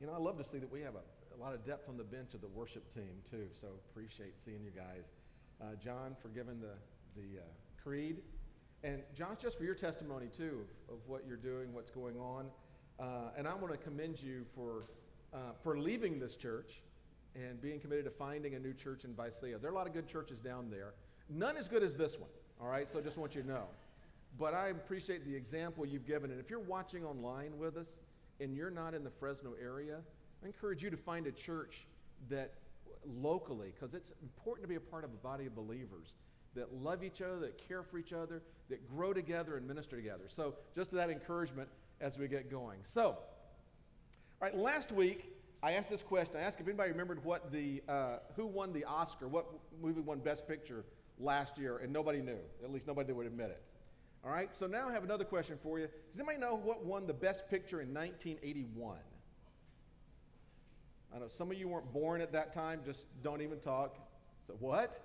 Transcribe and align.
you 0.00 0.06
know, 0.06 0.12
I 0.12 0.18
love 0.18 0.38
to 0.38 0.44
see 0.44 0.58
that 0.58 0.70
we 0.70 0.80
have 0.82 0.94
a, 0.94 1.34
a, 1.34 1.38
lot 1.40 1.54
of 1.54 1.64
depth 1.64 1.88
on 1.88 1.96
the 1.96 2.04
bench 2.04 2.34
of 2.34 2.40
the 2.40 2.48
worship 2.48 2.92
team, 2.92 3.10
too. 3.28 3.48
So 3.52 3.68
appreciate 3.90 4.38
seeing 4.38 4.62
you 4.62 4.70
guys. 4.70 5.10
Uh, 5.60 5.74
John, 5.82 6.14
for 6.20 6.28
giving 6.28 6.60
the, 6.60 6.74
the 7.16 7.40
uh, 7.40 7.44
creed. 7.82 8.18
And 8.84 9.02
Josh, 9.14 9.38
just 9.40 9.58
for 9.58 9.64
your 9.64 9.74
testimony, 9.74 10.26
too, 10.26 10.64
of, 10.88 10.94
of 10.94 11.00
what 11.08 11.24
you're 11.26 11.36
doing, 11.36 11.72
what's 11.72 11.90
going 11.90 12.16
on. 12.16 12.46
Uh, 13.00 13.30
and 13.36 13.48
I 13.48 13.54
want 13.54 13.72
to 13.72 13.78
commend 13.78 14.22
you 14.22 14.44
for, 14.54 14.84
uh, 15.34 15.52
for 15.62 15.78
leaving 15.78 16.20
this 16.20 16.36
church 16.36 16.82
and 17.34 17.60
being 17.60 17.80
committed 17.80 18.04
to 18.04 18.10
finding 18.10 18.54
a 18.54 18.58
new 18.58 18.72
church 18.72 19.04
in 19.04 19.14
Visalia. 19.14 19.58
There 19.58 19.70
are 19.70 19.72
a 19.72 19.76
lot 19.76 19.86
of 19.86 19.92
good 19.92 20.06
churches 20.06 20.38
down 20.38 20.70
there. 20.70 20.94
None 21.28 21.56
as 21.56 21.68
good 21.68 21.82
as 21.82 21.96
this 21.96 22.18
one, 22.18 22.30
all 22.60 22.68
right? 22.68 22.88
So 22.88 23.00
just 23.00 23.18
want 23.18 23.34
you 23.34 23.42
to 23.42 23.48
know. 23.48 23.64
But 24.38 24.54
I 24.54 24.68
appreciate 24.68 25.24
the 25.24 25.34
example 25.34 25.84
you've 25.84 26.06
given. 26.06 26.30
And 26.30 26.38
if 26.38 26.50
you're 26.50 26.60
watching 26.60 27.04
online 27.04 27.58
with 27.58 27.76
us 27.76 27.98
and 28.40 28.54
you're 28.54 28.70
not 28.70 28.94
in 28.94 29.04
the 29.04 29.10
Fresno 29.10 29.52
area, 29.60 29.98
I 30.42 30.46
encourage 30.46 30.82
you 30.82 30.90
to 30.90 30.96
find 30.96 31.26
a 31.26 31.32
church 31.32 31.86
that 32.28 32.54
locally, 33.04 33.72
because 33.74 33.94
it's 33.94 34.12
important 34.22 34.64
to 34.64 34.68
be 34.68 34.76
a 34.76 34.80
part 34.80 35.04
of 35.04 35.10
a 35.10 35.16
body 35.16 35.46
of 35.46 35.54
believers 35.54 36.14
that 36.54 36.72
love 36.74 37.04
each 37.04 37.22
other, 37.22 37.38
that 37.40 37.58
care 37.68 37.82
for 37.82 37.98
each 37.98 38.12
other, 38.12 38.42
that 38.68 38.88
grow 38.88 39.12
together 39.12 39.56
and 39.56 39.66
minister 39.66 39.96
together. 39.96 40.24
So, 40.28 40.54
just 40.74 40.90
that 40.92 41.10
encouragement 41.10 41.68
as 42.00 42.18
we 42.18 42.28
get 42.28 42.50
going. 42.50 42.78
So, 42.82 43.06
all 43.06 43.18
right, 44.40 44.56
last 44.56 44.92
week 44.92 45.32
I 45.62 45.72
asked 45.72 45.90
this 45.90 46.02
question. 46.02 46.36
I 46.36 46.40
asked 46.40 46.60
if 46.60 46.66
anybody 46.66 46.90
remembered 46.90 47.24
what 47.24 47.50
the, 47.52 47.82
uh, 47.88 48.18
who 48.36 48.46
won 48.46 48.72
the 48.72 48.84
Oscar, 48.84 49.28
what 49.28 49.46
movie 49.80 50.00
won 50.00 50.20
Best 50.20 50.46
Picture 50.46 50.84
last 51.18 51.58
year, 51.58 51.78
and 51.78 51.92
nobody 51.92 52.20
knew. 52.20 52.38
At 52.62 52.72
least 52.72 52.86
nobody 52.86 53.12
would 53.12 53.26
admit 53.26 53.50
it. 53.50 53.62
All 54.24 54.30
right, 54.30 54.54
so 54.54 54.66
now 54.66 54.88
I 54.88 54.92
have 54.92 55.04
another 55.04 55.24
question 55.24 55.56
for 55.62 55.78
you. 55.78 55.88
Does 56.10 56.18
anybody 56.18 56.38
know 56.38 56.56
what 56.56 56.84
won 56.84 57.06
the 57.06 57.12
Best 57.12 57.48
Picture 57.48 57.80
in 57.80 57.94
1981? 57.94 58.98
I 61.14 61.18
know 61.18 61.28
some 61.28 61.50
of 61.50 61.56
you 61.56 61.68
weren't 61.68 61.92
born 61.92 62.20
at 62.20 62.32
that 62.32 62.52
time, 62.52 62.80
just 62.84 63.06
don't 63.22 63.40
even 63.40 63.60
talk. 63.60 63.96
So, 64.46 64.54
what? 64.60 65.00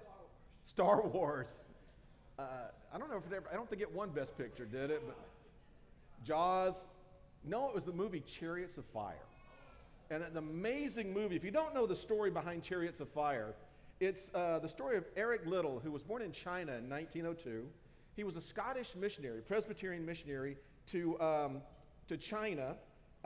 Star 0.65 1.07
Wars. 1.07 1.65
Uh, 2.37 2.43
I 2.93 2.97
don't 2.97 3.09
know 3.09 3.17
if 3.17 3.31
it 3.31 3.35
ever, 3.35 3.45
I 3.51 3.55
don't 3.55 3.69
think 3.69 3.81
it 3.81 3.93
won 3.93 4.09
Best 4.09 4.37
Picture, 4.37 4.65
did 4.65 4.89
it? 4.91 5.03
But 5.05 5.17
Jaws. 6.23 6.85
No, 7.45 7.67
it 7.67 7.75
was 7.75 7.83
the 7.83 7.91
movie 7.91 8.21
Chariots 8.21 8.77
of 8.77 8.85
Fire 8.85 9.17
and 10.09 10.23
an 10.23 10.37
amazing 10.37 11.13
movie. 11.13 11.35
If 11.35 11.43
you 11.43 11.51
don't 11.51 11.73
know 11.73 11.85
the 11.85 11.95
story 11.95 12.29
behind 12.29 12.63
Chariots 12.63 12.99
of 12.99 13.09
Fire, 13.09 13.53
it's 13.99 14.31
uh, 14.33 14.59
the 14.59 14.69
story 14.69 14.97
of 14.97 15.05
Eric 15.15 15.45
Liddell, 15.45 15.81
who 15.83 15.91
was 15.91 16.03
born 16.03 16.21
in 16.21 16.31
China 16.31 16.73
in 16.73 16.89
1902. 16.89 17.65
He 18.15 18.23
was 18.23 18.35
a 18.35 18.41
Scottish 18.41 18.95
missionary, 18.95 19.41
Presbyterian 19.41 20.05
missionary 20.05 20.57
to, 20.87 21.19
um, 21.19 21.61
to 22.07 22.17
China. 22.17 22.75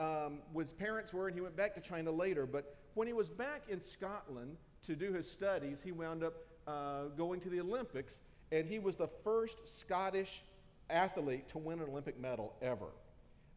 Um, 0.00 0.38
his 0.56 0.72
parents 0.72 1.12
were, 1.12 1.28
and 1.28 1.36
he 1.36 1.40
went 1.40 1.56
back 1.56 1.74
to 1.74 1.80
China 1.80 2.10
later. 2.10 2.46
But 2.46 2.76
when 2.94 3.06
he 3.06 3.12
was 3.12 3.28
back 3.28 3.62
in 3.68 3.80
Scotland 3.80 4.56
to 4.82 4.96
do 4.96 5.12
his 5.12 5.30
studies, 5.30 5.82
he 5.82 5.92
wound 5.92 6.24
up 6.24 6.34
uh, 6.66 7.04
going 7.16 7.40
to 7.40 7.50
the 7.50 7.60
Olympics, 7.60 8.20
and 8.52 8.66
he 8.66 8.78
was 8.78 8.96
the 8.96 9.08
first 9.24 9.68
Scottish 9.68 10.42
athlete 10.88 11.48
to 11.48 11.58
win 11.58 11.80
an 11.80 11.88
Olympic 11.90 12.18
medal 12.18 12.54
ever. 12.62 12.86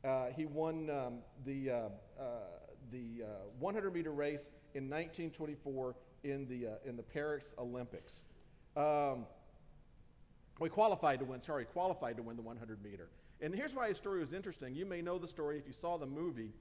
Uh, 0.04 0.28
he 0.36 0.46
won 0.46 0.90
um, 0.90 1.20
the, 1.46 1.70
uh, 1.70 1.76
uh, 2.20 2.24
the 2.92 3.24
100 3.60 3.94
meter 3.94 4.12
race 4.12 4.50
in 4.74 4.90
1924 4.90 5.96
in 6.24 6.48
the, 6.48 6.68
in 6.88 6.98
the 6.98 7.04
Paris 7.04 7.56
Olympics. 7.58 8.24
Um, 8.76 9.26
we 10.62 10.70
qualified 10.70 11.20
to 11.20 11.26
win, 11.26 11.42
sorry, 11.42 11.66
qualified 11.66 12.18
to 12.18 12.24
win 12.24 12.36
the 12.36 12.42
100 12.42 12.84
meter. 12.84 13.10
And 13.42 13.54
here's 13.54 13.74
why 13.74 13.88
his 13.88 13.98
story 13.98 14.20
was 14.20 14.32
interesting. 14.32 14.76
You 14.76 14.86
may 14.86 15.02
know 15.02 15.18
the 15.18 15.28
story 15.28 15.58
if 15.58 15.66
you 15.66 15.74
saw 15.74 15.98
the 15.98 16.06
movie 16.06 16.54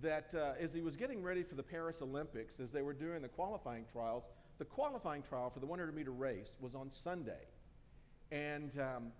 that 0.00 0.32
uh, 0.34 0.52
as 0.60 0.72
he 0.72 0.80
was 0.80 0.94
getting 0.94 1.22
ready 1.22 1.42
for 1.42 1.56
the 1.56 1.62
Paris 1.62 2.00
Olympics, 2.00 2.60
as 2.60 2.70
they 2.70 2.82
were 2.82 2.92
doing 2.92 3.20
the 3.20 3.28
qualifying 3.28 3.84
trials, 3.92 4.24
the 4.58 4.64
qualifying 4.64 5.22
trial 5.22 5.50
for 5.50 5.58
the 5.58 5.66
100 5.66 5.94
meter 5.94 6.12
race 6.12 6.56
was 6.60 6.76
on 6.76 6.90
Sunday. 6.90 7.48
And 8.30 8.78
um, 8.78 9.12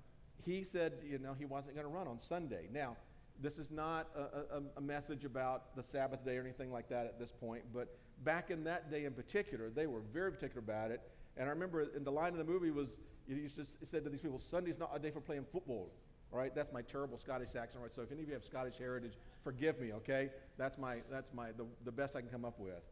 he 0.44 0.62
said, 0.62 0.92
you 1.04 1.18
know, 1.18 1.34
he 1.36 1.44
wasn't 1.44 1.74
going 1.74 1.86
to 1.86 1.92
run 1.92 2.06
on 2.06 2.18
Sunday. 2.18 2.68
Now, 2.72 2.96
this 3.40 3.58
is 3.58 3.72
not 3.72 4.06
a, 4.16 4.56
a, 4.56 4.62
a, 4.76 4.80
message 4.80 5.24
about 5.24 5.74
the 5.74 5.82
Sabbath 5.82 6.24
day 6.24 6.36
or 6.36 6.42
anything 6.42 6.70
like 6.70 6.88
that 6.90 7.06
at 7.06 7.18
this 7.18 7.32
point, 7.32 7.64
but 7.74 7.96
back 8.22 8.50
in 8.50 8.62
that 8.64 8.90
day 8.90 9.04
in 9.04 9.12
particular, 9.12 9.68
they 9.68 9.88
were 9.88 10.00
very 10.12 10.30
particular 10.30 10.60
about 10.60 10.92
it. 10.92 11.00
And 11.36 11.48
I 11.48 11.50
remember 11.50 11.82
in 11.96 12.04
the 12.04 12.12
line 12.12 12.32
of 12.32 12.38
the 12.38 12.44
movie 12.44 12.70
was, 12.70 12.98
you 13.28 13.36
used 13.36 13.56
to 13.56 13.86
said 13.86 14.04
to 14.04 14.10
these 14.10 14.20
people, 14.20 14.38
Sunday's 14.38 14.78
not 14.78 14.90
a 14.94 14.98
day 14.98 15.10
for 15.10 15.20
playing 15.20 15.44
football. 15.50 15.92
All 16.32 16.38
right, 16.38 16.54
that's 16.54 16.72
my 16.72 16.82
terrible 16.82 17.18
Scottish 17.18 17.54
accent. 17.56 17.82
Right, 17.82 17.92
so 17.92 18.02
if 18.02 18.10
any 18.10 18.22
of 18.22 18.28
you 18.28 18.34
have 18.34 18.44
Scottish 18.44 18.78
heritage, 18.78 19.18
forgive 19.44 19.78
me. 19.80 19.92
Okay, 19.92 20.30
that's 20.56 20.78
my 20.78 20.98
that's 21.10 21.32
my 21.34 21.52
the, 21.52 21.66
the 21.84 21.92
best 21.92 22.16
I 22.16 22.20
can 22.20 22.30
come 22.30 22.44
up 22.44 22.58
with. 22.58 22.82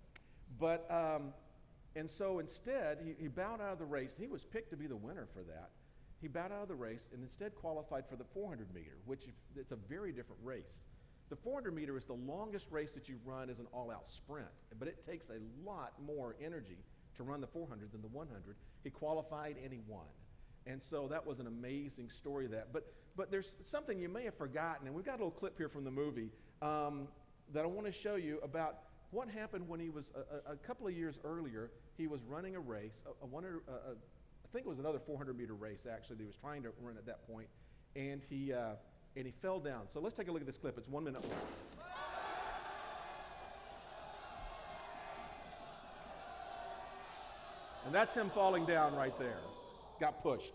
But 0.58 0.90
um, 0.90 1.32
and 1.96 2.08
so 2.08 2.38
instead, 2.38 2.98
he, 3.04 3.14
he 3.18 3.28
bowed 3.28 3.60
out 3.60 3.72
of 3.72 3.78
the 3.78 3.84
race. 3.84 4.14
He 4.18 4.28
was 4.28 4.44
picked 4.44 4.70
to 4.70 4.76
be 4.76 4.86
the 4.86 4.96
winner 4.96 5.26
for 5.32 5.42
that 5.42 5.70
he 6.20 6.28
bowed 6.28 6.52
out 6.52 6.62
of 6.62 6.68
the 6.68 6.74
race 6.74 7.08
and 7.12 7.22
instead 7.22 7.54
qualified 7.54 8.06
for 8.06 8.16
the 8.16 8.24
400 8.24 8.72
meter, 8.74 8.98
which 9.06 9.26
it's 9.56 9.72
a 9.72 9.76
very 9.76 10.12
different 10.12 10.40
race. 10.44 10.82
The 11.30 11.36
400 11.36 11.74
meter 11.74 11.96
is 11.96 12.04
the 12.04 12.14
longest 12.14 12.70
race 12.70 12.92
that 12.92 13.08
you 13.08 13.16
run 13.24 13.48
as 13.48 13.58
an 13.58 13.66
all 13.72 13.90
out 13.90 14.06
sprint, 14.06 14.48
but 14.78 14.88
it 14.88 15.02
takes 15.02 15.30
a 15.30 15.38
lot 15.64 15.92
more 16.04 16.36
energy 16.44 16.78
to 17.20 17.30
run 17.30 17.40
the 17.40 17.46
400 17.46 17.92
than 17.92 18.02
the 18.02 18.08
100. 18.08 18.56
He 18.82 18.90
qualified 18.90 19.56
and 19.62 19.72
he 19.72 19.80
won. 19.86 20.06
And 20.66 20.82
so 20.82 21.08
that 21.08 21.26
was 21.26 21.38
an 21.40 21.46
amazing 21.46 22.10
story 22.10 22.46
that. 22.48 22.72
But, 22.72 22.92
but 23.16 23.30
there's 23.30 23.56
something 23.62 23.98
you 23.98 24.08
may 24.08 24.24
have 24.24 24.34
forgotten, 24.34 24.86
and 24.86 24.94
we've 24.94 25.04
got 25.04 25.14
a 25.14 25.24
little 25.24 25.30
clip 25.30 25.56
here 25.56 25.68
from 25.68 25.84
the 25.84 25.90
movie 25.90 26.30
um, 26.62 27.08
that 27.52 27.64
I 27.64 27.66
want 27.66 27.86
to 27.86 27.92
show 27.92 28.16
you 28.16 28.38
about 28.42 28.80
what 29.10 29.28
happened 29.28 29.68
when 29.68 29.80
he 29.80 29.90
was 29.90 30.12
a, 30.14 30.52
a, 30.52 30.56
couple 30.56 30.86
of 30.86 30.94
years 30.94 31.18
earlier. 31.24 31.70
He 31.96 32.06
was 32.06 32.22
running 32.22 32.54
a 32.54 32.60
race, 32.60 33.02
a, 33.06 33.36
a, 33.36 33.38
I 33.40 34.48
think 34.52 34.66
it 34.66 34.68
was 34.68 34.78
another 34.78 35.00
400 35.00 35.36
meter 35.36 35.54
race 35.54 35.86
actually 35.90 36.16
that 36.16 36.22
he 36.22 36.26
was 36.26 36.36
trying 36.36 36.62
to 36.62 36.70
run 36.80 36.96
at 36.96 37.06
that 37.06 37.26
point, 37.26 37.48
and 37.96 38.20
he 38.28 38.52
uh, 38.52 38.74
and 39.16 39.26
he 39.26 39.32
fell 39.42 39.58
down. 39.58 39.88
So 39.88 40.00
let's 40.00 40.16
take 40.16 40.28
a 40.28 40.32
look 40.32 40.40
at 40.40 40.46
this 40.46 40.58
clip. 40.58 40.78
It's 40.78 40.88
one 40.88 41.04
minute 41.04 41.22
long. 41.22 41.69
And 47.90 47.94
that's 47.96 48.14
him 48.14 48.30
falling 48.30 48.64
down 48.66 48.94
right 48.94 49.18
there. 49.18 49.40
Got 49.98 50.22
pushed. 50.22 50.52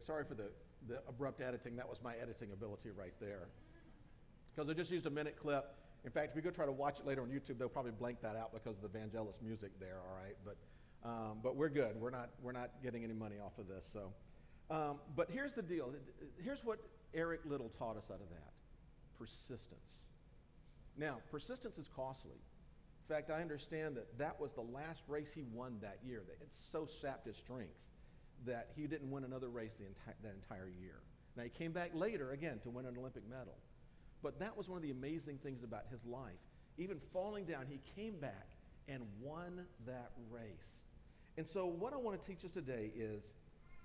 Sorry 0.00 0.24
for 0.24 0.34
the, 0.34 0.50
the 0.88 1.00
abrupt 1.08 1.40
editing. 1.40 1.76
That 1.76 1.88
was 1.88 1.98
my 2.02 2.14
editing 2.20 2.52
ability 2.52 2.90
right 2.90 3.14
there. 3.20 3.48
Because 4.54 4.70
I 4.70 4.74
just 4.74 4.90
used 4.90 5.06
a 5.06 5.10
minute 5.10 5.36
clip. 5.36 5.74
In 6.04 6.10
fact, 6.10 6.30
if 6.30 6.36
you 6.36 6.42
go 6.42 6.50
try 6.50 6.66
to 6.66 6.72
watch 6.72 7.00
it 7.00 7.06
later 7.06 7.22
on 7.22 7.28
YouTube, 7.28 7.58
they'll 7.58 7.68
probably 7.68 7.92
blank 7.92 8.20
that 8.22 8.36
out 8.36 8.52
because 8.52 8.76
of 8.76 8.82
the 8.82 8.98
Vangelis 8.98 9.42
music 9.42 9.72
there, 9.80 9.98
all 10.08 10.16
right? 10.16 10.36
But, 10.44 10.56
um, 11.08 11.38
but 11.42 11.56
we're 11.56 11.68
good. 11.68 11.96
We're 12.00 12.10
not, 12.10 12.30
we're 12.42 12.52
not 12.52 12.70
getting 12.82 13.02
any 13.04 13.14
money 13.14 13.36
off 13.44 13.58
of 13.58 13.68
this. 13.68 13.88
So. 13.92 14.12
Um, 14.70 14.96
but 15.14 15.30
here's 15.30 15.52
the 15.52 15.62
deal. 15.62 15.92
Here's 16.42 16.64
what 16.64 16.78
Eric 17.14 17.40
Liddell 17.44 17.68
taught 17.68 17.96
us 17.96 18.10
out 18.10 18.20
of 18.20 18.28
that 18.30 18.52
persistence. 19.18 19.98
Now, 20.96 21.18
persistence 21.30 21.78
is 21.78 21.88
costly. 21.88 22.32
In 23.08 23.14
fact, 23.14 23.30
I 23.30 23.40
understand 23.40 23.96
that 23.96 24.18
that 24.18 24.40
was 24.40 24.52
the 24.52 24.62
last 24.62 25.04
race 25.06 25.32
he 25.32 25.44
won 25.52 25.78
that 25.82 25.98
year. 26.04 26.22
It 26.40 26.52
so 26.52 26.86
sapped 26.86 27.26
his 27.26 27.36
strength 27.36 27.78
that 28.44 28.68
he 28.76 28.86
didn't 28.86 29.10
win 29.10 29.24
another 29.24 29.48
race 29.48 29.74
the 29.74 29.84
enti- 29.84 30.22
that 30.22 30.34
entire 30.34 30.68
year. 30.80 31.00
Now, 31.36 31.42
he 31.44 31.50
came 31.50 31.72
back 31.72 31.90
later 31.94 32.32
again 32.32 32.58
to 32.60 32.70
win 32.70 32.86
an 32.86 32.96
Olympic 32.98 33.28
medal. 33.28 33.56
But 34.22 34.38
that 34.40 34.56
was 34.56 34.68
one 34.68 34.76
of 34.76 34.82
the 34.82 34.90
amazing 34.90 35.38
things 35.38 35.62
about 35.62 35.84
his 35.90 36.04
life 36.04 36.40
even 36.78 36.98
falling 37.12 37.44
down, 37.44 37.66
he 37.68 37.80
came 37.94 38.18
back 38.18 38.48
and 38.88 39.02
won 39.20 39.64
that 39.86 40.10
race. 40.30 40.82
And 41.36 41.46
so, 41.46 41.66
what 41.66 41.92
I 41.92 41.96
want 41.96 42.20
to 42.20 42.26
teach 42.26 42.44
us 42.44 42.50
today 42.50 42.90
is 42.94 43.32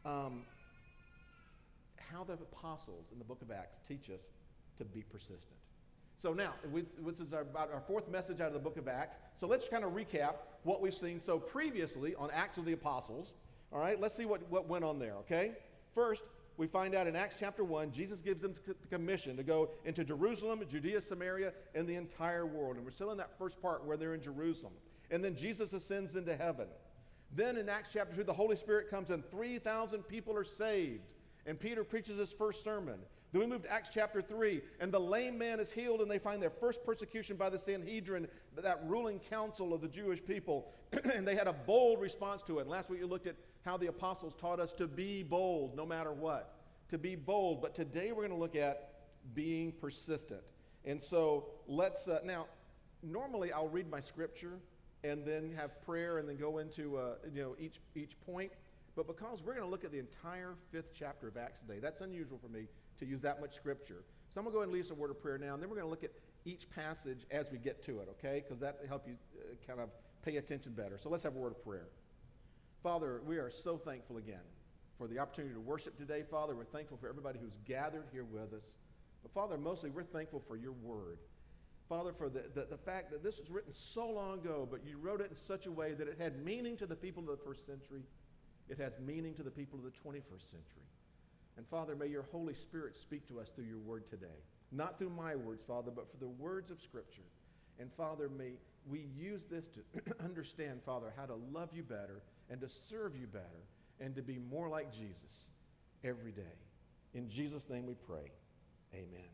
um, 0.05 0.43
how 1.97 2.23
the 2.23 2.33
apostles 2.33 3.07
in 3.11 3.19
the 3.19 3.25
book 3.25 3.41
of 3.41 3.51
Acts 3.51 3.79
teach 3.87 4.09
us 4.09 4.29
to 4.77 4.85
be 4.85 5.01
persistent. 5.01 5.57
So 6.17 6.33
now, 6.33 6.53
we, 6.71 6.83
this 6.99 7.19
is 7.19 7.33
our, 7.33 7.41
about 7.41 7.73
our 7.73 7.81
fourth 7.81 8.07
message 8.07 8.41
out 8.41 8.47
of 8.47 8.53
the 8.53 8.59
book 8.59 8.77
of 8.77 8.87
Acts. 8.87 9.17
So 9.35 9.47
let's 9.47 9.67
kind 9.67 9.83
of 9.83 9.93
recap 9.93 10.35
what 10.63 10.79
we've 10.79 10.93
seen. 10.93 11.19
So 11.19 11.39
previously 11.39 12.13
on 12.15 12.29
Acts 12.31 12.59
of 12.59 12.65
the 12.65 12.73
Apostles, 12.73 13.33
all 13.71 13.79
right, 13.79 13.99
let's 13.99 14.15
see 14.15 14.25
what, 14.25 14.49
what 14.49 14.67
went 14.67 14.83
on 14.83 14.99
there, 14.99 15.15
okay? 15.17 15.53
First, 15.93 16.23
we 16.57 16.67
find 16.67 16.93
out 16.93 17.07
in 17.07 17.15
Acts 17.15 17.37
chapter 17.39 17.63
1, 17.63 17.91
Jesus 17.91 18.21
gives 18.21 18.41
them 18.41 18.53
the 18.67 18.87
commission 18.87 19.37
to 19.37 19.43
go 19.43 19.69
into 19.85 20.03
Jerusalem, 20.03 20.61
Judea, 20.69 21.01
Samaria, 21.01 21.53
and 21.73 21.87
the 21.87 21.95
entire 21.95 22.45
world. 22.45 22.75
And 22.75 22.85
we're 22.85 22.91
still 22.91 23.11
in 23.11 23.17
that 23.17 23.37
first 23.37 23.61
part 23.61 23.85
where 23.85 23.97
they're 23.97 24.13
in 24.13 24.21
Jerusalem. 24.21 24.73
And 25.09 25.23
then 25.23 25.35
Jesus 25.35 25.73
ascends 25.73 26.15
into 26.15 26.35
heaven. 26.35 26.67
Then 27.33 27.57
in 27.57 27.69
Acts 27.69 27.89
chapter 27.93 28.15
2, 28.15 28.23
the 28.23 28.33
Holy 28.33 28.55
Spirit 28.55 28.89
comes 28.89 29.09
and 29.09 29.25
3,000 29.31 30.03
people 30.03 30.35
are 30.35 30.43
saved. 30.43 31.01
And 31.45 31.59
Peter 31.59 31.83
preaches 31.83 32.17
his 32.17 32.31
first 32.31 32.63
sermon. 32.63 32.99
Then 33.31 33.41
we 33.41 33.47
move 33.47 33.63
to 33.63 33.71
Acts 33.71 33.89
chapter 33.93 34.21
3, 34.21 34.61
and 34.81 34.91
the 34.91 34.99
lame 34.99 35.37
man 35.37 35.61
is 35.61 35.71
healed, 35.71 36.01
and 36.01 36.11
they 36.11 36.19
find 36.19 36.41
their 36.41 36.49
first 36.49 36.83
persecution 36.83 37.37
by 37.37 37.49
the 37.49 37.57
Sanhedrin, 37.57 38.27
that 38.57 38.81
ruling 38.85 39.19
council 39.19 39.73
of 39.73 39.79
the 39.79 39.87
Jewish 39.87 40.23
people. 40.23 40.73
and 41.15 41.25
they 41.25 41.35
had 41.35 41.47
a 41.47 41.53
bold 41.53 42.01
response 42.01 42.41
to 42.43 42.59
it. 42.59 42.63
And 42.63 42.69
last 42.69 42.89
week 42.89 42.99
you 42.99 43.07
looked 43.07 43.27
at 43.27 43.37
how 43.63 43.77
the 43.77 43.87
apostles 43.87 44.35
taught 44.35 44.59
us 44.59 44.73
to 44.73 44.87
be 44.87 45.23
bold 45.23 45.77
no 45.77 45.85
matter 45.85 46.11
what. 46.11 46.55
To 46.89 46.97
be 46.97 47.15
bold. 47.15 47.61
But 47.61 47.73
today 47.73 48.11
we're 48.11 48.27
going 48.27 48.31
to 48.31 48.35
look 48.35 48.57
at 48.57 48.95
being 49.33 49.71
persistent. 49.71 50.41
And 50.83 51.01
so 51.01 51.47
let's, 51.67 52.09
uh, 52.09 52.19
now, 52.25 52.47
normally 53.01 53.53
I'll 53.53 53.69
read 53.69 53.89
my 53.89 54.01
scripture 54.01 54.59
and 55.05 55.25
then 55.25 55.53
have 55.55 55.81
prayer 55.83 56.17
and 56.17 56.27
then 56.27 56.35
go 56.35 56.57
into 56.57 56.97
uh, 56.97 57.13
you 57.33 57.41
know, 57.41 57.55
each, 57.57 57.79
each 57.95 58.19
point. 58.25 58.51
But 58.97 59.07
because 59.07 59.41
we're 59.41 59.53
going 59.53 59.65
to 59.65 59.71
look 59.71 59.85
at 59.85 59.93
the 59.93 59.99
entire 59.99 60.55
fifth 60.69 60.91
chapter 60.93 61.29
of 61.29 61.37
Acts 61.37 61.61
today, 61.61 61.79
that's 61.79 62.01
unusual 62.01 62.37
for 62.37 62.49
me 62.49 62.67
to 63.01 63.05
use 63.05 63.21
that 63.23 63.41
much 63.41 63.53
scripture. 63.53 64.03
So 64.33 64.39
I'm 64.39 64.45
going 64.45 64.53
to 64.53 64.55
go 64.55 64.59
ahead 64.59 64.67
and 64.69 64.73
lead 64.73 64.85
us 64.85 64.91
a 64.91 64.95
word 64.95 65.11
of 65.11 65.21
prayer 65.21 65.37
now, 65.37 65.53
and 65.53 65.61
then 65.61 65.69
we're 65.69 65.75
going 65.75 65.87
to 65.87 65.89
look 65.89 66.05
at 66.05 66.11
each 66.45 66.69
passage 66.69 67.25
as 67.29 67.51
we 67.51 67.57
get 67.57 67.83
to 67.83 67.99
it, 67.99 68.07
okay? 68.11 68.41
Because 68.43 68.59
that 68.61 68.79
help 68.87 69.07
you 69.07 69.15
uh, 69.37 69.55
kind 69.67 69.79
of 69.79 69.89
pay 70.23 70.37
attention 70.37 70.71
better. 70.71 70.97
So 70.97 71.09
let's 71.09 71.23
have 71.23 71.35
a 71.35 71.39
word 71.39 71.51
of 71.51 71.63
prayer. 71.63 71.89
Father, 72.81 73.21
we 73.25 73.37
are 73.37 73.49
so 73.49 73.77
thankful 73.77 74.17
again 74.17 74.39
for 74.97 75.07
the 75.07 75.19
opportunity 75.19 75.53
to 75.53 75.59
worship 75.59 75.97
today. 75.97 76.23
Father, 76.29 76.55
we're 76.55 76.63
thankful 76.63 76.97
for 76.97 77.09
everybody 77.09 77.39
who's 77.39 77.57
gathered 77.65 78.05
here 78.11 78.23
with 78.23 78.53
us. 78.53 78.73
But 79.21 79.33
Father, 79.33 79.57
mostly 79.57 79.89
we're 79.89 80.03
thankful 80.03 80.41
for 80.47 80.55
your 80.55 80.71
word. 80.71 81.19
Father, 81.89 82.13
for 82.13 82.29
the, 82.29 82.43
the, 82.53 82.65
the, 82.69 82.77
fact 82.77 83.11
that 83.11 83.21
this 83.21 83.37
was 83.37 83.51
written 83.51 83.71
so 83.71 84.09
long 84.09 84.39
ago, 84.39 84.65
but 84.69 84.85
you 84.85 84.97
wrote 84.97 85.19
it 85.19 85.29
in 85.29 85.35
such 85.35 85.65
a 85.65 85.71
way 85.71 85.93
that 85.93 86.07
it 86.07 86.15
had 86.17 86.41
meaning 86.43 86.77
to 86.77 86.85
the 86.85 86.95
people 86.95 87.23
of 87.23 87.37
the 87.37 87.43
first 87.43 87.65
century. 87.65 88.03
It 88.69 88.77
has 88.77 88.97
meaning 89.05 89.33
to 89.33 89.43
the 89.43 89.51
people 89.51 89.77
of 89.77 89.83
the 89.83 89.91
21st 89.91 90.49
century. 90.49 90.87
And 91.57 91.67
Father, 91.67 91.95
may 91.95 92.07
your 92.07 92.25
Holy 92.31 92.53
Spirit 92.53 92.95
speak 92.95 93.27
to 93.27 93.39
us 93.39 93.49
through 93.49 93.65
your 93.65 93.79
word 93.79 94.07
today. 94.07 94.27
Not 94.71 94.97
through 94.97 95.09
my 95.09 95.35
words, 95.35 95.63
Father, 95.63 95.91
but 95.93 96.09
for 96.09 96.17
the 96.17 96.27
words 96.27 96.71
of 96.71 96.81
Scripture. 96.81 97.27
And 97.79 97.91
Father, 97.91 98.29
may 98.29 98.53
we 98.89 99.07
use 99.17 99.45
this 99.45 99.67
to 99.69 99.79
understand, 100.23 100.81
Father, 100.85 101.13
how 101.15 101.25
to 101.25 101.35
love 101.51 101.69
you 101.73 101.83
better 101.83 102.21
and 102.49 102.61
to 102.61 102.69
serve 102.69 103.15
you 103.15 103.27
better 103.27 103.65
and 103.99 104.15
to 104.15 104.21
be 104.21 104.39
more 104.39 104.69
like 104.69 104.91
Jesus 104.91 105.49
every 106.03 106.31
day. 106.31 106.41
In 107.13 107.29
Jesus' 107.29 107.69
name 107.69 107.85
we 107.85 107.93
pray. 107.93 108.31
Amen. 108.93 109.29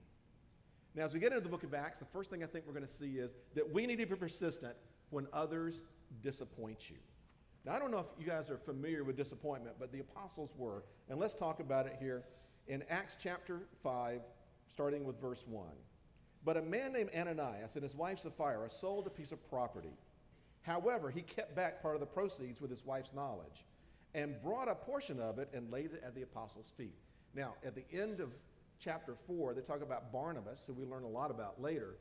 Now, 0.95 1.05
as 1.05 1.13
we 1.13 1.19
get 1.19 1.31
into 1.31 1.41
the 1.41 1.49
book 1.49 1.63
of 1.63 1.73
Acts, 1.73 1.99
the 1.99 2.05
first 2.05 2.29
thing 2.29 2.43
I 2.43 2.47
think 2.47 2.65
we're 2.65 2.73
going 2.73 2.85
to 2.85 2.91
see 2.91 3.17
is 3.17 3.35
that 3.53 3.71
we 3.71 3.85
need 3.85 3.99
to 3.99 4.05
be 4.05 4.15
persistent 4.15 4.73
when 5.11 5.27
others 5.31 5.83
disappoint 6.21 6.89
you. 6.89 6.97
Now, 7.67 7.73
I 7.73 7.79
don't 7.79 7.91
know 7.91 7.97
if 7.97 8.05
you 8.17 8.25
guys 8.25 8.49
are 8.49 8.57
familiar 8.57 9.03
with 9.03 9.17
disappointment, 9.17 9.75
but 9.77 9.91
the 9.91 9.99
apostles 9.99 10.53
were. 10.57 10.85
And 11.09 11.19
let's 11.19 11.35
talk 11.35 11.59
about 11.59 11.85
it 11.85 11.97
here 11.99 12.23
in 12.69 12.81
Acts 12.89 13.17
chapter 13.21 13.63
5, 13.83 14.21
starting 14.71 15.03
with 15.03 15.19
verse 15.19 15.43
1. 15.45 15.65
But 16.45 16.55
a 16.55 16.61
man 16.61 16.93
named 16.93 17.09
Ananias 17.13 17.75
and 17.75 17.83
his 17.83 17.93
wife 17.93 18.19
Sapphira 18.19 18.69
sold 18.69 19.05
a 19.05 19.09
piece 19.09 19.33
of 19.33 19.49
property. 19.49 19.91
However, 20.61 21.09
he 21.09 21.21
kept 21.21 21.57
back 21.57 21.81
part 21.81 21.95
of 21.95 21.99
the 21.99 22.05
proceeds 22.05 22.61
with 22.61 22.69
his 22.69 22.85
wife's 22.85 23.13
knowledge 23.13 23.65
and 24.15 24.41
brought 24.41 24.69
a 24.69 24.75
portion 24.75 25.19
of 25.19 25.37
it 25.37 25.49
and 25.53 25.69
laid 25.69 25.91
it 25.91 26.01
at 26.05 26.15
the 26.15 26.21
apostles' 26.21 26.71
feet. 26.77 26.95
Now, 27.35 27.55
at 27.65 27.75
the 27.75 27.83
end 27.91 28.21
of 28.21 28.29
chapter 28.79 29.15
4, 29.27 29.53
they 29.53 29.61
talk 29.61 29.81
about 29.81 30.13
Barnabas, 30.13 30.63
who 30.65 30.71
we 30.71 30.85
learn 30.85 31.03
a 31.03 31.09
lot 31.09 31.31
about 31.31 31.61
later, 31.61 31.97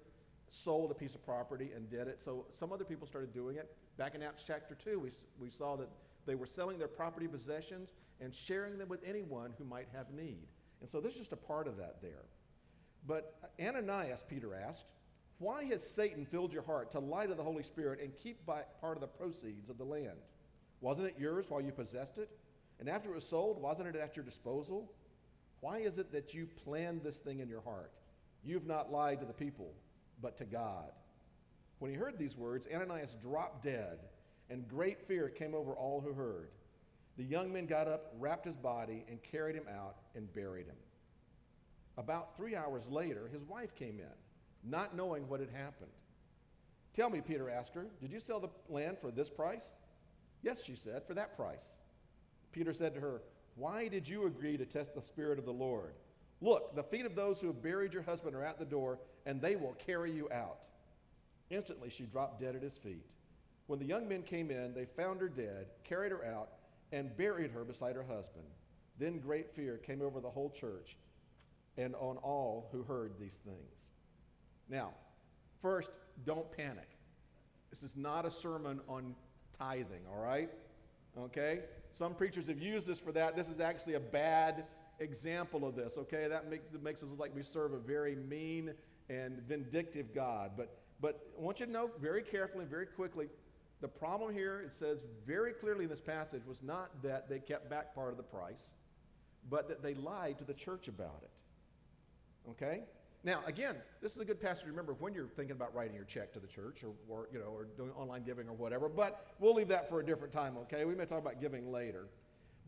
sold 0.49 0.91
a 0.91 0.95
piece 0.95 1.15
of 1.15 1.25
property 1.25 1.71
and 1.75 1.91
did 1.91 2.09
it. 2.09 2.21
So 2.21 2.47
some 2.51 2.73
other 2.73 2.85
people 2.85 3.07
started 3.07 3.33
doing 3.33 3.57
it. 3.57 3.75
Back 3.97 4.15
in 4.15 4.23
Acts 4.23 4.45
chapter 4.47 4.75
2, 4.75 4.99
we, 4.99 5.11
we 5.41 5.51
saw 5.51 5.77
that 5.77 5.89
they 6.27 6.35
were 6.35 6.47
selling 6.47 6.79
their 6.79 6.89
property 6.89 7.27
possessions 7.29 7.93
and 8.21 8.35
sharing 8.35 8.79
them 8.79 8.89
with 8.89 9.01
anyone 9.05 9.53
who 9.59 9.65
might 9.65 9.89
have 9.93 10.11
need. 10.11 10.47
And 10.81 10.91
so 10.91 11.01
this 11.01 11.13
is 11.13 11.19
just 11.19 11.33
a 11.33 11.37
part 11.37 11.67
of 11.67 11.77
that 11.79 12.01
there. 12.03 12.25
But 13.07 13.35
uh, 13.43 13.63
Ananias, 13.63 14.25
Peter 14.29 14.55
asked, 14.55 14.87
why 15.39 15.65
has 15.65 15.95
Satan 15.95 16.25
filled 16.25 16.53
your 16.53 16.63
heart 16.63 16.91
to 16.93 16.99
lie 16.99 17.27
to 17.27 17.35
the 17.35 17.43
Holy 17.43 17.63
Spirit 17.63 18.01
and 18.01 18.13
keep 18.23 18.47
part 18.47 18.97
of 18.97 19.01
the 19.01 19.07
proceeds 19.07 19.69
of 19.69 19.77
the 19.77 19.85
land? 19.85 20.19
Wasn't 20.81 21.07
it 21.07 21.17
yours 21.19 21.51
while 21.51 21.61
you 21.61 21.73
possessed 21.73 22.19
it? 22.19 22.31
And 22.81 22.89
after 22.89 23.11
it 23.11 23.15
was 23.15 23.29
sold, 23.29 23.61
wasn't 23.61 23.89
it 23.89 23.97
at 23.97 24.17
your 24.17 24.25
disposal? 24.25 24.91
Why 25.61 25.79
is 25.79 25.99
it 25.99 26.13
that 26.13 26.35
you 26.35 26.47
planned 26.65 27.03
this 27.03 27.19
thing 27.19 27.41
in 27.41 27.49
your 27.49 27.63
heart? 27.63 27.93
You've 28.45 28.67
not 28.67 28.93
lied 28.93 29.21
to 29.21 29.27
the 29.27 29.33
people, 29.33 29.75
but 30.21 30.37
to 30.39 30.45
God. 30.45 30.91
When 31.79 31.91
he 31.91 31.97
heard 31.97 32.19
these 32.19 32.37
words, 32.37 32.67
Ananias 32.73 33.17
dropped 33.21 33.63
dead, 33.63 33.99
and 34.49 34.69
great 34.69 35.01
fear 35.07 35.29
came 35.29 35.55
over 35.55 35.73
all 35.73 36.01
who 36.01 36.13
heard. 36.13 36.49
The 37.17 37.25
young 37.25 37.53
men 37.53 37.67
got 37.67 37.89
up, 37.89 38.13
wrapped 38.19 38.45
his 38.45 38.57
body, 38.57 39.05
and 39.09 39.23
carried 39.23 39.57
him 39.57 39.67
out 39.75 39.97
and 40.15 40.33
buried 40.33 40.67
him. 40.67 40.77
About 41.99 42.37
three 42.37 42.55
hours 42.55 42.89
later, 42.89 43.29
his 43.33 43.43
wife 43.45 43.75
came 43.75 43.99
in, 43.99 44.71
not 44.71 44.97
knowing 44.97 45.29
what 45.29 45.41
had 45.41 45.51
happened. 45.51 45.91
Tell 46.93 47.11
me, 47.11 47.21
Peter 47.21 47.51
asked 47.51 47.75
her, 47.75 47.87
did 48.01 48.13
you 48.13 48.21
sell 48.21 48.41
the 48.41 48.51
land 48.69 48.99
for 48.99 49.11
this 49.11 49.31
price? 49.31 49.75
Yes, 50.43 50.63
she 50.63 50.77
said, 50.77 51.05
for 51.07 51.15
that 51.15 51.37
price. 51.37 51.79
Peter 52.53 52.73
said 52.73 52.95
to 52.95 53.01
her, 53.01 53.23
Why 53.55 53.89
did 53.89 54.09
you 54.09 54.27
agree 54.27 54.57
to 54.57 54.65
test 54.65 54.95
the 54.95 55.03
Spirit 55.03 55.39
of 55.39 55.45
the 55.45 55.53
Lord? 55.53 55.93
Look, 56.41 56.75
the 56.77 56.83
feet 56.83 57.07
of 57.07 57.15
those 57.15 57.41
who 57.41 57.47
have 57.47 57.63
buried 57.63 57.95
your 57.95 58.03
husband 58.03 58.37
are 58.37 58.45
at 58.45 58.59
the 58.59 58.65
door, 58.65 58.99
and 59.25 59.41
they 59.41 59.57
will 59.57 59.75
carry 59.75 60.13
you 60.13 60.31
out. 60.31 60.67
Instantly, 61.51 61.91
she 61.91 62.05
dropped 62.05 62.41
dead 62.41 62.55
at 62.55 62.63
his 62.63 62.77
feet. 62.77 63.07
When 63.67 63.79
the 63.79 63.85
young 63.85 64.09
men 64.09 64.23
came 64.23 64.51
in, 64.51 64.75
they 64.75 64.85
found 64.85 65.21
her 65.21 65.29
dead, 65.29 65.67
carried 65.85 66.13
her 66.13 66.25
out, 66.25 66.51
and 66.93 67.17
buried 67.17 67.51
her 67.51 67.65
beside 67.65 67.97
her 67.97 68.05
husband. 68.05 68.45
Then 68.99 69.19
great 69.19 69.51
fear 69.51 69.77
came 69.79 70.03
over 70.03 70.21
the 70.21 70.31
whole 70.31 70.51
church 70.51 70.97
and 71.77 71.95
on 71.97 72.17
all 72.19 72.69
who 72.73 72.83
heard 72.83 73.13
these 73.19 73.39
things. 73.45 73.91
Now, 74.69 74.93
first, 75.61 75.91
don't 76.25 76.51
panic. 76.53 76.89
This 77.71 77.83
is 77.83 77.97
not 77.97 78.25
a 78.25 78.31
sermon 78.31 78.81
on 78.89 79.15
tithing, 79.59 80.03
all 80.11 80.23
right? 80.23 80.51
Okay? 81.19 81.61
Some 81.93 82.15
preachers 82.15 82.47
have 82.47 82.59
used 82.59 82.87
this 82.87 82.99
for 82.99 83.13
that. 83.13 83.37
This 83.37 83.49
is 83.49 83.61
actually 83.61 83.95
a 83.95 84.01
bad 84.01 84.65
example 84.99 85.67
of 85.67 85.77
this, 85.77 85.99
okay? 85.99 86.27
That, 86.29 86.51
make, 86.51 86.73
that 86.73 86.83
makes 86.83 87.03
us 87.03 87.11
look 87.11 87.21
like 87.21 87.35
we 87.35 87.43
serve 87.43 87.73
a 87.73 87.79
very 87.79 88.17
mean 88.17 88.73
and 89.09 89.41
vindictive 89.43 90.15
God. 90.15 90.53
But 90.57 90.77
but 91.01 91.27
I 91.39 91.43
want 91.43 91.61
you 91.61 91.67
to 91.67 91.73
know 91.73 91.91
very 92.01 92.23
carefully 92.23 92.63
and 92.63 92.71
very 92.71 92.87
quickly 92.87 93.29
the 93.81 93.89
problem 93.89 94.33
here, 94.33 94.61
it 94.61 94.73
says 94.73 95.05
very 95.27 95.53
clearly 95.53 95.85
in 95.85 95.91
this 95.91 96.01
passage, 96.01 96.43
was 96.47 96.63
not 96.63 97.03
that 97.03 97.29
they 97.29 97.39
kept 97.39 97.69
back 97.69 97.95
part 97.95 98.11
of 98.11 98.17
the 98.17 98.23
price, 98.23 98.75
but 99.51 99.69
that 99.69 99.83
they 99.83 99.95
lied 99.95 100.39
to 100.39 100.45
the 100.45 100.55
church 100.55 100.89
about 100.89 101.23
it. 101.23 101.31
Okay? 102.51 102.85
Now, 103.23 103.41
again, 103.47 103.77
this 104.01 104.15
is 104.15 104.23
a 104.23 104.25
good 104.25 104.41
passage 104.41 104.65
to 104.65 104.71
remember 104.71 104.95
when 104.95 105.13
you're 105.13 105.27
thinking 105.27 105.55
about 105.57 105.75
writing 105.75 105.95
your 105.95 106.05
check 106.05 106.33
to 106.35 106.41
the 106.41 106.47
church 106.47 106.85
or, 106.85 106.93
or, 107.09 107.29
you 107.33 107.39
know, 107.39 107.47
or 107.47 107.67
doing 107.77 107.91
online 107.91 108.23
giving 108.23 108.49
or 108.49 108.55
whatever, 108.55 108.89
but 108.89 109.27
we'll 109.41 109.55
leave 109.55 109.69
that 109.69 109.89
for 109.89 110.01
a 110.01 110.07
different 110.07 110.33
time, 110.33 110.57
okay? 110.57 110.85
We 110.87 110.95
may 110.95 111.05
talk 111.05 111.19
about 111.19 111.41
giving 111.41 111.71
later. 111.71 112.07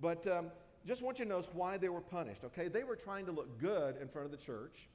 But 0.01 0.27
um, 0.27 0.51
just 0.87 1.03
want 1.03 1.19
you 1.19 1.25
to 1.25 1.29
notice 1.29 1.49
why 1.53 1.77
they 1.77 1.89
were 1.89 2.01
punished, 2.01 2.45
okay? 2.45 2.69
They 2.69 2.85
were 2.85 2.97
trying 2.97 3.27
to 3.27 3.33
look 3.33 3.59
good 3.59 3.97
in 4.01 4.09
front 4.09 4.27
of 4.27 4.31
the 4.31 4.39
church 4.39 4.89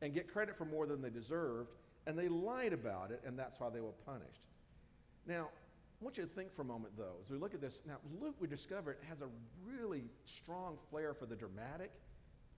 and 0.00 0.12
get 0.12 0.28
credit 0.28 0.56
for 0.56 0.64
more 0.64 0.86
than 0.86 1.00
they 1.00 1.10
deserved, 1.10 1.74
and 2.06 2.18
they 2.18 2.28
lied 2.28 2.72
about 2.72 3.10
it, 3.10 3.22
and 3.24 3.38
that's 3.38 3.60
why 3.60 3.70
they 3.70 3.80
were 3.80 3.92
punished. 4.04 4.42
Now, 5.26 5.48
I 6.00 6.04
want 6.04 6.18
you 6.18 6.24
to 6.24 6.28
think 6.28 6.52
for 6.52 6.62
a 6.62 6.64
moment, 6.64 6.94
though, 6.96 7.14
as 7.22 7.30
we 7.30 7.38
look 7.38 7.54
at 7.54 7.60
this. 7.60 7.82
Now, 7.86 7.98
Luke, 8.20 8.34
we 8.40 8.48
discovered, 8.48 8.96
has 9.08 9.20
a 9.20 9.28
really 9.64 10.02
strong 10.24 10.76
flair 10.90 11.14
for 11.14 11.26
the 11.26 11.36
dramatic 11.36 11.92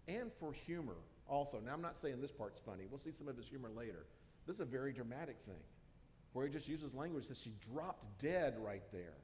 and 0.09 0.33
for 0.41 0.53
humor 0.53 0.97
also. 1.29 1.61
Now, 1.61 1.75
I'm 1.75 1.83
not 1.83 1.99
saying 1.99 2.21
this 2.23 2.33
part's 2.33 2.61
funny. 2.61 2.85
We'll 2.91 2.99
see 2.99 3.13
some 3.13 3.29
of 3.29 3.37
his 3.37 3.47
humor 3.47 3.71
later. 3.77 4.07
This 4.47 4.57
is 4.57 4.61
a 4.61 4.67
very 4.67 4.93
dramatic 4.93 5.37
thing 5.47 5.63
where 6.33 6.47
he 6.47 6.53
just 6.53 6.69
uses 6.69 6.95
language 6.95 7.29
that 7.29 7.37
she 7.37 7.53
dropped 7.73 8.07
dead 8.19 8.55
right 8.59 8.83
there. 8.93 9.19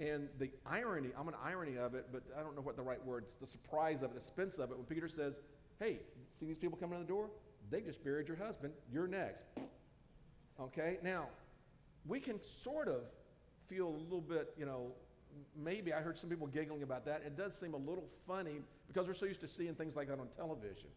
And 0.00 0.28
the 0.38 0.50
irony, 0.64 1.10
I'm 1.18 1.28
an 1.28 1.34
irony 1.42 1.76
of 1.76 1.94
it, 1.94 2.06
but 2.12 2.22
I 2.38 2.42
don't 2.42 2.54
know 2.54 2.62
what 2.62 2.76
the 2.76 2.82
right 2.82 3.04
word, 3.04 3.26
the 3.40 3.46
surprise 3.46 4.02
of 4.02 4.10
it, 4.10 4.14
the 4.14 4.20
suspense 4.20 4.58
of 4.58 4.70
it, 4.70 4.76
when 4.76 4.86
Peter 4.86 5.08
says, 5.08 5.40
Hey, 5.80 5.98
see 6.30 6.46
these 6.46 6.58
people 6.58 6.78
coming 6.78 6.98
in 6.98 7.04
the 7.04 7.08
door? 7.08 7.30
They 7.70 7.80
just 7.80 8.02
buried 8.04 8.28
your 8.28 8.36
husband. 8.36 8.72
You're 8.92 9.08
next. 9.08 9.44
Okay? 10.60 10.98
Now, 11.02 11.28
we 12.06 12.20
can 12.20 12.40
sort 12.44 12.88
of 12.88 13.02
feel 13.66 13.88
a 13.88 13.96
little 13.96 14.20
bit, 14.20 14.54
you 14.56 14.66
know, 14.66 14.92
maybe 15.56 15.92
I 15.92 16.00
heard 16.00 16.16
some 16.16 16.30
people 16.30 16.46
giggling 16.46 16.82
about 16.82 17.04
that. 17.06 17.22
It 17.24 17.36
does 17.36 17.54
seem 17.54 17.74
a 17.74 17.78
little 17.78 18.08
funny 18.26 18.60
because 18.86 19.06
we're 19.06 19.14
so 19.14 19.26
used 19.26 19.40
to 19.42 19.48
seeing 19.48 19.74
things 19.74 19.94
like 19.94 20.08
that 20.08 20.18
on 20.18 20.28
television. 20.28 20.88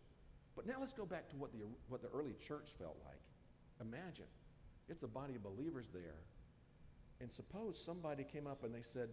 But 0.55 0.67
now 0.67 0.75
let's 0.79 0.93
go 0.93 1.05
back 1.05 1.29
to 1.29 1.35
what 1.35 1.51
the, 1.51 1.59
what 1.89 2.01
the 2.01 2.09
early 2.09 2.33
church 2.45 2.69
felt 2.79 2.97
like. 3.05 3.19
Imagine 3.81 4.25
it's 4.89 5.03
a 5.03 5.07
body 5.07 5.35
of 5.35 5.43
believers 5.43 5.87
there. 5.93 6.19
And 7.21 7.31
suppose 7.31 7.77
somebody 7.77 8.23
came 8.23 8.47
up 8.47 8.63
and 8.63 8.73
they 8.73 8.81
said, 8.81 9.09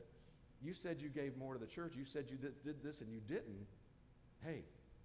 You 0.63 0.73
said 0.73 1.01
you 1.01 1.11
gave 1.11 1.37
more 1.37 1.53
to 1.53 1.61
the 1.61 1.67
church, 1.67 1.95
you 1.95 2.07
said 2.07 2.25
you 2.31 2.37
did, 2.37 2.83
this 2.83 3.03
and 3.03 3.13
you 3.13 3.21
didn't. 3.29 3.67
Hey, 4.45 4.65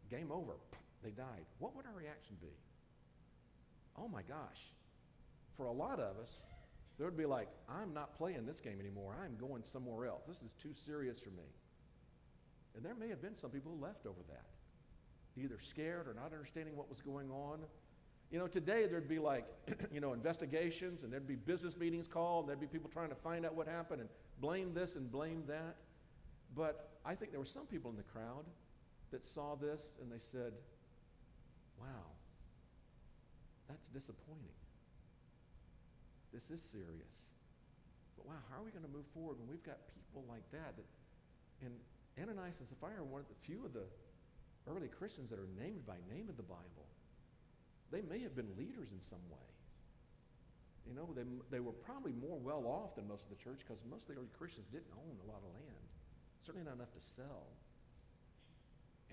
game 0.09 0.31
over. 0.31 0.53
They 1.03 1.11
died. 1.11 1.43
What 1.59 1.75
would 1.75 1.85
our 1.85 1.91
reaction 1.91 2.37
be? 2.39 2.55
Oh 3.99 4.07
my 4.07 4.21
gosh. 4.21 4.71
For 5.57 5.65
a 5.65 5.71
lot 5.73 5.99
of 5.99 6.17
us, 6.17 6.43
there 6.97 7.05
would 7.05 7.17
be 7.17 7.25
like, 7.25 7.49
I'm 7.67 7.93
not 7.93 8.15
playing 8.15 8.45
this 8.45 8.61
game 8.61 8.79
anymore. 8.79 9.13
I'm 9.21 9.35
going 9.35 9.63
somewhere 9.63 10.07
else. 10.07 10.25
This 10.25 10.41
is 10.41 10.53
too 10.53 10.73
serious 10.73 11.19
for 11.19 11.31
me. 11.31 11.43
And 12.73 12.85
there 12.85 12.95
may 12.95 13.09
have 13.09 13.21
been 13.21 13.35
some 13.35 13.51
people 13.51 13.73
who 13.75 13.83
left 13.83 14.05
over 14.05 14.21
that, 14.29 14.45
either 15.35 15.59
scared 15.59 16.07
or 16.07 16.13
not 16.13 16.31
understanding 16.31 16.77
what 16.77 16.89
was 16.89 17.01
going 17.01 17.29
on. 17.29 17.59
You 18.33 18.39
know, 18.39 18.47
today 18.47 18.87
there'd 18.87 19.07
be 19.07 19.19
like, 19.19 19.45
you 19.93 20.01
know, 20.01 20.13
investigations 20.13 21.03
and 21.03 21.13
there'd 21.13 21.27
be 21.27 21.35
business 21.35 21.77
meetings 21.77 22.07
called, 22.07 22.45
and 22.45 22.49
there'd 22.49 22.59
be 22.59 22.65
people 22.65 22.89
trying 22.89 23.09
to 23.09 23.15
find 23.15 23.45
out 23.45 23.53
what 23.53 23.67
happened 23.67 24.01
and 24.01 24.09
blame 24.41 24.73
this 24.73 24.95
and 24.95 25.11
blame 25.11 25.43
that. 25.47 25.75
But 26.55 26.97
I 27.05 27.13
think 27.13 27.29
there 27.29 27.39
were 27.39 27.45
some 27.45 27.67
people 27.67 27.91
in 27.91 27.95
the 27.95 28.01
crowd 28.01 28.45
that 29.11 29.23
saw 29.23 29.53
this 29.53 29.97
and 30.01 30.11
they 30.11 30.17
said, 30.17 30.53
wow, 31.79 32.09
that's 33.69 33.87
disappointing. 33.89 34.57
This 36.33 36.49
is 36.49 36.59
serious. 36.59 37.29
But 38.17 38.25
wow, 38.25 38.41
how 38.49 38.61
are 38.61 38.65
we 38.65 38.71
going 38.71 38.83
to 38.83 38.91
move 38.91 39.05
forward 39.13 39.37
when 39.37 39.47
we've 39.47 39.63
got 39.63 39.77
people 39.93 40.25
like 40.27 40.49
that? 40.51 40.73
that 40.75 40.85
and 41.63 41.75
Ananias 42.19 42.59
and 42.61 42.67
Sapphira 42.67 43.01
are 43.01 43.03
one 43.03 43.21
of 43.21 43.27
the 43.27 43.35
few 43.45 43.63
of 43.63 43.73
the 43.73 43.85
early 44.67 44.87
Christians 44.87 45.29
that 45.29 45.37
are 45.37 45.49
named 45.55 45.85
by 45.85 45.97
name 46.09 46.29
in 46.29 46.35
the 46.35 46.41
Bible. 46.41 46.89
They 47.93 48.01
may 48.01 48.25
have 48.25 48.33
been 48.33 48.49
leaders 48.57 48.89
in 48.89 48.97
some 48.97 49.21
ways. 49.29 49.61
You 50.89 50.97
know, 50.97 51.13
they, 51.13 51.21
they 51.53 51.61
were 51.61 51.77
probably 51.85 52.11
more 52.11 52.41
well 52.41 52.65
off 52.65 52.97
than 52.97 53.07
most 53.07 53.23
of 53.23 53.29
the 53.29 53.37
church 53.37 53.61
because 53.61 53.85
most 53.85 54.09
of 54.09 54.17
the 54.17 54.19
early 54.19 54.33
Christians 54.33 54.65
didn't 54.73 54.89
own 54.97 55.15
a 55.21 55.27
lot 55.29 55.45
of 55.45 55.53
land, 55.53 55.85
certainly 56.41 56.65
not 56.65 56.81
enough 56.81 56.91
to 56.97 56.99
sell. 56.99 57.53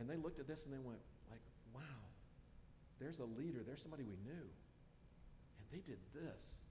And 0.01 0.09
they 0.09 0.17
looked 0.17 0.41
at 0.41 0.49
this 0.49 0.65
and 0.65 0.73
they 0.73 0.81
went, 0.81 0.99
like, 1.29 1.45
wow, 1.77 2.01
there's 2.99 3.21
a 3.21 3.29
leader, 3.37 3.61
there's 3.61 3.85
somebody 3.85 4.03
we 4.03 4.17
knew. 4.25 4.49
And 5.61 5.65
they 5.69 5.85
did 5.85 6.01
this. 6.17 6.65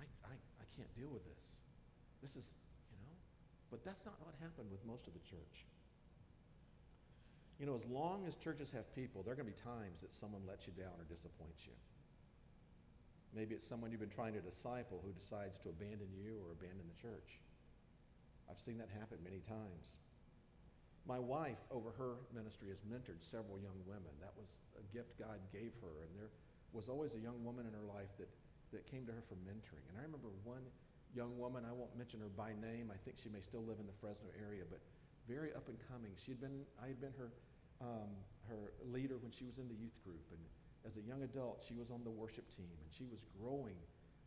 I, 0.00 0.08
I, 0.24 0.32
I 0.32 0.64
can't 0.74 0.90
deal 0.96 1.12
with 1.12 1.28
this. 1.28 1.60
This 2.24 2.40
is, 2.40 2.56
you 2.88 2.98
know, 3.04 3.14
but 3.68 3.84
that's 3.84 4.08
not 4.08 4.16
what 4.24 4.32
happened 4.40 4.72
with 4.72 4.80
most 4.88 5.06
of 5.06 5.12
the 5.12 5.22
church. 5.28 5.68
You 7.60 7.66
know, 7.66 7.76
as 7.76 7.84
long 7.84 8.24
as 8.26 8.34
churches 8.34 8.72
have 8.72 8.88
people, 8.96 9.22
there 9.22 9.36
are 9.36 9.36
going 9.36 9.46
to 9.46 9.52
be 9.52 9.60
times 9.60 10.00
that 10.00 10.12
someone 10.12 10.40
lets 10.48 10.66
you 10.66 10.72
down 10.72 10.96
or 10.96 11.04
disappoints 11.04 11.68
you. 11.68 11.76
Maybe 13.36 13.54
it's 13.54 13.68
someone 13.68 13.92
you've 13.92 14.00
been 14.00 14.08
trying 14.08 14.32
to 14.32 14.40
disciple 14.40 14.98
who 15.04 15.12
decides 15.12 15.60
to 15.62 15.68
abandon 15.68 16.08
you 16.16 16.40
or 16.40 16.56
abandon 16.56 16.88
the 16.88 16.96
church. 16.96 17.38
I've 18.48 18.58
seen 18.58 18.80
that 18.80 18.88
happen 18.88 19.20
many 19.22 19.44
times. 19.44 20.00
My 21.06 21.20
wife, 21.20 21.60
over 21.70 21.92
her 22.00 22.16
ministry, 22.34 22.72
has 22.72 22.80
mentored 22.88 23.20
several 23.20 23.60
young 23.60 23.76
women. 23.86 24.10
That 24.18 24.32
was 24.34 24.56
a 24.74 24.84
gift 24.90 25.20
God 25.20 25.38
gave 25.52 25.76
her. 25.84 26.02
And 26.02 26.10
there 26.16 26.32
was 26.72 26.88
always 26.88 27.14
a 27.14 27.22
young 27.22 27.44
woman 27.44 27.68
in 27.68 27.76
her 27.76 27.86
life 27.86 28.10
that 28.18 28.32
that 28.72 28.86
came 28.86 29.06
to 29.06 29.12
her 29.12 29.22
for 29.26 29.34
mentoring. 29.42 29.82
And 29.90 29.98
I 29.98 30.06
remember 30.06 30.30
one 30.46 30.62
young 31.14 31.34
woman, 31.38 31.66
I 31.66 31.74
won't 31.74 31.90
mention 31.98 32.22
her 32.22 32.30
by 32.30 32.54
name, 32.62 32.90
I 32.94 32.98
think 33.02 33.18
she 33.18 33.28
may 33.28 33.42
still 33.42 33.66
live 33.66 33.82
in 33.82 33.86
the 33.86 33.98
Fresno 33.98 34.30
area, 34.38 34.62
but 34.70 34.78
very 35.26 35.50
up 35.54 35.66
and 35.66 35.76
coming. 35.90 36.14
She'd 36.14 36.40
been, 36.40 36.62
I 36.78 36.86
had 36.86 37.00
been 37.02 37.14
her, 37.18 37.34
um, 37.80 38.12
her 38.48 38.72
leader 38.92 39.16
when 39.18 39.32
she 39.32 39.44
was 39.44 39.58
in 39.58 39.68
the 39.68 39.76
youth 39.76 39.96
group. 40.04 40.24
And 40.30 40.40
as 40.84 40.96
a 40.96 41.04
young 41.04 41.24
adult, 41.24 41.64
she 41.66 41.74
was 41.74 41.90
on 41.90 42.04
the 42.04 42.12
worship 42.12 42.48
team, 42.52 42.70
and 42.70 42.88
she 42.92 43.04
was 43.08 43.20
growing 43.40 43.76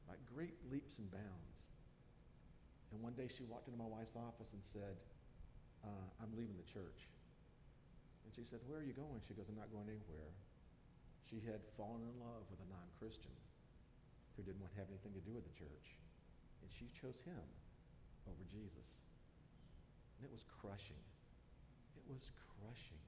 by 0.05 0.17
great 0.29 0.57
leaps 0.69 0.99
and 0.99 1.09
bounds. 1.09 1.57
And 2.93 3.01
one 3.01 3.13
day 3.13 3.25
she 3.25 3.41
walked 3.45 3.65
into 3.65 3.79
my 3.79 3.89
wife's 3.89 4.13
office 4.13 4.53
and 4.53 4.61
said, 4.61 5.01
uh, 5.81 6.05
I'm 6.21 6.29
leaving 6.37 6.55
the 6.55 6.69
church. 6.69 7.09
And 8.23 8.31
she 8.31 8.45
said, 8.45 8.61
Where 8.69 8.79
are 8.79 8.87
you 8.87 8.95
going? 8.95 9.19
She 9.25 9.35
goes, 9.35 9.49
I'm 9.49 9.59
not 9.59 9.73
going 9.73 9.89
anywhere. 9.89 10.31
She 11.27 11.43
had 11.43 11.59
fallen 11.75 12.05
in 12.05 12.15
love 12.21 12.45
with 12.47 12.61
a 12.61 12.69
non 12.69 12.87
Christian 13.01 13.35
who 14.37 14.45
didn't 14.45 14.61
want 14.63 14.71
to 14.77 14.79
have 14.79 14.89
anything 14.93 15.11
to 15.17 15.23
do 15.25 15.35
with 15.35 15.43
the 15.43 15.55
church. 15.57 15.99
And 16.63 16.69
she 16.71 16.87
chose 16.95 17.19
him 17.27 17.43
over 18.29 18.43
Jesus. 18.47 19.03
And 20.17 20.23
it 20.23 20.31
was 20.31 20.47
crushing. 20.47 21.03
It 21.99 22.05
was 22.07 22.31
crushing 22.55 23.03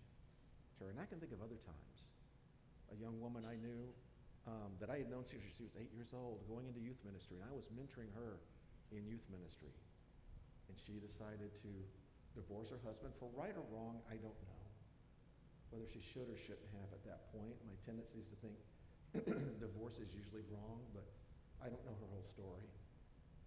her. 0.79 0.91
And 0.91 1.00
I 1.00 1.05
can 1.05 1.20
think 1.20 1.32
of 1.32 1.41
other 1.41 1.60
times. 1.63 1.98
A 2.94 2.98
young 2.98 3.17
woman 3.20 3.44
I 3.48 3.58
knew 3.58 3.89
um, 4.46 4.77
that 4.77 4.94
I 4.94 5.01
had 5.01 5.10
known 5.10 5.25
since 5.25 5.41
she 5.58 5.65
was 5.65 5.74
eight 5.79 5.89
years 5.89 6.13
old, 6.13 6.46
going 6.46 6.70
into 6.70 6.77
youth 6.77 7.01
ministry, 7.01 7.41
and 7.41 7.46
I 7.50 7.53
was 7.53 7.65
mentoring 7.74 8.13
her 8.13 8.38
in 8.94 9.10
youth 9.10 9.25
ministry. 9.34 9.74
And 10.70 10.77
she 10.77 11.01
decided 11.01 11.53
to 11.65 11.72
divorce 12.38 12.70
her 12.70 12.82
husband 12.86 13.15
for 13.17 13.32
right 13.34 13.55
or 13.55 13.65
wrong, 13.74 14.03
I 14.05 14.22
don't 14.22 14.38
know. 14.46 14.62
Whether 15.74 15.89
she 15.89 16.03
should 16.03 16.29
or 16.29 16.38
shouldn't 16.38 16.70
have 16.77 16.94
at 16.94 17.01
that 17.10 17.34
point. 17.34 17.58
My 17.65 17.74
tendency 17.82 18.22
is 18.22 18.29
to 18.29 18.38
think 18.38 18.58
divorce 19.65 19.98
is 19.98 20.13
usually 20.13 20.46
wrong, 20.53 20.86
but 20.94 21.10
I 21.63 21.72
don't 21.72 21.82
know 21.88 21.96
her 21.98 22.10
whole 22.12 22.27
story. 22.27 22.70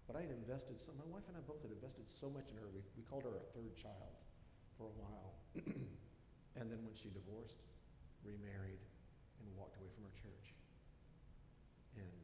But 0.03 0.17
I 0.17 0.25
had 0.25 0.33
invested 0.33 0.81
so, 0.81 0.91
my 0.97 1.05
wife 1.07 1.29
and 1.29 1.37
I 1.37 1.43
both 1.45 1.61
had 1.61 1.71
invested 1.71 2.09
so 2.09 2.27
much 2.27 2.49
in 2.49 2.57
her. 2.57 2.67
We, 2.73 2.81
we 2.97 3.05
called 3.05 3.23
her 3.23 3.31
our 3.31 3.47
third 3.53 3.77
child 3.77 4.17
for 4.75 4.89
a 4.89 4.95
while. 4.99 5.37
and 6.59 6.71
then 6.71 6.79
when 6.83 6.95
she 6.95 7.09
divorced, 7.09 7.63
remarried, 8.23 8.83
and 9.39 9.47
walked 9.55 9.79
away 9.79 9.87
from 9.95 10.03
her 10.03 10.15
church. 10.15 10.53
And 11.95 12.19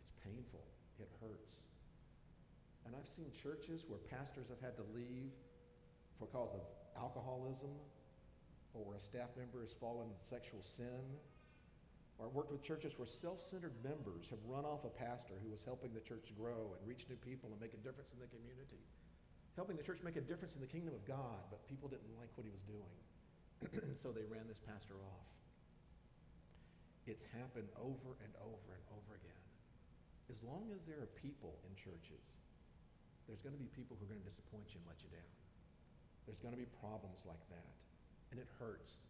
it's 0.00 0.12
painful, 0.22 0.64
it 1.00 1.08
hurts. 1.20 1.64
And 2.84 2.94
I've 2.94 3.08
seen 3.08 3.32
churches 3.32 3.84
where 3.88 3.98
pastors 3.98 4.46
have 4.48 4.60
had 4.60 4.76
to 4.76 4.84
leave 4.94 5.32
for 6.18 6.26
cause 6.28 6.54
of 6.54 6.62
alcoholism 6.94 7.72
or 8.72 8.84
where 8.84 8.96
a 8.96 9.00
staff 9.00 9.32
member 9.36 9.60
has 9.60 9.72
fallen 9.72 10.08
in 10.08 10.20
sexual 10.20 10.62
sin 10.62 11.18
or 12.18 12.26
I've 12.26 12.32
worked 12.32 12.50
with 12.50 12.62
churches 12.62 12.98
where 12.98 13.06
self 13.06 13.42
centered 13.44 13.74
members 13.84 14.30
have 14.30 14.38
run 14.46 14.64
off 14.64 14.84
a 14.84 14.88
pastor 14.88 15.34
who 15.42 15.50
was 15.50 15.62
helping 15.62 15.92
the 15.92 16.00
church 16.00 16.32
grow 16.36 16.72
and 16.72 16.88
reach 16.88 17.06
new 17.08 17.16
people 17.16 17.50
and 17.52 17.60
make 17.60 17.74
a 17.74 17.82
difference 17.84 18.12
in 18.12 18.20
the 18.20 18.26
community. 18.32 18.80
Helping 19.56 19.76
the 19.76 19.82
church 19.82 20.04
make 20.04 20.20
a 20.20 20.24
difference 20.24 20.54
in 20.54 20.60
the 20.60 20.68
kingdom 20.68 20.92
of 20.92 21.02
God, 21.08 21.40
but 21.48 21.64
people 21.64 21.88
didn't 21.88 22.12
like 22.20 22.28
what 22.36 22.44
he 22.44 22.52
was 22.52 22.64
doing. 22.68 22.96
And 23.88 23.96
so 23.96 24.12
they 24.12 24.28
ran 24.28 24.44
this 24.44 24.60
pastor 24.60 25.00
off. 25.00 25.28
It's 27.08 27.24
happened 27.32 27.72
over 27.80 28.20
and 28.20 28.32
over 28.44 28.68
and 28.76 28.84
over 28.92 29.16
again. 29.16 29.46
As 30.28 30.44
long 30.44 30.68
as 30.76 30.84
there 30.84 31.00
are 31.00 31.08
people 31.24 31.56
in 31.64 31.72
churches, 31.72 32.36
there's 33.24 33.40
going 33.40 33.56
to 33.56 33.62
be 33.62 33.72
people 33.72 33.96
who 33.96 34.04
are 34.04 34.12
going 34.12 34.20
to 34.20 34.28
disappoint 34.28 34.76
you 34.76 34.78
and 34.84 34.86
let 34.86 35.00
you 35.00 35.08
down. 35.08 35.32
There's 36.28 36.42
going 36.42 36.52
to 36.52 36.60
be 36.60 36.68
problems 36.84 37.24
like 37.24 37.40
that. 37.48 37.72
And 38.28 38.36
it 38.36 38.50
hurts 38.60 39.00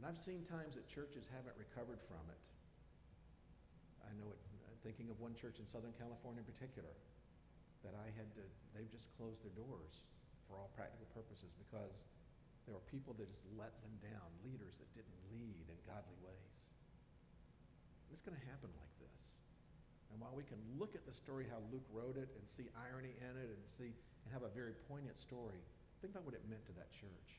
and 0.00 0.08
I've 0.08 0.16
seen 0.16 0.40
times 0.48 0.80
that 0.80 0.88
churches 0.88 1.28
haven't 1.28 1.52
recovered 1.60 2.00
from 2.08 2.24
it. 2.32 2.40
I 4.00 4.16
know 4.16 4.32
it, 4.32 4.40
thinking 4.80 5.12
of 5.12 5.20
one 5.20 5.36
church 5.36 5.60
in 5.60 5.68
Southern 5.68 5.92
California 6.00 6.40
in 6.40 6.48
particular 6.48 6.88
that 7.84 7.96
I 7.96 8.08
had 8.14 8.28
to, 8.36 8.44
they've 8.76 8.90
just 8.90 9.08
closed 9.16 9.40
their 9.40 9.54
doors 9.56 10.04
for 10.48 10.58
all 10.58 10.68
practical 10.76 11.08
purposes 11.14 11.52
because 11.56 12.10
there 12.68 12.76
were 12.76 12.86
people 12.92 13.16
that 13.16 13.26
just 13.30 13.46
let 13.56 13.72
them 13.80 13.94
down, 14.04 14.28
leaders 14.44 14.76
that 14.78 14.90
didn't 14.92 15.16
lead 15.32 15.66
in 15.66 15.78
godly 15.88 16.18
ways. 16.20 16.56
And 18.06 18.12
it's 18.12 18.24
going 18.24 18.36
to 18.36 18.46
happen 18.50 18.68
like 18.76 18.94
this. 19.00 19.18
And 20.12 20.18
while 20.18 20.34
we 20.34 20.44
can 20.44 20.58
look 20.76 20.98
at 20.98 21.06
the 21.06 21.14
story, 21.14 21.46
how 21.46 21.62
Luke 21.70 21.86
wrote 21.94 22.18
it, 22.18 22.28
and 22.34 22.44
see 22.44 22.66
irony 22.74 23.14
in 23.22 23.34
it, 23.38 23.48
and 23.48 23.62
see 23.64 23.94
and 24.26 24.30
have 24.34 24.44
a 24.44 24.52
very 24.52 24.76
poignant 24.90 25.16
story, 25.16 25.62
think 26.02 26.12
about 26.12 26.26
what 26.26 26.36
it 26.36 26.44
meant 26.50 26.66
to 26.68 26.74
that 26.76 26.92
church 26.92 27.30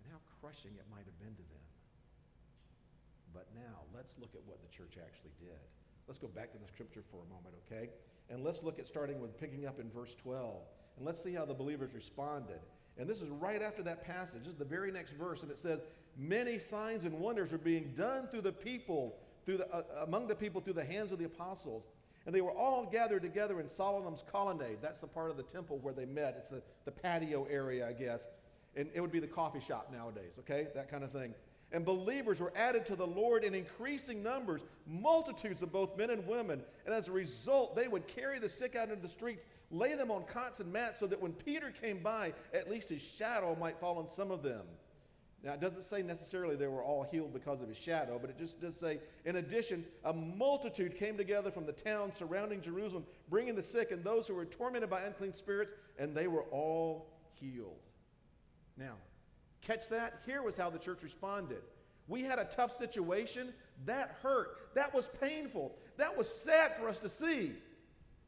and 0.00 0.10
how 0.10 0.18
crushing 0.38 0.74
it 0.74 0.86
might 0.90 1.06
have 1.06 1.18
been 1.22 1.34
to 1.34 1.46
them. 1.50 1.66
But 3.34 3.46
now, 3.52 3.84
let's 3.92 4.16
look 4.16 4.32
at 4.32 4.42
what 4.48 4.62
the 4.64 4.70
church 4.72 4.96
actually 4.96 5.34
did. 5.36 5.60
Let's 6.08 6.18
go 6.18 6.30
back 6.30 6.54
to 6.54 6.58
the 6.58 6.70
scripture 6.70 7.02
for 7.10 7.20
a 7.20 7.28
moment, 7.28 7.58
okay? 7.66 7.90
And 8.30 8.44
let's 8.44 8.62
look 8.62 8.78
at 8.78 8.86
starting 8.86 9.20
with 9.20 9.38
picking 9.38 9.66
up 9.66 9.78
in 9.80 9.90
verse 9.90 10.14
12. 10.14 10.56
And 10.96 11.06
let's 11.06 11.22
see 11.22 11.34
how 11.34 11.44
the 11.44 11.54
believers 11.54 11.94
responded. 11.94 12.60
And 12.98 13.08
this 13.08 13.22
is 13.22 13.28
right 13.28 13.62
after 13.62 13.82
that 13.82 14.04
passage. 14.04 14.40
This 14.40 14.52
is 14.52 14.58
the 14.58 14.64
very 14.64 14.90
next 14.90 15.12
verse, 15.12 15.42
and 15.42 15.50
it 15.50 15.58
says, 15.58 15.80
Many 16.18 16.58
signs 16.58 17.04
and 17.04 17.20
wonders 17.20 17.52
are 17.52 17.58
being 17.58 17.92
done 17.94 18.26
through 18.28 18.40
the 18.40 18.52
people, 18.52 19.18
through 19.44 19.58
the, 19.58 19.70
uh, 19.70 19.82
among 20.02 20.28
the 20.28 20.34
people 20.34 20.62
through 20.62 20.72
the 20.72 20.84
hands 20.84 21.12
of 21.12 21.18
the 21.18 21.26
apostles. 21.26 21.86
And 22.24 22.34
they 22.34 22.40
were 22.40 22.52
all 22.52 22.86
gathered 22.90 23.22
together 23.22 23.60
in 23.60 23.68
Solomon's 23.68 24.24
colonnade. 24.32 24.78
That's 24.80 25.00
the 25.00 25.06
part 25.06 25.30
of 25.30 25.36
the 25.36 25.42
temple 25.42 25.78
where 25.78 25.92
they 25.92 26.06
met. 26.06 26.34
It's 26.38 26.48
the, 26.48 26.62
the 26.86 26.90
patio 26.90 27.46
area, 27.50 27.86
I 27.86 27.92
guess 27.92 28.28
and 28.76 28.88
it 28.94 29.00
would 29.00 29.10
be 29.10 29.20
the 29.20 29.26
coffee 29.26 29.60
shop 29.60 29.90
nowadays, 29.90 30.34
okay? 30.40 30.68
That 30.74 30.90
kind 30.90 31.02
of 31.02 31.10
thing. 31.10 31.34
And 31.72 31.84
believers 31.84 32.40
were 32.40 32.52
added 32.54 32.86
to 32.86 32.96
the 32.96 33.06
Lord 33.06 33.42
in 33.42 33.54
increasing 33.54 34.22
numbers, 34.22 34.62
multitudes 34.86 35.62
of 35.62 35.72
both 35.72 35.96
men 35.96 36.10
and 36.10 36.26
women. 36.26 36.62
And 36.84 36.94
as 36.94 37.08
a 37.08 37.12
result, 37.12 37.74
they 37.74 37.88
would 37.88 38.06
carry 38.06 38.38
the 38.38 38.48
sick 38.48 38.76
out 38.76 38.88
into 38.88 39.02
the 39.02 39.08
streets, 39.08 39.44
lay 39.70 39.94
them 39.94 40.10
on 40.10 40.22
cots 40.24 40.60
and 40.60 40.72
mats, 40.72 40.98
so 40.98 41.06
that 41.08 41.20
when 41.20 41.32
Peter 41.32 41.72
came 41.72 41.98
by, 41.98 42.32
at 42.54 42.70
least 42.70 42.88
his 42.88 43.02
shadow 43.02 43.56
might 43.58 43.80
fall 43.80 43.98
on 43.98 44.08
some 44.08 44.30
of 44.30 44.42
them. 44.42 44.62
Now, 45.42 45.52
it 45.52 45.60
doesn't 45.60 45.84
say 45.84 46.02
necessarily 46.02 46.56
they 46.56 46.66
were 46.66 46.82
all 46.82 47.02
healed 47.02 47.32
because 47.32 47.60
of 47.60 47.68
his 47.68 47.76
shadow, 47.76 48.18
but 48.20 48.30
it 48.30 48.38
just 48.38 48.60
does 48.60 48.76
say, 48.76 49.00
in 49.24 49.36
addition, 49.36 49.84
a 50.04 50.12
multitude 50.12 50.96
came 50.96 51.16
together 51.16 51.50
from 51.50 51.66
the 51.66 51.72
towns 51.72 52.16
surrounding 52.16 52.60
Jerusalem, 52.60 53.04
bringing 53.28 53.54
the 53.54 53.62
sick 53.62 53.90
and 53.90 54.02
those 54.02 54.26
who 54.26 54.34
were 54.34 54.44
tormented 54.44 54.90
by 54.90 55.02
unclean 55.02 55.32
spirits, 55.32 55.72
and 55.98 56.16
they 56.16 56.26
were 56.26 56.42
all 56.44 57.06
healed. 57.34 57.78
Now, 58.76 58.94
catch 59.66 59.88
that? 59.88 60.22
Here 60.24 60.42
was 60.42 60.56
how 60.56 60.70
the 60.70 60.78
church 60.78 61.02
responded. 61.02 61.62
We 62.08 62.22
had 62.22 62.38
a 62.38 62.44
tough 62.44 62.76
situation. 62.76 63.52
That 63.84 64.16
hurt. 64.22 64.74
That 64.74 64.94
was 64.94 65.08
painful. 65.20 65.74
That 65.96 66.16
was 66.16 66.32
sad 66.32 66.76
for 66.76 66.88
us 66.88 66.98
to 67.00 67.08
see. 67.08 67.52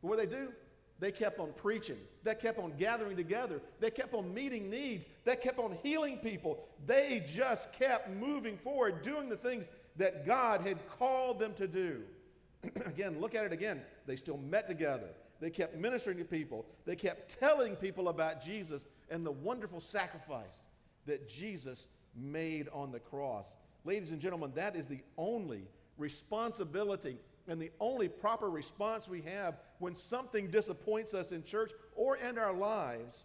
But 0.03 0.09
what 0.09 0.19
they 0.19 0.27
do? 0.27 0.53
They 1.01 1.13
kept 1.13 1.39
on 1.39 1.53
preaching. 1.55 1.99
They 2.25 2.35
kept 2.35 2.59
on 2.59 2.73
gathering 2.77 3.17
together. 3.17 3.61
They 3.79 3.91
kept 3.91 4.15
on 4.15 4.35
meeting 4.35 4.69
needs. 4.69 5.09
They 5.25 5.37
kept 5.37 5.59
on 5.59 5.79
healing 5.83 6.17
people. 6.19 6.59
They 6.87 7.23
just 7.25 7.73
kept 7.73 8.11
moving 8.11 8.57
forward, 8.57 9.03
doing 9.03 9.29
the 9.29 9.37
things 9.37 9.71
that 9.97 10.27
God 10.27 10.61
had 10.63 10.79
called 10.99 11.39
them 11.39 11.55
to 11.55 11.69
do. 11.69 12.03
again, 12.87 13.21
look 13.21 13.37
at 13.37 13.45
it 13.45 13.53
again. 13.53 13.83
They 14.07 14.17
still 14.17 14.39
met 14.39 14.67
together. 14.67 15.11
They 15.41 15.51
kept 15.51 15.77
ministering 15.77 16.19
to 16.19 16.25
people. 16.25 16.67
They 16.85 16.97
kept 16.97 17.39
telling 17.39 17.77
people 17.77 18.09
about 18.09 18.45
Jesus 18.45 18.85
and 19.09 19.25
the 19.25 19.31
wonderful 19.31 19.81
sacrifice 19.81 20.67
that 21.09 21.29
Jesus 21.29 21.89
made 22.15 22.69
on 22.73 22.91
the 22.91 23.01
cross. 23.01 23.57
Ladies 23.85 24.11
and 24.11 24.21
gentlemen, 24.21 24.53
that 24.55 24.77
is 24.77 24.87
the 24.87 25.01
only 25.17 25.69
responsibility 25.99 27.19
and 27.49 27.61
the 27.61 27.71
only 27.81 28.09
proper 28.09 28.51
response 28.51 29.09
we 29.09 29.23
have 29.23 29.59
when 29.79 29.95
something 29.95 30.51
disappoints 30.51 31.15
us 31.15 31.33
in 31.33 31.43
church 31.43 31.73
or 31.97 32.17
in 32.17 32.39
our 32.39 32.53
lives 32.53 33.25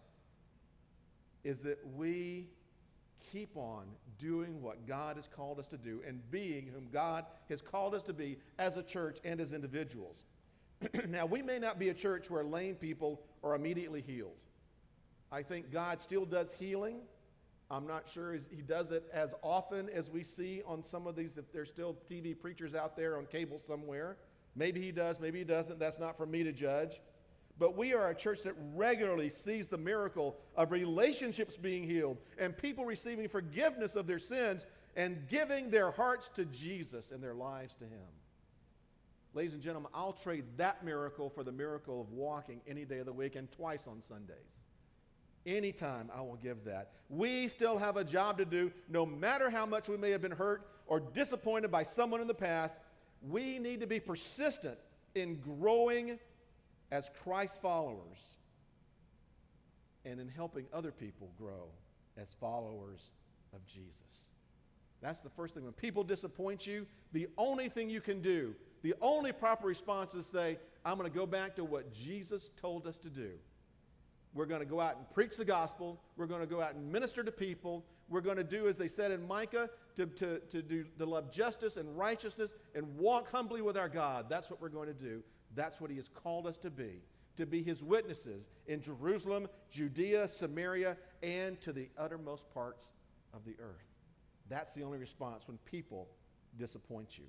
is 1.44 1.62
that 1.62 1.80
we 1.96 2.48
keep 3.32 3.56
on 3.56 3.86
doing 4.18 4.62
what 4.62 4.88
God 4.88 5.18
has 5.18 5.28
called 5.28 5.60
us 5.60 5.68
to 5.68 5.78
do 5.78 6.02
and 6.08 6.20
being 6.32 6.68
whom 6.68 6.88
God 6.92 7.25
has 7.50 7.62
called 7.62 7.94
us 7.94 8.04
to 8.04 8.13
be 8.13 8.38
as 8.58 8.78
a 8.78 8.84
church 8.84 9.20
and 9.24 9.42
as 9.42 9.54
individuals. 9.54 10.24
now, 11.10 11.25
we 11.25 11.42
may 11.42 11.60
not 11.60 11.80
be 11.80 11.90
a 11.90 11.94
church 11.94 12.30
where 12.30 12.44
lame 12.44 12.75
people 12.75 13.22
are 13.44 13.56
immediately 13.56 14.02
healed. 14.02 14.36
I 15.32 15.42
think 15.42 15.72
God 15.72 16.00
still 16.00 16.25
does 16.25 16.54
healing. 16.54 16.98
I'm 17.72 17.88
not 17.88 18.08
sure 18.08 18.34
he 18.34 18.62
does 18.62 18.91
it 18.91 19.03
as 19.13 19.34
often 19.41 19.89
as 19.89 20.10
we 20.10 20.24
see 20.24 20.62
on 20.65 20.84
some 20.84 21.08
of 21.08 21.15
these, 21.15 21.38
if 21.38 21.51
there's 21.51 21.70
still 21.70 21.98
TV 22.10 22.39
preachers 22.39 22.75
out 22.75 22.96
there 22.96 23.17
on 23.17 23.25
cable 23.25 23.60
somewhere. 23.60 24.17
Maybe 24.55 24.82
he 24.82 24.91
does, 24.91 25.20
maybe 25.20 25.39
he 25.39 25.46
doesn't. 25.46 25.79
That's 25.79 26.00
not 26.00 26.15
for 26.17 26.25
me 26.25 26.43
to 26.43 26.51
judge. 26.51 27.01
But 27.60 27.77
we 27.77 27.93
are 27.93 28.10
a 28.10 28.15
church 28.15 28.43
that 28.43 28.55
regularly 28.75 29.29
sees 29.29 29.67
the 29.67 29.77
miracle 29.77 30.38
of 30.55 30.72
relationships 30.72 31.55
being 31.55 31.84
healed 31.84 32.17
and 32.39 32.58
people 32.58 32.86
receiving 32.86 33.27
forgiveness 33.27 33.96
of 33.96 34.08
their 34.08 34.20
sins 34.20 34.65
and 34.96 35.27
giving 35.29 35.70
their 35.70 35.91
hearts 35.91 36.29
to 36.29 36.46
Jesus 36.46 37.12
and 37.12 37.24
their 37.24 37.36
lives 37.36 37.75
to 37.75 37.86
Him. 37.86 38.10
Ladies 39.36 39.53
and 39.53 39.62
gentlemen, 39.62 39.91
I'll 39.93 40.13
trade 40.13 40.46
that 40.58 40.84
miracle 40.84 41.29
for 41.29 41.43
the 41.43 41.51
miracle 41.51 42.01
of 42.01 42.12
walking 42.12 42.62
any 42.67 42.86
day 42.86 43.00
of 43.00 43.05
the 43.05 43.13
week 43.13 43.36
and 43.36 43.51
twice 43.51 43.88
on 43.88 44.01
Sundays. 44.01 44.63
Anytime 45.45 46.09
I 46.15 46.21
will 46.21 46.38
give 46.41 46.63
that. 46.65 46.91
We 47.09 47.47
still 47.47 47.77
have 47.77 47.97
a 47.97 48.03
job 48.03 48.38
to 48.38 48.45
do, 48.45 48.71
no 48.88 49.05
matter 49.05 49.50
how 49.50 49.65
much 49.65 49.89
we 49.89 49.97
may 49.97 50.12
have 50.12 50.21
been 50.21 50.31
hurt 50.31 50.65
or 50.88 51.00
disappointed 51.00 51.71
by 51.71 51.83
someone 51.83 52.21
in 52.21 52.27
the 52.27 52.33
past. 52.33 52.75
We 53.21 53.59
need 53.59 53.81
to 53.81 53.88
be 53.88 54.00
persistent 54.00 54.77
in 55.15 55.35
growing 55.35 56.19
as 56.91 57.10
Christ 57.23 57.62
followers 57.62 58.38
and 60.06 60.19
in 60.19 60.27
helping 60.27 60.65
other 60.73 60.91
people 60.91 61.32
grow 61.38 61.67
as 62.17 62.34
followers 62.34 63.12
of 63.53 63.65
Jesus. 63.65 64.25
That's 65.01 65.19
the 65.19 65.29
first 65.29 65.53
thing. 65.53 65.63
When 65.63 65.73
people 65.73 66.03
disappoint 66.03 66.65
you, 66.65 66.86
the 67.12 67.27
only 67.38 67.69
thing 67.69 67.89
you 67.89 68.01
can 68.01 68.21
do, 68.21 68.56
the 68.82 68.93
only 69.01 69.32
proper 69.32 69.67
response 69.67 70.13
is 70.13 70.25
say, 70.25 70.58
I'm 70.86 70.97
going 70.97 71.10
to 71.10 71.17
go 71.17 71.25
back 71.25 71.56
to 71.56 71.63
what 71.63 71.91
Jesus 71.91 72.49
told 72.62 72.88
us 72.88 72.97
to 72.99 73.10
do. 73.10 73.32
We're 74.34 74.46
going 74.46 74.62
to 74.62 74.65
go 74.65 74.82
out 74.82 74.98
and 74.98 75.10
preach 75.12 75.38
the 75.38 75.46
gospel. 75.46 76.02
We're 76.17 76.26
going 76.26 76.41
to 76.41 76.48
go 76.48 76.62
out 76.62 76.74
and 76.74 76.91
minister 76.91 77.24
to 77.24 77.32
people. 77.32 77.86
We're 78.10 78.22
going 78.22 78.38
to 78.38 78.43
do, 78.43 78.67
as 78.67 78.78
they 78.78 78.88
said 78.88 79.12
in 79.12 79.28
Micah, 79.28 79.69
to, 79.96 80.08
to, 80.08 80.39
to, 80.39 80.62
do, 80.62 80.86
to 80.98 81.06
love 81.06 81.32
justice 81.32 81.78
and 81.78 81.98
righteousness 81.98 82.54
and 82.74 82.98
walk 82.98 83.32
humbly 83.32 83.62
with 83.62 83.78
our 83.78 83.89
God. 83.89 84.26
That's 84.30 84.50
what 84.50 84.60
we're 84.60 84.69
going 84.69 84.88
to 84.88 84.93
do. 84.93 85.24
That's 85.56 85.80
what 85.80 85.91
He 85.91 85.98
has 85.98 86.08
called 86.08 86.48
us 86.48 86.58
to 86.58 86.72
be, 86.72 87.02
to 87.38 87.46
be 87.46 87.62
His 87.62 87.84
witnesses 87.84 88.48
in 88.67 88.82
Jerusalem, 88.82 89.48
Judea, 89.69 90.28
Samaria, 90.28 90.98
and 91.22 91.62
to 91.62 91.72
the 91.72 91.89
uttermost 91.98 92.52
parts 92.54 92.91
of 93.34 93.46
the 93.46 93.56
earth. 93.60 93.86
That's 94.50 94.74
the 94.74 94.84
only 94.84 94.98
response 94.98 95.48
when 95.48 95.58
people 95.60 96.08
disappoint 96.58 97.17
you. 97.17 97.26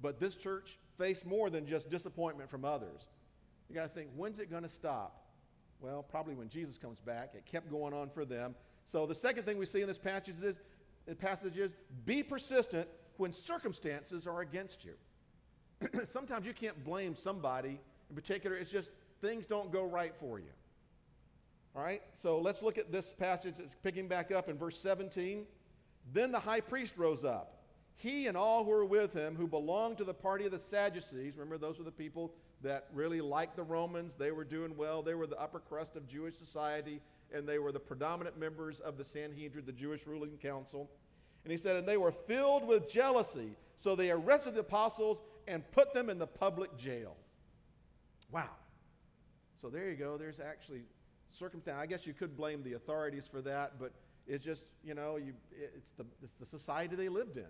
But 0.00 0.18
this 0.18 0.34
church 0.34 0.78
faced 0.98 1.26
more 1.26 1.50
than 1.50 1.66
just 1.66 1.90
disappointment 1.90 2.48
from 2.48 2.64
others. 2.64 3.06
You 3.68 3.74
got 3.74 3.82
to 3.82 3.88
think, 3.88 4.08
when's 4.16 4.38
it 4.38 4.50
going 4.50 4.62
to 4.62 4.68
stop? 4.68 5.26
Well, 5.80 6.02
probably 6.02 6.34
when 6.34 6.48
Jesus 6.48 6.76
comes 6.76 7.00
back. 7.00 7.32
It 7.34 7.46
kept 7.46 7.70
going 7.70 7.94
on 7.94 8.10
for 8.10 8.24
them. 8.24 8.54
So 8.84 9.06
the 9.06 9.14
second 9.14 9.44
thing 9.44 9.58
we 9.58 9.66
see 9.66 9.80
in 9.80 9.88
this 9.88 9.98
passage 9.98 10.42
is, 10.42 10.60
passage 11.18 11.56
is 11.56 11.76
be 12.04 12.22
persistent 12.22 12.88
when 13.16 13.32
circumstances 13.32 14.26
are 14.26 14.40
against 14.40 14.84
you. 14.84 14.94
Sometimes 16.04 16.46
you 16.46 16.52
can't 16.52 16.84
blame 16.84 17.14
somebody 17.14 17.80
in 18.08 18.16
particular. 18.16 18.56
It's 18.56 18.70
just 18.70 18.92
things 19.20 19.46
don't 19.46 19.72
go 19.72 19.84
right 19.84 20.14
for 20.14 20.38
you. 20.38 20.50
All 21.74 21.82
right, 21.82 22.02
so 22.14 22.40
let's 22.40 22.62
look 22.62 22.78
at 22.78 22.90
this 22.90 23.12
passage. 23.12 23.54
It's 23.58 23.76
picking 23.76 24.08
back 24.08 24.32
up 24.32 24.48
in 24.48 24.58
verse 24.58 24.76
17. 24.80 25.46
Then 26.12 26.32
the 26.32 26.40
high 26.40 26.60
priest 26.60 26.94
rose 26.96 27.24
up, 27.24 27.62
he 27.94 28.26
and 28.26 28.36
all 28.36 28.64
who 28.64 28.70
were 28.70 28.84
with 28.84 29.12
him, 29.12 29.36
who 29.36 29.46
belonged 29.46 29.98
to 29.98 30.04
the 30.04 30.14
party 30.14 30.46
of 30.46 30.50
the 30.50 30.58
Sadducees. 30.58 31.36
Remember, 31.36 31.58
those 31.58 31.78
were 31.78 31.84
the 31.84 31.92
people 31.92 32.34
that 32.62 32.86
really 32.92 33.20
liked 33.20 33.56
the 33.56 33.62
Romans. 33.62 34.16
They 34.16 34.32
were 34.32 34.44
doing 34.44 34.76
well. 34.76 35.02
They 35.02 35.14
were 35.14 35.26
the 35.26 35.40
upper 35.40 35.60
crust 35.60 35.96
of 35.96 36.06
Jewish 36.06 36.36
society, 36.36 37.00
and 37.32 37.48
they 37.48 37.58
were 37.58 37.72
the 37.72 37.80
predominant 37.80 38.38
members 38.38 38.80
of 38.80 38.98
the 38.98 39.04
Sanhedrin, 39.04 39.64
the 39.64 39.72
Jewish 39.72 40.06
ruling 40.06 40.36
council. 40.36 40.90
And 41.44 41.50
he 41.50 41.56
said, 41.56 41.76
and 41.76 41.88
they 41.88 41.96
were 41.96 42.12
filled 42.12 42.66
with 42.66 42.88
jealousy. 42.88 43.56
So 43.76 43.96
they 43.96 44.10
arrested 44.10 44.54
the 44.54 44.60
apostles 44.60 45.22
and 45.48 45.68
put 45.72 45.94
them 45.94 46.10
in 46.10 46.18
the 46.18 46.26
public 46.26 46.76
jail. 46.76 47.16
Wow. 48.30 48.50
So 49.56 49.68
there 49.68 49.88
you 49.88 49.96
go. 49.96 50.18
There's 50.18 50.38
actually 50.38 50.82
circumstance. 51.30 51.78
I 51.80 51.86
guess 51.86 52.06
you 52.06 52.12
could 52.12 52.36
blame 52.36 52.62
the 52.62 52.74
authorities 52.74 53.26
for 53.26 53.40
that, 53.42 53.78
but 53.78 53.92
it's 54.26 54.44
just, 54.44 54.70
you 54.84 54.94
know, 54.94 55.16
you, 55.16 55.32
it's, 55.76 55.92
the, 55.92 56.04
it's 56.22 56.34
the 56.34 56.46
society 56.46 56.94
they 56.94 57.08
lived 57.08 57.38
in. 57.38 57.46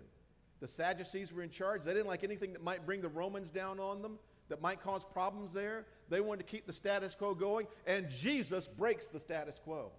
The 0.61 0.67
Sadducees 0.67 1.33
were 1.33 1.41
in 1.41 1.49
charge. 1.49 1.83
They 1.83 1.93
didn't 1.93 2.07
like 2.07 2.23
anything 2.23 2.53
that 2.53 2.63
might 2.63 2.85
bring 2.85 3.01
the 3.01 3.09
Romans 3.09 3.49
down 3.49 3.79
on 3.79 4.01
them 4.01 4.17
that 4.51 4.61
might 4.61 4.83
cause 4.83 5.03
problems 5.03 5.51
there. 5.51 5.85
They 6.09 6.21
wanted 6.21 6.45
to 6.45 6.51
keep 6.51 6.67
the 6.67 6.73
status 6.73 7.15
quo 7.15 7.33
going, 7.33 7.67
and 7.87 8.09
Jesus 8.09 8.67
breaks 8.67 9.07
the 9.07 9.19
status 9.19 9.59
quo. 9.63 9.91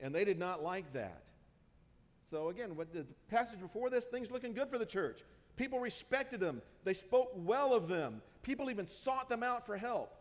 And 0.00 0.14
they 0.14 0.24
did 0.24 0.38
not 0.38 0.62
like 0.62 0.92
that. 0.92 1.30
So, 2.24 2.50
again, 2.50 2.76
what 2.76 2.92
the 2.92 3.06
passage 3.28 3.60
before 3.60 3.90
this, 3.90 4.04
things 4.06 4.30
looking 4.30 4.52
good 4.52 4.68
for 4.68 4.78
the 4.78 4.86
church. 4.86 5.24
People 5.56 5.80
respected 5.80 6.38
them, 6.38 6.62
they 6.84 6.94
spoke 6.94 7.32
well 7.34 7.74
of 7.74 7.88
them, 7.88 8.22
people 8.42 8.70
even 8.70 8.86
sought 8.86 9.28
them 9.28 9.42
out 9.42 9.66
for 9.66 9.76
help. 9.76 10.14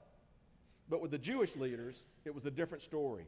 But 0.90 1.02
with 1.02 1.12
the 1.12 1.18
Jewish 1.18 1.56
leaders, 1.56 2.06
it 2.26 2.34
was 2.34 2.46
a 2.46 2.52
different 2.52 2.82
story. 2.82 3.26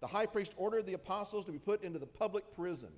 The 0.00 0.06
high 0.06 0.26
priest 0.26 0.52
ordered 0.56 0.86
the 0.86 0.92
apostles 0.92 1.46
to 1.46 1.52
be 1.52 1.58
put 1.58 1.82
into 1.82 1.98
the 1.98 2.06
public 2.06 2.44
prison. 2.54 2.90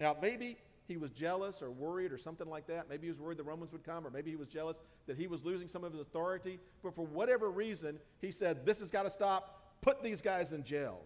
Now, 0.00 0.16
maybe 0.20 0.58
he 0.86 0.96
was 0.96 1.10
jealous 1.10 1.62
or 1.62 1.70
worried 1.70 2.12
or 2.12 2.18
something 2.18 2.48
like 2.48 2.66
that. 2.68 2.88
Maybe 2.88 3.06
he 3.06 3.10
was 3.10 3.20
worried 3.20 3.38
the 3.38 3.44
Romans 3.44 3.72
would 3.72 3.84
come, 3.84 4.06
or 4.06 4.10
maybe 4.10 4.30
he 4.30 4.36
was 4.36 4.48
jealous 4.48 4.80
that 5.06 5.16
he 5.16 5.26
was 5.26 5.44
losing 5.44 5.68
some 5.68 5.84
of 5.84 5.92
his 5.92 6.00
authority. 6.00 6.60
But 6.82 6.94
for 6.94 7.04
whatever 7.04 7.50
reason, 7.50 7.98
he 8.20 8.30
said, 8.30 8.64
This 8.64 8.80
has 8.80 8.90
got 8.90 9.02
to 9.02 9.10
stop. 9.10 9.62
Put 9.80 10.02
these 10.02 10.22
guys 10.22 10.52
in 10.52 10.64
jail. 10.64 11.00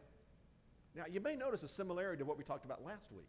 Now, 0.94 1.04
you 1.10 1.20
may 1.20 1.36
notice 1.36 1.62
a 1.62 1.68
similarity 1.68 2.18
to 2.20 2.24
what 2.24 2.38
we 2.38 2.44
talked 2.44 2.64
about 2.64 2.84
last 2.84 3.10
week. 3.12 3.28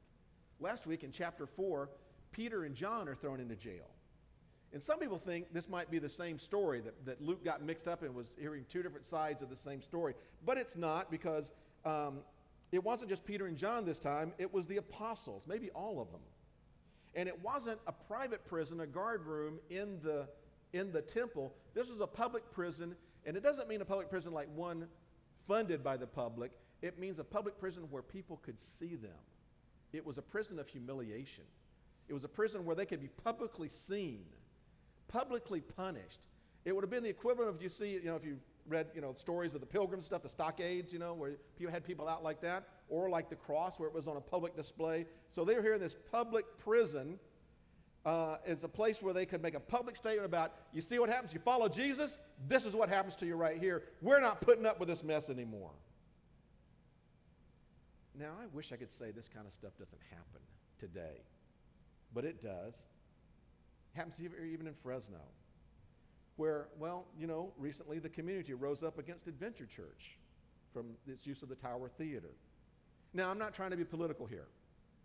Last 0.60 0.86
week 0.86 1.04
in 1.04 1.12
chapter 1.12 1.46
4, 1.46 1.90
Peter 2.32 2.64
and 2.64 2.76
John 2.76 3.08
are 3.08 3.16
thrown 3.16 3.40
into 3.40 3.56
jail. 3.56 3.90
And 4.74 4.82
some 4.82 5.00
people 5.00 5.18
think 5.18 5.54
this 5.54 5.68
might 5.68 5.92
be 5.92 6.00
the 6.00 6.10
same 6.10 6.40
story, 6.40 6.80
that, 6.82 7.06
that 7.06 7.22
Luke 7.22 7.44
got 7.44 7.62
mixed 7.64 7.88
up 7.88 8.04
and 8.04 8.16
was 8.16 8.36
hearing 8.40 8.66
two 8.70 8.82
different 8.82 9.06
sides 9.06 9.42
of 9.42 9.50
the 9.50 9.56
same 9.56 9.82
story. 9.82 10.14
But 10.46 10.58
it's 10.58 10.78
not 10.78 11.12
because 11.12 11.52
um, 11.84 12.20
it 12.72 12.84
wasn't 12.84 13.10
just 13.10 13.26
Peter 13.26 13.48
and 13.48 13.58
John 13.58 13.86
this 13.86 14.00
time, 14.00 14.34
it 14.38 14.54
was 14.54 14.66
the 14.68 14.78
apostles, 14.78 15.44
maybe 15.48 15.70
all 15.72 16.00
of 16.00 16.10
them. 16.12 16.22
And 17.16 17.28
it 17.28 17.44
wasn't 17.44 17.80
a 17.88 17.92
private 17.92 18.46
prison, 18.46 18.80
a 18.82 18.88
guard 18.88 19.26
room 19.26 19.60
in 19.70 20.00
the, 20.02 20.28
in 20.74 20.92
the 20.92 21.02
temple. 21.02 21.54
This 21.74 21.90
was 21.90 22.00
a 22.00 22.08
public 22.08 22.50
prison, 22.52 22.96
and 23.26 23.36
it 23.36 23.44
doesn't 23.44 23.68
mean 23.68 23.82
a 23.82 23.86
public 23.86 24.10
prison 24.10 24.34
like 24.34 24.48
one 24.56 24.88
funded 25.48 25.84
by 25.84 25.98
the 25.98 26.08
public. 26.08 26.52
It 26.82 27.00
means 27.00 27.20
a 27.20 27.24
public 27.24 27.60
prison 27.60 27.84
where 27.90 28.02
people 28.02 28.38
could 28.38 28.60
see 28.60 28.96
them. 28.96 29.12
it 29.94 30.06
was 30.06 30.18
a 30.18 30.22
prison 30.22 30.58
of 30.58 30.70
humiliation. 30.70 31.44
It 32.08 32.14
was 32.14 32.24
a 32.24 32.30
prison 32.30 32.66
where 32.66 32.76
they 32.76 32.86
could 32.86 33.02
be 33.02 33.10
publicly 33.24 33.70
seen, 33.70 34.24
publicly 35.08 35.62
punished. 35.62 36.28
It 36.66 36.74
would 36.74 36.84
have 36.84 36.90
been 36.90 37.04
the 37.04 37.10
equivalent 37.10 37.56
of 37.56 37.62
you 37.62 37.70
see, 37.70 37.94
you 37.94 38.06
know, 38.06 38.16
if 38.16 38.26
you 38.26 38.38
read, 38.72 38.88
you 38.96 39.02
know, 39.02 39.14
stories 39.14 39.54
of 39.54 39.60
the 39.60 39.68
pilgrim 39.68 40.02
stuff, 40.02 40.24
the 40.24 40.30
stockades, 40.30 40.92
you 40.92 41.00
know, 41.00 41.14
where 41.14 41.34
people 41.58 41.72
had 41.72 41.84
people 41.84 42.08
out 42.08 42.24
like 42.24 42.42
that, 42.42 42.68
or 42.90 43.10
like 43.10 43.30
the 43.30 43.36
cross 43.36 43.80
where 43.80 43.88
it 43.88 43.94
was 43.94 44.08
on 44.08 44.18
a 44.18 44.22
public 44.22 44.56
display. 44.56 45.06
So 45.30 45.46
they 45.46 45.56
were 45.56 45.62
here 45.62 45.76
in 45.76 45.82
this 45.82 45.96
public 46.12 46.46
prison 46.58 47.20
uh, 48.06 48.38
as 48.46 48.64
a 48.64 48.68
place 48.68 49.02
where 49.02 49.14
they 49.14 49.26
could 49.26 49.42
make 49.44 49.54
a 49.54 49.60
public 49.60 49.96
statement 49.96 50.26
about, 50.26 50.54
you 50.74 50.82
see 50.82 50.98
what 50.98 51.10
happens? 51.10 51.34
You 51.34 51.40
follow 51.40 51.70
Jesus, 51.70 52.18
this 52.48 52.66
is 52.66 52.76
what 52.76 52.90
happens 52.90 53.16
to 53.18 53.26
you 53.26 53.36
right 53.36 53.60
here. 53.60 53.84
We're 54.02 54.22
not 54.22 54.42
putting 54.42 54.66
up 54.66 54.80
with 54.80 54.90
this 54.90 55.04
mess 55.04 55.30
anymore. 55.30 55.72
Now, 58.18 58.32
I 58.42 58.48
wish 58.54 58.72
I 58.72 58.76
could 58.76 58.90
say 58.90 59.12
this 59.12 59.28
kind 59.28 59.46
of 59.46 59.54
stuff 59.54 59.78
doesn't 59.78 60.02
happen 60.10 60.42
today, 60.80 61.22
but 62.14 62.26
it 62.26 62.42
does. 62.42 62.88
It 63.94 63.98
happens 63.98 64.20
even 64.20 64.68
in 64.68 64.74
Fresno, 64.74 65.22
where, 66.38 66.68
well, 66.80 67.06
you 67.20 67.28
know, 67.28 67.52
recently 67.58 68.00
the 68.00 68.10
community 68.10 68.54
rose 68.54 68.84
up 68.84 68.98
against 68.98 69.28
Adventure 69.28 69.66
Church 69.66 70.18
from 70.74 70.88
its 71.08 71.28
use 71.28 71.44
of 71.44 71.50
the 71.50 71.56
Tower 71.56 71.90
Theater. 71.90 72.32
Now, 73.14 73.30
I'm 73.30 73.38
not 73.38 73.54
trying 73.54 73.72
to 73.72 73.78
be 73.78 73.84
political 73.84 74.26
here. 74.26 74.48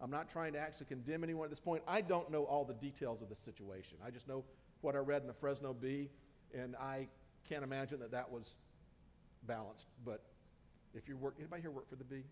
I'm 0.00 0.10
not 0.10 0.28
trying 0.28 0.52
to 0.52 0.58
actually 0.58 0.86
condemn 0.86 1.24
anyone 1.24 1.44
at 1.44 1.50
this 1.50 1.60
point. 1.60 1.82
I 1.88 2.00
don't 2.00 2.30
know 2.30 2.44
all 2.44 2.64
the 2.64 2.74
details 2.74 3.22
of 3.22 3.28
the 3.28 3.34
situation. 3.34 3.98
I 4.04 4.10
just 4.10 4.28
know 4.28 4.44
what 4.82 4.94
I 4.94 4.98
read 4.98 5.22
in 5.22 5.28
the 5.28 5.34
Fresno 5.34 5.72
Bee, 5.72 6.10
and 6.54 6.76
I 6.76 7.08
can't 7.48 7.64
imagine 7.64 8.00
that 8.00 8.12
that 8.12 8.30
was 8.30 8.56
balanced. 9.46 9.86
But 10.04 10.22
if 10.94 11.08
you 11.08 11.16
work, 11.16 11.36
anybody 11.38 11.62
here 11.62 11.70
work 11.70 11.88
for 11.88 11.96
the 11.96 12.04
Bee? 12.04 12.24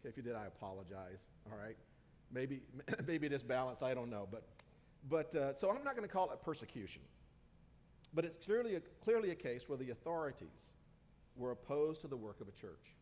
Okay, 0.00 0.08
if 0.08 0.16
you 0.16 0.22
did, 0.22 0.34
I 0.34 0.46
apologize. 0.46 1.28
All 1.50 1.58
right, 1.58 1.76
maybe 2.32 2.62
maybe 3.06 3.26
it 3.26 3.32
is 3.32 3.42
balanced. 3.42 3.82
I 3.82 3.94
don't 3.94 4.10
know, 4.10 4.26
but 4.30 4.44
but 5.08 5.34
uh, 5.34 5.54
so 5.54 5.70
I'm 5.70 5.84
not 5.84 5.96
going 5.96 6.08
to 6.08 6.12
call 6.12 6.30
it 6.30 6.40
persecution. 6.42 7.02
But 8.14 8.24
it's 8.24 8.36
clearly 8.36 8.76
a, 8.76 8.80
clearly 9.02 9.30
a 9.30 9.34
case 9.34 9.68
where 9.68 9.78
the 9.78 9.90
authorities 9.90 10.74
were 11.36 11.50
opposed 11.50 12.00
to 12.02 12.06
the 12.06 12.16
work 12.16 12.40
of 12.40 12.48
a 12.48 12.52
church 12.52 12.94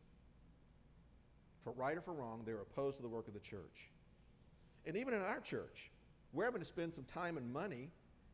for 1.63 1.73
right 1.73 1.97
or 1.97 2.01
for 2.01 2.13
wrong, 2.13 2.43
they're 2.45 2.61
opposed 2.61 2.97
to 2.97 3.03
the 3.03 3.09
work 3.09 3.29
of 3.29 3.35
the 3.35 3.41
church. 3.41 3.91
And 4.87 4.97
even 4.97 5.15
in 5.15 5.21
our 5.21 5.41
church, 5.41 5.91
we're 6.33 6.45
having 6.45 6.61
to 6.61 6.67
spend 6.67 6.95
some 6.95 7.05
time 7.05 7.37
and 7.37 7.53
money 7.53 7.91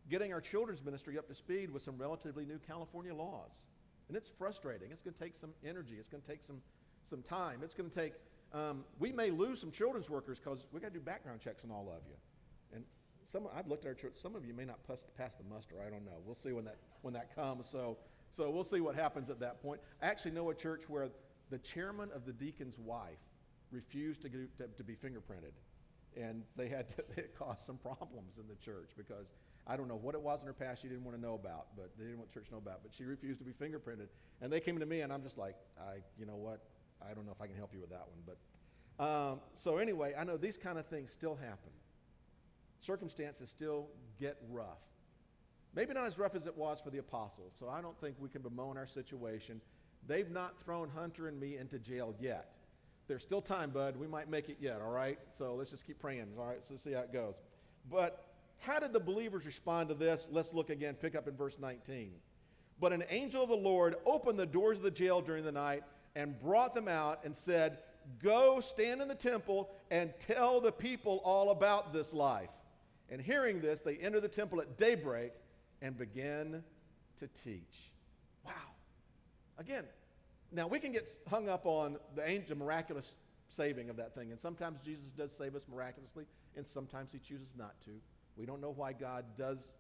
getting 0.08 0.32
our 0.32 0.40
children's 0.40 0.82
ministry 0.82 1.18
up 1.18 1.28
to 1.28 1.34
speed 1.34 1.70
with 1.70 1.82
some 1.82 1.98
relatively 1.98 2.46
new 2.46 2.58
California 2.58 3.14
laws. 3.14 3.66
And 4.08 4.16
it's 4.16 4.30
frustrating. 4.30 4.90
It's 4.90 5.02
going 5.02 5.12
to 5.12 5.20
take 5.20 5.34
some 5.34 5.50
energy. 5.64 5.96
It's 5.98 6.08
going 6.08 6.22
to 6.22 6.28
take 6.28 6.42
some, 6.42 6.62
some 7.04 7.20
time. 7.20 7.60
It's 7.62 7.74
going 7.74 7.90
to 7.90 7.94
take, 7.94 8.14
um, 8.54 8.84
we 8.98 9.12
may 9.12 9.30
lose 9.30 9.60
some 9.60 9.70
children's 9.70 10.08
workers 10.08 10.38
because 10.38 10.66
we 10.72 10.80
got 10.80 10.88
to 10.88 10.94
do 10.94 11.00
background 11.00 11.40
checks 11.40 11.62
on 11.64 11.70
all 11.70 11.92
of 11.94 12.02
you. 12.08 12.14
Some, 13.28 13.46
I've 13.54 13.66
looked 13.66 13.84
at 13.84 13.88
our 13.88 13.94
church, 13.94 14.12
some 14.14 14.34
of 14.34 14.46
you 14.46 14.54
may 14.54 14.64
not 14.64 14.78
pass, 14.86 15.34
the 15.34 15.44
muster. 15.54 15.74
I 15.86 15.90
don't 15.90 16.06
know. 16.06 16.16
We'll 16.24 16.34
see 16.34 16.52
when 16.52 16.64
that, 16.64 16.76
when 17.02 17.12
that 17.12 17.34
comes. 17.34 17.68
So, 17.68 17.98
so 18.30 18.48
we'll 18.48 18.64
see 18.64 18.80
what 18.80 18.94
happens 18.94 19.28
at 19.28 19.38
that 19.40 19.60
point. 19.60 19.82
I 20.00 20.06
actually 20.06 20.30
know 20.30 20.48
a 20.48 20.54
church 20.54 20.88
where 20.88 21.10
the 21.50 21.58
chairman 21.58 22.08
of 22.14 22.24
the 22.24 22.32
deacon's 22.32 22.78
wife 22.78 23.18
refused 23.70 24.22
to, 24.22 24.30
to, 24.30 24.68
to 24.74 24.82
be 24.82 24.94
fingerprinted. 24.94 25.52
And 26.16 26.42
they 26.56 26.68
had 26.68 26.88
to, 26.88 27.04
it 27.18 27.34
caused 27.38 27.66
some 27.66 27.76
problems 27.76 28.38
in 28.38 28.48
the 28.48 28.56
church 28.64 28.92
because 28.96 29.26
I 29.66 29.76
don't 29.76 29.88
know 29.88 29.98
what 30.00 30.14
it 30.14 30.22
was 30.22 30.40
in 30.40 30.46
her 30.46 30.54
past 30.54 30.80
she 30.80 30.88
didn't 30.88 31.04
want 31.04 31.14
to 31.14 31.22
know 31.22 31.34
about, 31.34 31.66
but 31.76 31.90
they 31.98 32.04
didn't 32.04 32.20
want 32.20 32.32
church 32.32 32.46
to 32.46 32.52
know 32.52 32.62
about. 32.64 32.80
But 32.82 32.94
she 32.94 33.04
refused 33.04 33.40
to 33.40 33.44
be 33.44 33.52
fingerprinted. 33.52 34.08
And 34.40 34.50
they 34.50 34.60
came 34.60 34.78
to 34.78 34.86
me, 34.86 35.02
and 35.02 35.12
I'm 35.12 35.22
just 35.22 35.36
like, 35.36 35.56
I, 35.78 35.96
you 36.18 36.24
know 36.24 36.36
what? 36.36 36.62
I 37.02 37.12
don't 37.12 37.26
know 37.26 37.32
if 37.32 37.42
I 37.42 37.46
can 37.46 37.56
help 37.56 37.74
you 37.74 37.80
with 37.80 37.90
that 37.90 38.06
one. 38.08 38.20
But 38.24 39.04
um, 39.04 39.40
so 39.52 39.76
anyway, 39.76 40.14
I 40.18 40.24
know 40.24 40.38
these 40.38 40.56
kind 40.56 40.78
of 40.78 40.86
things 40.86 41.12
still 41.12 41.34
happen. 41.34 41.72
Circumstances 42.78 43.48
still 43.48 43.88
get 44.18 44.36
rough. 44.50 44.80
Maybe 45.74 45.94
not 45.94 46.06
as 46.06 46.18
rough 46.18 46.34
as 46.34 46.46
it 46.46 46.56
was 46.56 46.80
for 46.80 46.90
the 46.90 46.98
apostles. 46.98 47.54
So 47.58 47.68
I 47.68 47.80
don't 47.80 47.98
think 48.00 48.16
we 48.18 48.28
can 48.28 48.42
bemoan 48.42 48.76
our 48.76 48.86
situation. 48.86 49.60
They've 50.06 50.30
not 50.30 50.58
thrown 50.60 50.88
Hunter 50.94 51.28
and 51.28 51.38
me 51.38 51.56
into 51.56 51.78
jail 51.78 52.14
yet. 52.20 52.54
There's 53.06 53.22
still 53.22 53.42
time, 53.42 53.70
bud. 53.70 53.96
We 53.96 54.06
might 54.06 54.30
make 54.30 54.48
it 54.48 54.58
yet, 54.60 54.80
all 54.80 54.90
right? 54.90 55.18
So 55.30 55.54
let's 55.54 55.70
just 55.70 55.86
keep 55.86 55.98
praying, 55.98 56.26
all 56.38 56.46
right? 56.46 56.64
So 56.64 56.76
see 56.76 56.92
how 56.92 57.00
it 57.00 57.12
goes. 57.12 57.40
But 57.90 58.24
how 58.58 58.78
did 58.78 58.92
the 58.92 59.00
believers 59.00 59.46
respond 59.46 59.88
to 59.88 59.94
this? 59.94 60.28
Let's 60.30 60.52
look 60.52 60.70
again, 60.70 60.94
pick 60.94 61.14
up 61.14 61.28
in 61.28 61.36
verse 61.36 61.58
19. 61.58 62.12
But 62.80 62.92
an 62.92 63.04
angel 63.08 63.42
of 63.42 63.48
the 63.48 63.56
Lord 63.56 63.96
opened 64.06 64.38
the 64.38 64.46
doors 64.46 64.78
of 64.78 64.84
the 64.84 64.90
jail 64.90 65.20
during 65.20 65.44
the 65.44 65.52
night 65.52 65.82
and 66.16 66.38
brought 66.40 66.74
them 66.74 66.88
out 66.88 67.20
and 67.24 67.34
said, 67.34 67.78
Go 68.22 68.60
stand 68.60 69.02
in 69.02 69.08
the 69.08 69.14
temple 69.14 69.70
and 69.90 70.12
tell 70.18 70.60
the 70.60 70.72
people 70.72 71.20
all 71.24 71.50
about 71.50 71.92
this 71.92 72.14
life. 72.14 72.48
And 73.10 73.20
hearing 73.20 73.60
this, 73.60 73.80
they 73.80 73.96
enter 73.96 74.20
the 74.20 74.28
temple 74.28 74.60
at 74.60 74.76
daybreak 74.76 75.32
and 75.80 75.96
begin 75.96 76.62
to 77.18 77.28
teach. 77.28 77.90
Wow. 78.44 78.52
Again, 79.58 79.84
now 80.52 80.66
we 80.66 80.78
can 80.78 80.92
get 80.92 81.08
hung 81.28 81.48
up 81.48 81.66
on 81.66 81.98
the 82.14 82.28
angel 82.28 82.56
miraculous 82.56 83.16
saving 83.48 83.90
of 83.90 83.96
that 83.96 84.14
thing, 84.14 84.30
and 84.30 84.40
sometimes 84.40 84.78
Jesus 84.84 85.06
does 85.16 85.32
save 85.32 85.54
us 85.54 85.66
miraculously, 85.70 86.26
and 86.56 86.66
sometimes 86.66 87.12
he 87.12 87.18
chooses 87.18 87.52
not 87.56 87.80
to. 87.82 87.90
We 88.36 88.46
don't 88.46 88.60
know 88.60 88.72
why 88.72 88.92
God 88.92 89.24
does 89.36 89.74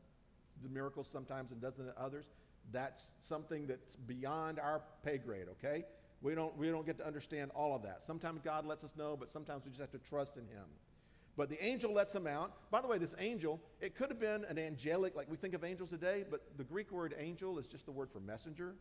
the 0.62 0.68
miracles 0.68 1.06
sometimes 1.06 1.52
and 1.52 1.60
doesn't 1.60 1.86
at 1.86 1.96
others. 1.96 2.26
That's 2.72 3.12
something 3.20 3.66
that's 3.66 3.96
beyond 3.96 4.58
our 4.58 4.82
pay 5.04 5.18
grade, 5.18 5.46
okay? 5.52 5.84
We 6.20 6.34
don't, 6.34 6.56
we 6.56 6.68
don't 6.68 6.84
get 6.84 6.98
to 6.98 7.06
understand 7.06 7.50
all 7.54 7.76
of 7.76 7.82
that. 7.82 8.02
Sometimes 8.02 8.40
God 8.42 8.66
lets 8.66 8.84
us 8.84 8.94
know, 8.96 9.16
but 9.16 9.28
sometimes 9.30 9.64
we 9.64 9.70
just 9.70 9.80
have 9.80 9.92
to 9.92 9.98
trust 9.98 10.36
in 10.36 10.42
Him. 10.42 10.64
But 11.38 11.48
the 11.48 11.64
angel 11.64 11.92
lets 11.92 12.12
him 12.12 12.26
out. 12.26 12.52
By 12.72 12.80
the 12.80 12.88
way, 12.88 12.98
this 12.98 13.14
angel, 13.20 13.60
it 13.80 13.94
could 13.94 14.10
have 14.10 14.18
been 14.18 14.44
an 14.46 14.58
angelic, 14.58 15.14
like 15.14 15.30
we 15.30 15.36
think 15.36 15.54
of 15.54 15.62
angels 15.62 15.90
today, 15.90 16.24
but 16.28 16.42
the 16.56 16.64
Greek 16.64 16.90
word 16.90 17.14
angel 17.16 17.60
is 17.60 17.68
just 17.68 17.86
the 17.86 17.92
word 17.92 18.10
for 18.10 18.18
messenger. 18.18 18.74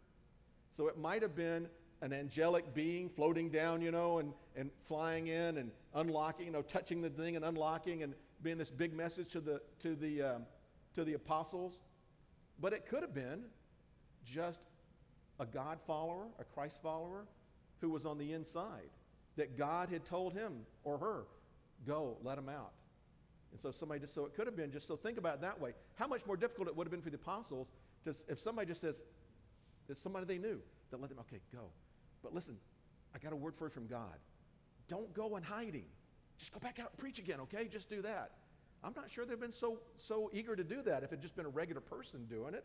So 0.71 0.87
it 0.87 0.97
might 0.97 1.21
have 1.21 1.35
been 1.35 1.67
an 2.01 2.13
angelic 2.13 2.73
being 2.73 3.09
floating 3.09 3.49
down, 3.49 3.83
you 3.83 3.91
know, 3.91 4.17
and, 4.17 4.33
and 4.55 4.71
flying 4.85 5.27
in 5.27 5.57
and 5.57 5.69
unlocking, 5.93 6.47
you 6.47 6.51
know, 6.51 6.63
touching 6.63 6.99
the 6.99 7.11
thing 7.11 7.35
and 7.35 7.45
unlocking 7.45 8.01
and 8.01 8.15
being 8.41 8.57
this 8.57 8.71
big 8.71 8.91
message 8.91 9.29
to 9.29 9.39
the, 9.39 9.61
to 9.77 9.95
the, 9.95 10.23
um, 10.23 10.41
to 10.95 11.03
the 11.03 11.13
apostles. 11.13 11.83
But 12.59 12.73
it 12.73 12.87
could 12.87 13.03
have 13.03 13.13
been 13.13 13.43
just 14.25 14.61
a 15.39 15.45
God 15.45 15.77
follower, 15.85 16.25
a 16.39 16.43
Christ 16.43 16.81
follower, 16.81 17.27
who 17.81 17.91
was 17.91 18.03
on 18.07 18.17
the 18.17 18.33
inside. 18.33 18.89
That 19.35 19.59
God 19.59 19.89
had 19.89 20.05
told 20.05 20.33
him 20.33 20.65
or 20.83 20.97
her, 20.97 21.25
go, 21.85 22.17
let 22.23 22.35
them 22.35 22.49
out. 22.49 22.71
And 23.51 23.59
so 23.59 23.71
somebody 23.71 24.01
just, 24.01 24.13
so 24.13 24.25
it 24.25 24.33
could 24.33 24.45
have 24.47 24.55
been 24.55 24.71
just, 24.71 24.87
so 24.87 24.95
think 24.95 25.17
about 25.17 25.35
it 25.35 25.41
that 25.41 25.59
way. 25.59 25.73
How 25.95 26.07
much 26.07 26.25
more 26.25 26.37
difficult 26.37 26.67
it 26.67 26.75
would 26.75 26.85
have 26.85 26.91
been 26.91 27.01
for 27.01 27.09
the 27.09 27.15
apostles 27.15 27.67
to, 28.03 28.13
if 28.27 28.39
somebody 28.39 28.67
just 28.67 28.81
says, 28.81 29.01
it's 29.87 30.01
somebody 30.01 30.25
they 30.25 30.37
knew, 30.37 30.59
that 30.91 30.99
let 30.99 31.09
them, 31.09 31.19
okay, 31.19 31.39
go. 31.53 31.69
But 32.23 32.33
listen, 32.33 32.57
I 33.15 33.19
got 33.19 33.33
a 33.33 33.35
word 33.35 33.55
for 33.55 33.65
you 33.65 33.69
from 33.69 33.87
God. 33.87 34.17
Don't 34.87 35.13
go 35.13 35.37
in 35.37 35.43
hiding. 35.43 35.85
Just 36.37 36.53
go 36.53 36.59
back 36.59 36.79
out 36.79 36.89
and 36.91 36.97
preach 36.97 37.19
again, 37.19 37.39
okay? 37.41 37.67
Just 37.67 37.89
do 37.89 38.01
that. 38.01 38.31
I'm 38.83 38.93
not 38.95 39.09
sure 39.09 39.25
they've 39.25 39.39
been 39.39 39.51
so, 39.51 39.79
so 39.97 40.29
eager 40.33 40.55
to 40.55 40.63
do 40.63 40.81
that 40.83 41.03
if 41.03 41.11
it 41.11 41.21
just 41.21 41.35
been 41.35 41.45
a 41.45 41.49
regular 41.49 41.81
person 41.81 42.25
doing 42.25 42.53
it. 42.53 42.63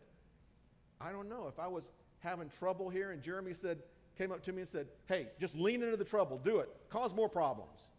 I 1.01 1.11
don't 1.11 1.27
know. 1.27 1.47
If 1.47 1.59
I 1.59 1.67
was 1.67 1.91
having 2.19 2.49
trouble 2.49 2.89
here 2.89 3.11
and 3.11 3.21
Jeremy 3.21 3.53
said, 3.53 3.79
came 4.17 4.31
up 4.31 4.43
to 4.43 4.53
me 4.53 4.59
and 4.59 4.67
said, 4.67 4.87
hey, 5.07 5.29
just 5.39 5.55
lean 5.55 5.81
into 5.81 5.97
the 5.97 6.05
trouble, 6.05 6.37
do 6.37 6.59
it, 6.59 6.69
cause 6.89 7.15
more 7.15 7.27
problems. 7.27 7.89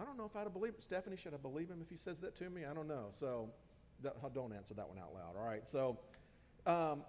I 0.00 0.04
don't 0.04 0.16
know 0.16 0.24
if 0.24 0.34
I'd 0.34 0.44
have 0.44 0.54
believed 0.54 0.82
Stephanie, 0.82 1.16
should 1.16 1.34
I 1.34 1.36
believe 1.36 1.68
him 1.68 1.80
if 1.82 1.90
he 1.90 1.96
says 1.96 2.20
that 2.20 2.34
to 2.36 2.48
me? 2.48 2.62
I 2.64 2.72
don't 2.72 2.88
know. 2.88 3.08
So 3.12 3.50
that, 4.02 4.16
don't 4.34 4.52
answer 4.52 4.72
that 4.74 4.88
one 4.88 4.98
out 4.98 5.12
loud, 5.12 5.36
all 5.38 5.46
right? 5.46 5.66
So, 5.68 5.98
um, 6.66 7.02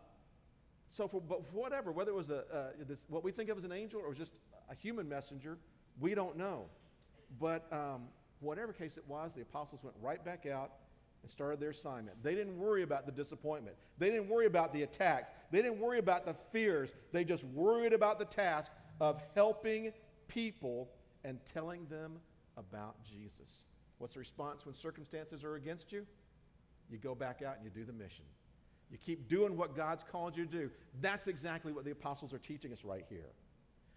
so, 0.90 1.08
for, 1.08 1.22
but 1.22 1.54
whatever, 1.54 1.94
whether 1.94 2.12
it 2.12 2.16
was 2.16 2.32
a, 2.32 2.44
uh, 2.54 2.68
this, 2.86 3.06
what 3.08 3.24
we 3.24 3.32
think 3.32 3.50
of 3.50 3.58
as 3.58 3.64
an 3.64 3.72
angel 3.72 4.02
or 4.06 4.14
just 4.14 4.34
a 4.70 4.76
human 4.76 5.08
messenger, 5.08 5.58
we 6.02 6.14
don't 6.16 6.38
know. 6.38 6.66
But 7.40 7.72
um, 7.72 8.10
whatever 8.42 8.74
case 8.74 8.98
it 8.98 9.08
was, 9.08 9.32
the 9.34 9.42
apostles 9.42 9.84
went 9.86 9.96
right 10.02 10.24
back 10.26 10.46
out 10.46 10.72
and 11.22 11.32
started 11.32 11.62
their 11.62 11.70
assignment. 11.70 12.22
They 12.22 12.36
didn't 12.36 12.58
worry 12.58 12.84
about 12.84 13.06
the 13.06 13.12
disappointment. 13.14 13.78
They 14.00 14.10
didn't 14.10 14.28
worry 14.28 14.48
about 14.48 14.74
the 14.74 14.84
attacks. 14.84 15.32
They 15.50 15.62
didn't 15.62 15.80
worry 15.80 16.00
about 16.00 16.26
the 16.26 16.34
fears. 16.52 16.92
They 17.14 17.24
just 17.24 17.46
worried 17.46 17.94
about 17.94 18.20
the 18.20 18.26
task 18.26 18.74
of 19.00 19.22
helping 19.34 19.94
people 20.28 20.90
and 21.24 21.40
telling 21.46 21.86
them 21.88 22.18
about 22.58 23.04
Jesus. 23.04 23.66
What's 23.98 24.14
the 24.14 24.20
response 24.20 24.66
when 24.66 24.74
circumstances 24.74 25.44
are 25.44 25.56
against 25.56 25.92
you? 25.92 26.06
You 26.90 26.98
go 26.98 27.16
back 27.16 27.42
out 27.42 27.56
and 27.56 27.64
you 27.64 27.70
do 27.70 27.86
the 27.86 27.94
mission. 27.94 28.26
You 28.92 28.98
keep 28.98 29.30
doing 29.30 29.56
what 29.56 29.76
God's 29.76 30.04
called 30.04 30.36
you 30.36 30.46
to 30.46 30.52
do. 30.52 30.72
That's 31.00 31.28
exactly 31.28 31.72
what 31.72 31.86
the 31.86 31.92
apostles 31.92 32.34
are 32.34 32.40
teaching 32.40 32.74
us 32.74 32.84
right 32.84 33.06
here. 33.10 33.32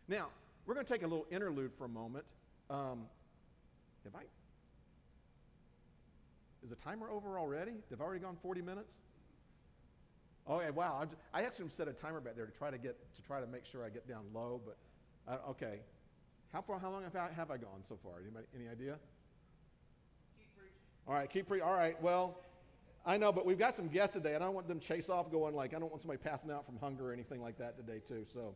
Now, 0.06 0.28
we're 0.66 0.74
going 0.74 0.86
to 0.86 0.92
take 0.92 1.02
a 1.02 1.06
little 1.06 1.26
interlude 1.30 1.72
for 1.74 1.84
a 1.84 1.88
moment. 1.88 2.24
Um, 2.70 3.06
have 4.04 4.14
I? 4.14 4.22
Is 6.62 6.70
the 6.70 6.76
timer 6.76 7.10
over 7.10 7.38
already? 7.38 7.72
They've 7.90 8.00
I 8.00 8.04
already 8.04 8.20
gone 8.20 8.36
40 8.40 8.62
minutes? 8.62 9.00
Oh, 10.46 10.60
yeah, 10.60 10.70
wow. 10.70 11.06
I 11.32 11.42
asked 11.42 11.58
him 11.58 11.68
to 11.68 11.74
set 11.74 11.88
a 11.88 11.92
timer 11.92 12.20
back 12.20 12.36
there 12.36 12.46
to 12.46 12.52
try 12.52 12.70
to 12.70 12.78
get 12.78 12.96
to 13.14 13.22
try 13.22 13.40
to 13.40 13.46
make 13.46 13.64
sure 13.64 13.84
I 13.84 13.88
get 13.88 14.06
down 14.06 14.24
low, 14.34 14.60
but 14.64 14.76
uh, 15.26 15.50
okay. 15.50 15.80
How 16.54 16.62
far? 16.62 16.78
How 16.78 16.88
long 16.88 17.02
have 17.02 17.16
I, 17.16 17.30
have 17.34 17.50
I 17.50 17.56
gone 17.56 17.82
so 17.82 17.98
far? 18.00 18.12
Anybody, 18.22 18.46
any 18.54 18.68
idea? 18.68 18.96
All 21.08 21.12
right, 21.12 21.28
keep 21.28 21.48
preaching. 21.48 21.66
All 21.66 21.74
right, 21.74 22.00
well, 22.00 22.38
I 23.04 23.16
know, 23.16 23.32
but 23.32 23.44
we've 23.44 23.58
got 23.58 23.74
some 23.74 23.88
guests 23.88 24.14
today, 24.14 24.36
and 24.36 24.42
I 24.42 24.46
don't 24.46 24.54
want 24.54 24.68
them 24.68 24.78
chase 24.78 25.10
off 25.10 25.32
going 25.32 25.56
like, 25.56 25.74
I 25.74 25.80
don't 25.80 25.90
want 25.90 26.00
somebody 26.00 26.18
passing 26.22 26.52
out 26.52 26.64
from 26.64 26.78
hunger 26.78 27.10
or 27.10 27.12
anything 27.12 27.42
like 27.42 27.58
that 27.58 27.76
today, 27.76 27.98
too. 27.98 28.22
So, 28.24 28.54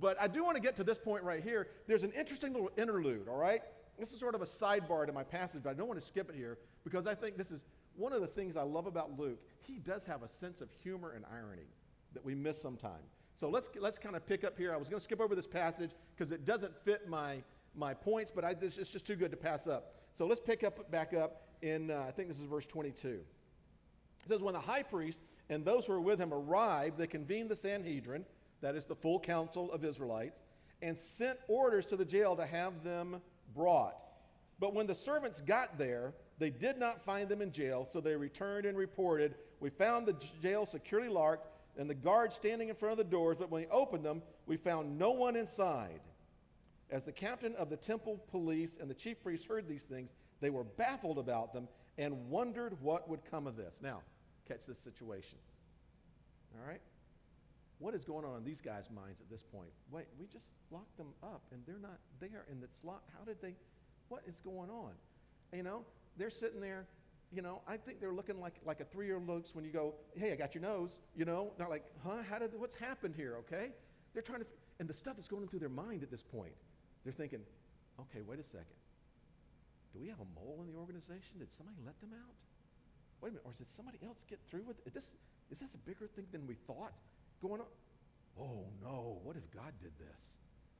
but 0.00 0.16
I 0.22 0.28
do 0.28 0.44
want 0.44 0.54
to 0.54 0.62
get 0.62 0.76
to 0.76 0.84
this 0.84 0.96
point 0.96 1.24
right 1.24 1.42
here. 1.42 1.66
There's 1.88 2.04
an 2.04 2.12
interesting 2.12 2.52
little 2.52 2.70
interlude, 2.78 3.26
all 3.28 3.36
right? 3.36 3.62
This 3.98 4.12
is 4.12 4.20
sort 4.20 4.36
of 4.36 4.40
a 4.40 4.46
sidebar 4.46 5.04
to 5.04 5.12
my 5.12 5.24
passage, 5.24 5.62
but 5.64 5.70
I 5.70 5.74
don't 5.74 5.88
want 5.88 6.00
to 6.00 6.06
skip 6.06 6.30
it 6.30 6.36
here 6.36 6.58
because 6.84 7.08
I 7.08 7.16
think 7.16 7.36
this 7.36 7.50
is 7.50 7.64
one 7.96 8.12
of 8.12 8.20
the 8.20 8.28
things 8.28 8.56
I 8.56 8.62
love 8.62 8.86
about 8.86 9.18
Luke. 9.18 9.40
He 9.60 9.80
does 9.80 10.04
have 10.04 10.22
a 10.22 10.28
sense 10.28 10.60
of 10.60 10.70
humor 10.70 11.14
and 11.16 11.24
irony 11.32 11.66
that 12.12 12.24
we 12.24 12.36
miss 12.36 12.62
sometimes. 12.62 13.13
So 13.36 13.48
let's, 13.48 13.68
let's 13.80 13.98
kind 13.98 14.14
of 14.14 14.26
pick 14.26 14.44
up 14.44 14.56
here. 14.56 14.72
I 14.72 14.76
was 14.76 14.88
going 14.88 15.00
to 15.00 15.04
skip 15.04 15.20
over 15.20 15.34
this 15.34 15.46
passage 15.46 15.90
because 16.16 16.30
it 16.32 16.44
doesn't 16.44 16.74
fit 16.84 17.08
my, 17.08 17.42
my 17.74 17.92
points, 17.92 18.30
but 18.30 18.44
I, 18.44 18.54
this, 18.54 18.78
it's 18.78 18.90
just 18.90 19.06
too 19.06 19.16
good 19.16 19.30
to 19.32 19.36
pass 19.36 19.66
up. 19.66 19.94
So 20.14 20.26
let's 20.26 20.40
pick 20.40 20.62
up 20.62 20.90
back 20.90 21.12
up 21.12 21.42
in, 21.60 21.90
uh, 21.90 22.04
I 22.06 22.12
think 22.12 22.28
this 22.28 22.38
is 22.38 22.44
verse 22.44 22.66
22. 22.66 23.08
It 23.08 24.28
says, 24.28 24.42
When 24.42 24.54
the 24.54 24.60
high 24.60 24.84
priest 24.84 25.18
and 25.50 25.64
those 25.64 25.86
who 25.86 25.94
were 25.94 26.00
with 26.00 26.20
him 26.20 26.32
arrived, 26.32 26.96
they 26.96 27.08
convened 27.08 27.50
the 27.50 27.56
Sanhedrin, 27.56 28.24
that 28.60 28.76
is 28.76 28.86
the 28.86 28.94
full 28.94 29.18
council 29.18 29.72
of 29.72 29.84
Israelites, 29.84 30.40
and 30.80 30.96
sent 30.96 31.38
orders 31.48 31.86
to 31.86 31.96
the 31.96 32.04
jail 32.04 32.36
to 32.36 32.46
have 32.46 32.84
them 32.84 33.20
brought. 33.54 33.96
But 34.60 34.74
when 34.74 34.86
the 34.86 34.94
servants 34.94 35.40
got 35.40 35.76
there, 35.76 36.14
they 36.38 36.50
did 36.50 36.78
not 36.78 37.04
find 37.04 37.28
them 37.28 37.42
in 37.42 37.50
jail, 37.50 37.86
so 37.90 38.00
they 38.00 38.14
returned 38.14 38.66
and 38.66 38.78
reported, 38.78 39.34
We 39.58 39.70
found 39.70 40.06
the 40.06 40.14
jail 40.40 40.66
securely 40.66 41.08
locked 41.08 41.48
and 41.76 41.88
the 41.88 41.94
guards 41.94 42.34
standing 42.34 42.68
in 42.68 42.74
front 42.74 42.92
of 42.92 42.98
the 42.98 43.04
doors, 43.04 43.36
but 43.38 43.50
when 43.50 43.62
we 43.62 43.68
opened 43.68 44.04
them, 44.04 44.22
we 44.46 44.56
found 44.56 44.98
no 44.98 45.10
one 45.10 45.36
inside. 45.36 46.00
As 46.90 47.04
the 47.04 47.12
captain 47.12 47.54
of 47.56 47.70
the 47.70 47.76
temple 47.76 48.24
police 48.30 48.78
and 48.80 48.88
the 48.88 48.94
chief 48.94 49.22
priests 49.22 49.46
heard 49.46 49.66
these 49.66 49.84
things, 49.84 50.10
they 50.40 50.50
were 50.50 50.64
baffled 50.64 51.18
about 51.18 51.52
them 51.52 51.68
and 51.98 52.28
wondered 52.28 52.76
what 52.80 53.08
would 53.08 53.24
come 53.30 53.46
of 53.46 53.56
this. 53.56 53.78
Now, 53.82 54.02
catch 54.46 54.66
this 54.66 54.78
situation. 54.78 55.38
All 56.54 56.68
right? 56.68 56.80
What 57.78 57.94
is 57.94 58.04
going 58.04 58.24
on 58.24 58.36
in 58.36 58.44
these 58.44 58.60
guys' 58.60 58.88
minds 58.90 59.20
at 59.20 59.28
this 59.28 59.42
point? 59.42 59.70
Wait, 59.90 60.06
we 60.18 60.26
just 60.26 60.52
locked 60.70 60.96
them 60.96 61.12
up 61.22 61.42
and 61.52 61.62
they're 61.66 61.78
not 61.78 61.98
there 62.20 62.44
and 62.50 62.62
it's 62.62 62.84
locked. 62.84 63.10
How 63.18 63.24
did 63.24 63.40
they, 63.40 63.54
what 64.08 64.22
is 64.26 64.38
going 64.38 64.70
on? 64.70 64.92
You 65.52 65.62
know, 65.62 65.84
they're 66.16 66.30
sitting 66.30 66.60
there, 66.60 66.86
you 67.34 67.42
know, 67.42 67.62
I 67.66 67.76
think 67.76 68.00
they're 68.00 68.12
looking 68.12 68.40
like, 68.40 68.54
like 68.64 68.80
a 68.80 68.84
three 68.84 69.06
year 69.06 69.16
old 69.16 69.26
looks 69.26 69.54
when 69.54 69.64
you 69.64 69.72
go, 69.72 69.94
hey, 70.16 70.32
I 70.32 70.36
got 70.36 70.54
your 70.54 70.62
nose, 70.62 71.00
you 71.16 71.24
know. 71.24 71.52
They're 71.58 71.68
like, 71.68 71.84
huh, 72.04 72.22
how 72.28 72.38
did, 72.38 72.50
what's 72.56 72.74
happened 72.74 73.14
here, 73.16 73.36
okay? 73.40 73.72
They're 74.12 74.22
trying 74.22 74.40
to, 74.40 74.46
and 74.78 74.88
the 74.88 74.94
stuff 74.94 75.16
that's 75.16 75.28
going 75.28 75.48
through 75.48 75.58
their 75.60 75.68
mind 75.68 76.02
at 76.02 76.10
this 76.10 76.22
point, 76.22 76.52
they're 77.02 77.12
thinking, 77.12 77.40
okay, 78.00 78.22
wait 78.26 78.38
a 78.38 78.44
second. 78.44 78.78
Do 79.92 80.00
we 80.00 80.08
have 80.08 80.18
a 80.20 80.26
mole 80.34 80.64
in 80.66 80.72
the 80.72 80.78
organization? 80.78 81.38
Did 81.38 81.50
somebody 81.52 81.78
let 81.84 82.00
them 82.00 82.10
out? 82.12 82.34
Wait 83.20 83.28
a 83.28 83.32
minute, 83.32 83.44
or 83.44 83.52
did 83.56 83.66
somebody 83.66 83.98
else 84.04 84.24
get 84.28 84.38
through 84.48 84.62
with 84.62 84.78
it? 84.78 84.88
Is 84.88 84.92
this, 84.92 85.14
is 85.50 85.60
this 85.60 85.74
a 85.74 85.78
bigger 85.78 86.06
thing 86.06 86.26
than 86.32 86.46
we 86.46 86.54
thought 86.54 86.92
going 87.40 87.60
on? 87.60 87.66
Oh 88.38 88.66
no, 88.82 89.18
what 89.22 89.36
if 89.36 89.50
God 89.50 89.72
did 89.80 89.92
this? 89.98 90.34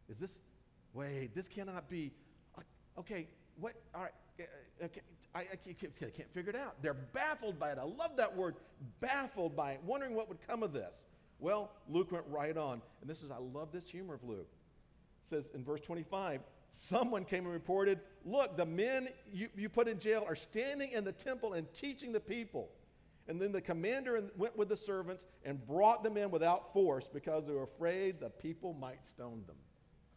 Is 0.08 0.18
this, 0.18 0.40
wait, 0.92 1.34
this 1.34 1.48
cannot 1.48 1.88
be, 1.88 2.12
uh, 2.58 2.62
okay, 2.98 3.28
what, 3.60 3.74
all 3.94 4.02
right, 4.02 4.12
uh, 4.40 4.84
okay, 4.84 5.00
I, 5.34 5.40
I, 5.40 5.56
can't, 5.56 5.92
I 6.02 6.10
can't 6.10 6.30
figure 6.32 6.50
it 6.50 6.56
out. 6.56 6.80
They're 6.82 6.94
baffled 6.94 7.58
by 7.58 7.72
it. 7.72 7.78
I 7.78 7.84
love 7.84 8.16
that 8.16 8.34
word, 8.36 8.56
baffled 9.00 9.56
by 9.56 9.72
it, 9.72 9.80
wondering 9.84 10.14
what 10.14 10.28
would 10.28 10.38
come 10.46 10.62
of 10.62 10.72
this. 10.72 11.04
Well, 11.38 11.70
Luke 11.88 12.12
went 12.12 12.24
right 12.28 12.56
on, 12.56 12.80
and 13.00 13.10
this 13.10 13.22
is, 13.22 13.30
I 13.30 13.38
love 13.38 13.72
this 13.72 13.88
humor 13.88 14.14
of 14.14 14.24
Luke. 14.24 14.48
It 15.22 15.26
says 15.26 15.50
in 15.54 15.64
verse 15.64 15.80
25, 15.80 16.40
someone 16.68 17.24
came 17.24 17.44
and 17.44 17.52
reported, 17.52 18.00
Look, 18.24 18.56
the 18.56 18.66
men 18.66 19.08
you, 19.32 19.48
you 19.56 19.68
put 19.68 19.88
in 19.88 19.98
jail 19.98 20.24
are 20.28 20.36
standing 20.36 20.92
in 20.92 21.04
the 21.04 21.12
temple 21.12 21.54
and 21.54 21.70
teaching 21.72 22.12
the 22.12 22.20
people. 22.20 22.70
And 23.26 23.40
then 23.40 23.52
the 23.52 23.60
commander 23.60 24.22
went 24.36 24.56
with 24.56 24.68
the 24.68 24.76
servants 24.76 25.26
and 25.44 25.66
brought 25.66 26.04
them 26.04 26.16
in 26.16 26.30
without 26.30 26.72
force 26.72 27.08
because 27.08 27.46
they 27.46 27.54
were 27.54 27.62
afraid 27.62 28.20
the 28.20 28.28
people 28.28 28.74
might 28.74 29.06
stone 29.06 29.42
them. 29.46 29.56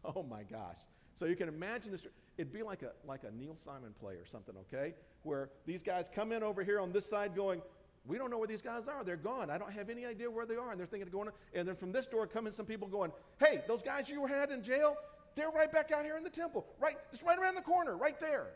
Oh 0.04 0.22
my 0.22 0.44
gosh. 0.44 0.78
So 1.18 1.26
you 1.26 1.34
can 1.34 1.48
imagine 1.48 1.90
this. 1.90 2.06
It'd 2.36 2.52
be 2.52 2.62
like 2.62 2.82
a, 2.82 2.92
like 3.04 3.24
a 3.24 3.36
Neil 3.36 3.56
Simon 3.56 3.92
play 3.98 4.14
or 4.14 4.24
something, 4.24 4.54
okay? 4.72 4.94
Where 5.24 5.50
these 5.66 5.82
guys 5.82 6.08
come 6.14 6.30
in 6.30 6.44
over 6.44 6.62
here 6.62 6.78
on 6.78 6.92
this 6.92 7.10
side 7.10 7.34
going, 7.34 7.60
we 8.06 8.18
don't 8.18 8.30
know 8.30 8.38
where 8.38 8.46
these 8.46 8.62
guys 8.62 8.86
are. 8.86 9.02
They're 9.02 9.16
gone. 9.16 9.50
I 9.50 9.58
don't 9.58 9.72
have 9.72 9.90
any 9.90 10.06
idea 10.06 10.30
where 10.30 10.46
they 10.46 10.54
are. 10.54 10.70
And 10.70 10.78
they're 10.78 10.86
thinking 10.86 11.08
of 11.08 11.12
going, 11.12 11.30
and 11.54 11.66
then 11.66 11.74
from 11.74 11.90
this 11.90 12.06
door 12.06 12.28
come 12.28 12.46
in 12.46 12.52
some 12.52 12.66
people 12.66 12.86
going, 12.86 13.10
hey, 13.40 13.62
those 13.66 13.82
guys 13.82 14.08
you 14.08 14.24
had 14.26 14.52
in 14.52 14.62
jail, 14.62 14.96
they're 15.34 15.50
right 15.50 15.72
back 15.72 15.90
out 15.90 16.04
here 16.04 16.16
in 16.16 16.22
the 16.22 16.30
temple, 16.30 16.64
right, 16.78 16.96
just 17.10 17.24
right 17.24 17.36
around 17.36 17.56
the 17.56 17.62
corner, 17.62 17.96
right 17.96 18.20
there. 18.20 18.46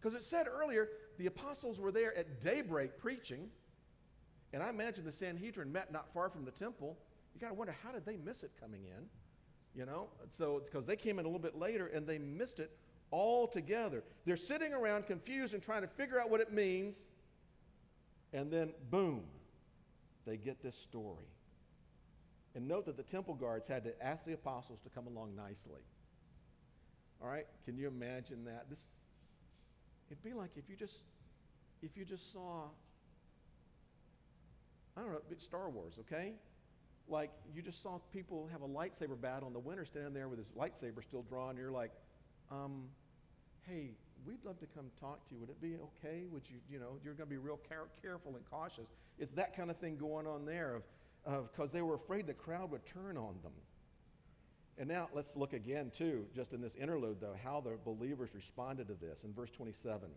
Because 0.00 0.14
it 0.14 0.22
said 0.22 0.46
earlier, 0.48 0.88
the 1.18 1.26
apostles 1.26 1.78
were 1.78 1.92
there 1.92 2.16
at 2.16 2.40
daybreak 2.40 2.96
preaching. 2.96 3.50
And 4.54 4.62
I 4.62 4.70
imagine 4.70 5.04
the 5.04 5.12
Sanhedrin 5.12 5.70
met 5.70 5.92
not 5.92 6.10
far 6.14 6.30
from 6.30 6.46
the 6.46 6.52
temple. 6.52 6.96
You 7.34 7.40
got 7.42 7.48
to 7.48 7.54
wonder, 7.54 7.76
how 7.84 7.92
did 7.92 8.06
they 8.06 8.16
miss 8.16 8.44
it 8.44 8.52
coming 8.58 8.86
in? 8.86 9.10
You 9.74 9.86
know, 9.86 10.08
so 10.28 10.58
it's 10.58 10.68
because 10.68 10.86
they 10.86 10.96
came 10.96 11.18
in 11.18 11.24
a 11.24 11.28
little 11.28 11.40
bit 11.40 11.56
later 11.56 11.86
and 11.86 12.06
they 12.06 12.18
missed 12.18 12.60
it 12.60 12.70
altogether. 13.10 14.04
They're 14.26 14.36
sitting 14.36 14.74
around 14.74 15.06
confused 15.06 15.54
and 15.54 15.62
trying 15.62 15.82
to 15.82 15.88
figure 15.88 16.20
out 16.20 16.30
what 16.30 16.40
it 16.40 16.52
means. 16.52 17.08
And 18.34 18.50
then, 18.50 18.72
boom, 18.90 19.22
they 20.26 20.36
get 20.36 20.62
this 20.62 20.76
story. 20.76 21.26
And 22.54 22.68
note 22.68 22.84
that 22.84 22.98
the 22.98 23.02
temple 23.02 23.34
guards 23.34 23.66
had 23.66 23.84
to 23.84 24.04
ask 24.04 24.24
the 24.24 24.34
apostles 24.34 24.80
to 24.80 24.90
come 24.90 25.06
along 25.06 25.34
nicely. 25.34 25.80
All 27.22 27.28
right? 27.28 27.46
Can 27.64 27.78
you 27.78 27.88
imagine 27.88 28.44
that? 28.44 28.68
This 28.68 28.88
it'd 30.10 30.22
be 30.22 30.34
like 30.34 30.50
if 30.56 30.68
you 30.68 30.76
just 30.76 31.06
if 31.82 31.96
you 31.96 32.04
just 32.04 32.32
saw 32.32 32.64
I 34.96 35.00
don't 35.00 35.12
know, 35.12 35.20
Star 35.38 35.70
Wars, 35.70 35.98
okay? 36.00 36.34
Like 37.12 37.30
you 37.54 37.60
just 37.60 37.82
saw 37.82 37.98
people 38.10 38.48
have 38.50 38.62
a 38.62 38.66
lightsaber 38.66 39.20
battle 39.20 39.46
and 39.46 39.54
the 39.54 39.60
winner 39.60 39.84
standing 39.84 40.14
there 40.14 40.28
with 40.28 40.38
his 40.38 40.48
lightsaber 40.48 41.02
still 41.02 41.22
drawn, 41.22 41.50
and 41.50 41.58
you're 41.58 41.70
like, 41.70 41.92
um, 42.50 42.84
hey, 43.68 43.90
we'd 44.26 44.42
love 44.44 44.58
to 44.60 44.66
come 44.66 44.86
talk 44.98 45.28
to 45.28 45.34
you. 45.34 45.40
Would 45.40 45.50
it 45.50 45.60
be 45.60 45.76
okay? 45.76 46.24
Would 46.32 46.48
you, 46.48 46.56
you 46.70 46.78
know, 46.78 46.98
you're 47.04 47.12
going 47.12 47.28
to 47.28 47.30
be 47.30 47.36
real 47.36 47.60
care- 47.68 47.90
careful 48.00 48.34
and 48.34 48.44
cautious. 48.50 48.86
It's 49.18 49.32
that 49.32 49.54
kind 49.54 49.70
of 49.70 49.76
thing 49.76 49.98
going 49.98 50.26
on 50.26 50.46
there 50.46 50.80
of 51.26 51.52
because 51.52 51.70
they 51.70 51.82
were 51.82 51.94
afraid 51.94 52.26
the 52.26 52.32
crowd 52.32 52.70
would 52.70 52.86
turn 52.86 53.18
on 53.18 53.34
them. 53.42 53.52
And 54.78 54.88
now 54.88 55.10
let's 55.12 55.36
look 55.36 55.52
again, 55.52 55.90
too, 55.90 56.24
just 56.34 56.54
in 56.54 56.62
this 56.62 56.74
interlude, 56.76 57.20
though, 57.20 57.36
how 57.44 57.60
the 57.60 57.76
believers 57.84 58.34
responded 58.34 58.88
to 58.88 58.94
this 58.94 59.24
in 59.24 59.34
verse 59.34 59.50
27. 59.50 60.08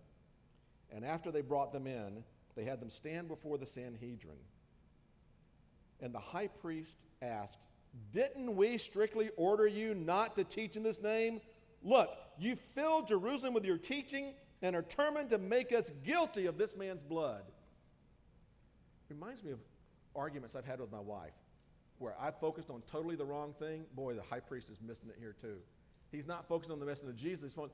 And 0.95 1.03
after 1.03 1.29
they 1.29 1.41
brought 1.41 1.73
them 1.73 1.87
in, 1.87 2.23
they 2.55 2.63
had 2.63 2.79
them 2.79 2.89
stand 2.89 3.27
before 3.27 3.57
the 3.57 3.65
Sanhedrin. 3.65 4.37
And 6.01 6.13
the 6.13 6.19
high 6.19 6.47
priest 6.47 6.97
asked, 7.21 7.59
Didn't 8.11 8.55
we 8.55 8.77
strictly 8.77 9.29
order 9.37 9.67
you 9.67 9.93
not 9.93 10.35
to 10.35 10.43
teach 10.43 10.75
in 10.75 10.83
this 10.83 11.01
name? 11.01 11.41
Look, 11.83 12.09
you 12.37 12.55
filled 12.73 13.07
Jerusalem 13.07 13.53
with 13.53 13.65
your 13.65 13.77
teaching 13.77 14.33
and 14.61 14.75
are 14.75 14.81
determined 14.81 15.29
to 15.29 15.37
make 15.37 15.71
us 15.71 15.91
guilty 16.03 16.47
of 16.47 16.57
this 16.57 16.75
man's 16.75 17.03
blood. 17.03 17.43
Reminds 19.09 19.43
me 19.43 19.51
of 19.51 19.59
arguments 20.15 20.55
I've 20.55 20.65
had 20.65 20.79
with 20.79 20.91
my 20.91 20.99
wife 20.99 21.33
where 21.99 22.15
I 22.19 22.31
focused 22.31 22.69
on 22.69 22.81
totally 22.91 23.15
the 23.15 23.25
wrong 23.25 23.53
thing. 23.57 23.85
Boy, 23.95 24.15
the 24.15 24.23
high 24.23 24.39
priest 24.39 24.69
is 24.69 24.81
missing 24.81 25.09
it 25.09 25.15
here 25.19 25.35
too. 25.39 25.57
He's 26.11 26.27
not 26.27 26.47
focused 26.47 26.71
on 26.71 26.79
the 26.79 26.85
message 26.85 27.09
of 27.09 27.15
Jesus. 27.15 27.53
He's 27.53 27.69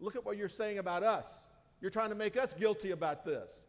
Look 0.00 0.16
at 0.16 0.24
what 0.24 0.36
you're 0.36 0.48
saying 0.48 0.78
about 0.78 1.02
us. 1.02 1.42
You're 1.80 1.90
trying 1.90 2.08
to 2.10 2.14
make 2.14 2.36
us 2.36 2.52
guilty 2.52 2.90
about 2.90 3.24
this. 3.24 3.62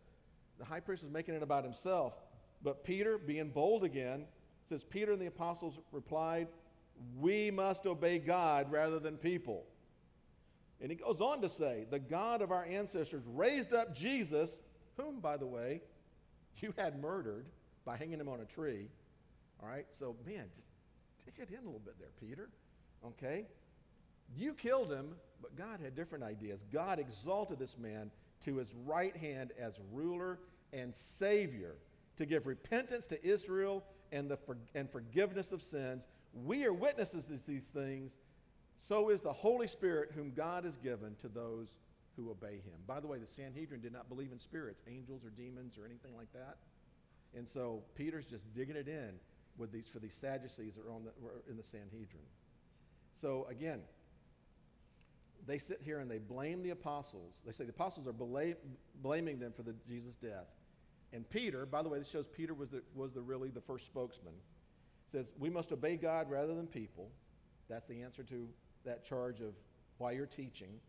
The 0.57 0.65
high 0.65 0.79
priest 0.79 1.03
was 1.03 1.11
making 1.11 1.35
it 1.35 1.43
about 1.43 1.63
himself. 1.63 2.13
But 2.61 2.83
Peter, 2.83 3.17
being 3.17 3.49
bold 3.49 3.83
again, 3.83 4.25
says, 4.63 4.83
Peter 4.83 5.11
and 5.11 5.21
the 5.21 5.27
apostles 5.27 5.79
replied, 5.91 6.47
We 7.19 7.51
must 7.51 7.85
obey 7.85 8.19
God 8.19 8.71
rather 8.71 8.99
than 8.99 9.17
people. 9.17 9.65
And 10.81 10.91
he 10.91 10.97
goes 10.97 11.21
on 11.21 11.41
to 11.41 11.49
say, 11.49 11.85
The 11.89 11.99
God 11.99 12.41
of 12.41 12.51
our 12.51 12.65
ancestors 12.65 13.23
raised 13.27 13.73
up 13.73 13.95
Jesus, 13.95 14.61
whom, 14.97 15.19
by 15.19 15.37
the 15.37 15.45
way, 15.45 15.81
you 16.57 16.73
had 16.77 17.01
murdered 17.01 17.45
by 17.85 17.97
hanging 17.97 18.19
him 18.19 18.29
on 18.29 18.41
a 18.41 18.45
tree. 18.45 18.89
All 19.61 19.69
right, 19.69 19.85
so 19.91 20.15
man, 20.25 20.45
just 20.53 20.69
take 21.23 21.39
it 21.39 21.49
in 21.49 21.59
a 21.59 21.65
little 21.65 21.81
bit 21.83 21.95
there, 21.99 22.09
Peter. 22.19 22.49
Okay? 23.05 23.45
You 24.35 24.53
killed 24.53 24.91
him, 24.91 25.15
but 25.41 25.55
God 25.55 25.79
had 25.81 25.95
different 25.95 26.23
ideas. 26.23 26.65
God 26.73 26.99
exalted 26.99 27.59
this 27.59 27.77
man 27.77 28.11
to 28.43 28.57
his 28.57 28.73
right 28.85 29.15
hand 29.15 29.51
as 29.59 29.79
ruler 29.91 30.39
and 30.73 30.93
savior 30.93 31.75
to 32.17 32.25
give 32.25 32.47
repentance 32.47 33.05
to 33.07 33.25
Israel 33.25 33.83
and, 34.11 34.29
the 34.29 34.37
for, 34.37 34.57
and 34.73 34.89
forgiveness 34.89 35.51
of 35.51 35.61
sins. 35.61 36.05
We 36.33 36.65
are 36.65 36.73
witnesses 36.73 37.25
to 37.27 37.37
these 37.47 37.67
things. 37.67 38.17
So 38.77 39.09
is 39.09 39.21
the 39.21 39.33
Holy 39.33 39.67
Spirit, 39.67 40.11
whom 40.15 40.31
God 40.31 40.65
has 40.65 40.77
given 40.77 41.15
to 41.21 41.27
those 41.27 41.75
who 42.15 42.29
obey 42.29 42.55
him. 42.55 42.79
By 42.87 42.99
the 42.99 43.07
way, 43.07 43.17
the 43.19 43.27
Sanhedrin 43.27 43.81
did 43.81 43.93
not 43.93 44.09
believe 44.09 44.31
in 44.31 44.39
spirits, 44.39 44.81
angels 44.87 45.23
or 45.23 45.29
demons 45.29 45.77
or 45.77 45.85
anything 45.85 46.15
like 46.15 46.31
that. 46.33 46.57
And 47.35 47.47
so 47.47 47.83
Peter's 47.95 48.25
just 48.25 48.51
digging 48.53 48.75
it 48.75 48.87
in 48.87 49.11
with 49.57 49.71
these 49.71 49.87
for 49.87 49.99
these 49.99 50.13
Sadducees 50.13 50.75
that 50.75 50.85
are 50.85 50.91
on 50.91 51.03
the, 51.03 51.11
in 51.49 51.57
the 51.57 51.63
Sanhedrin. 51.63 52.23
So 53.13 53.47
again, 53.49 53.81
they 55.45 55.57
sit 55.57 55.81
here 55.83 55.99
and 55.99 56.09
they 56.09 56.17
blame 56.17 56.63
the 56.63 56.71
apostles. 56.71 57.41
They 57.45 57.51
say 57.51 57.65
the 57.65 57.71
apostles 57.71 58.07
are 58.07 58.13
bla- 58.13 58.55
blaming 59.01 59.39
them 59.39 59.53
for 59.53 59.63
the 59.63 59.75
Jesus 59.87 60.15
death. 60.15 60.47
And 61.13 61.29
Peter, 61.29 61.65
by 61.65 61.81
the 61.81 61.89
way, 61.89 61.99
this 61.99 62.09
shows 62.09 62.27
Peter 62.27 62.53
was 62.53 62.69
the, 62.69 62.81
was 62.93 63.13
the 63.13 63.21
really 63.21 63.49
the 63.49 63.61
first 63.61 63.85
spokesman, 63.85 64.33
says, 65.05 65.31
We 65.39 65.49
must 65.49 65.71
obey 65.71 65.97
God 65.97 66.29
rather 66.29 66.53
than 66.55 66.67
people. 66.67 67.09
That's 67.69 67.87
the 67.87 68.01
answer 68.01 68.23
to 68.23 68.47
that 68.83 69.03
charge 69.03 69.39
of 69.41 69.53
why 69.97 70.11
you're 70.11 70.25
teaching. 70.25 70.79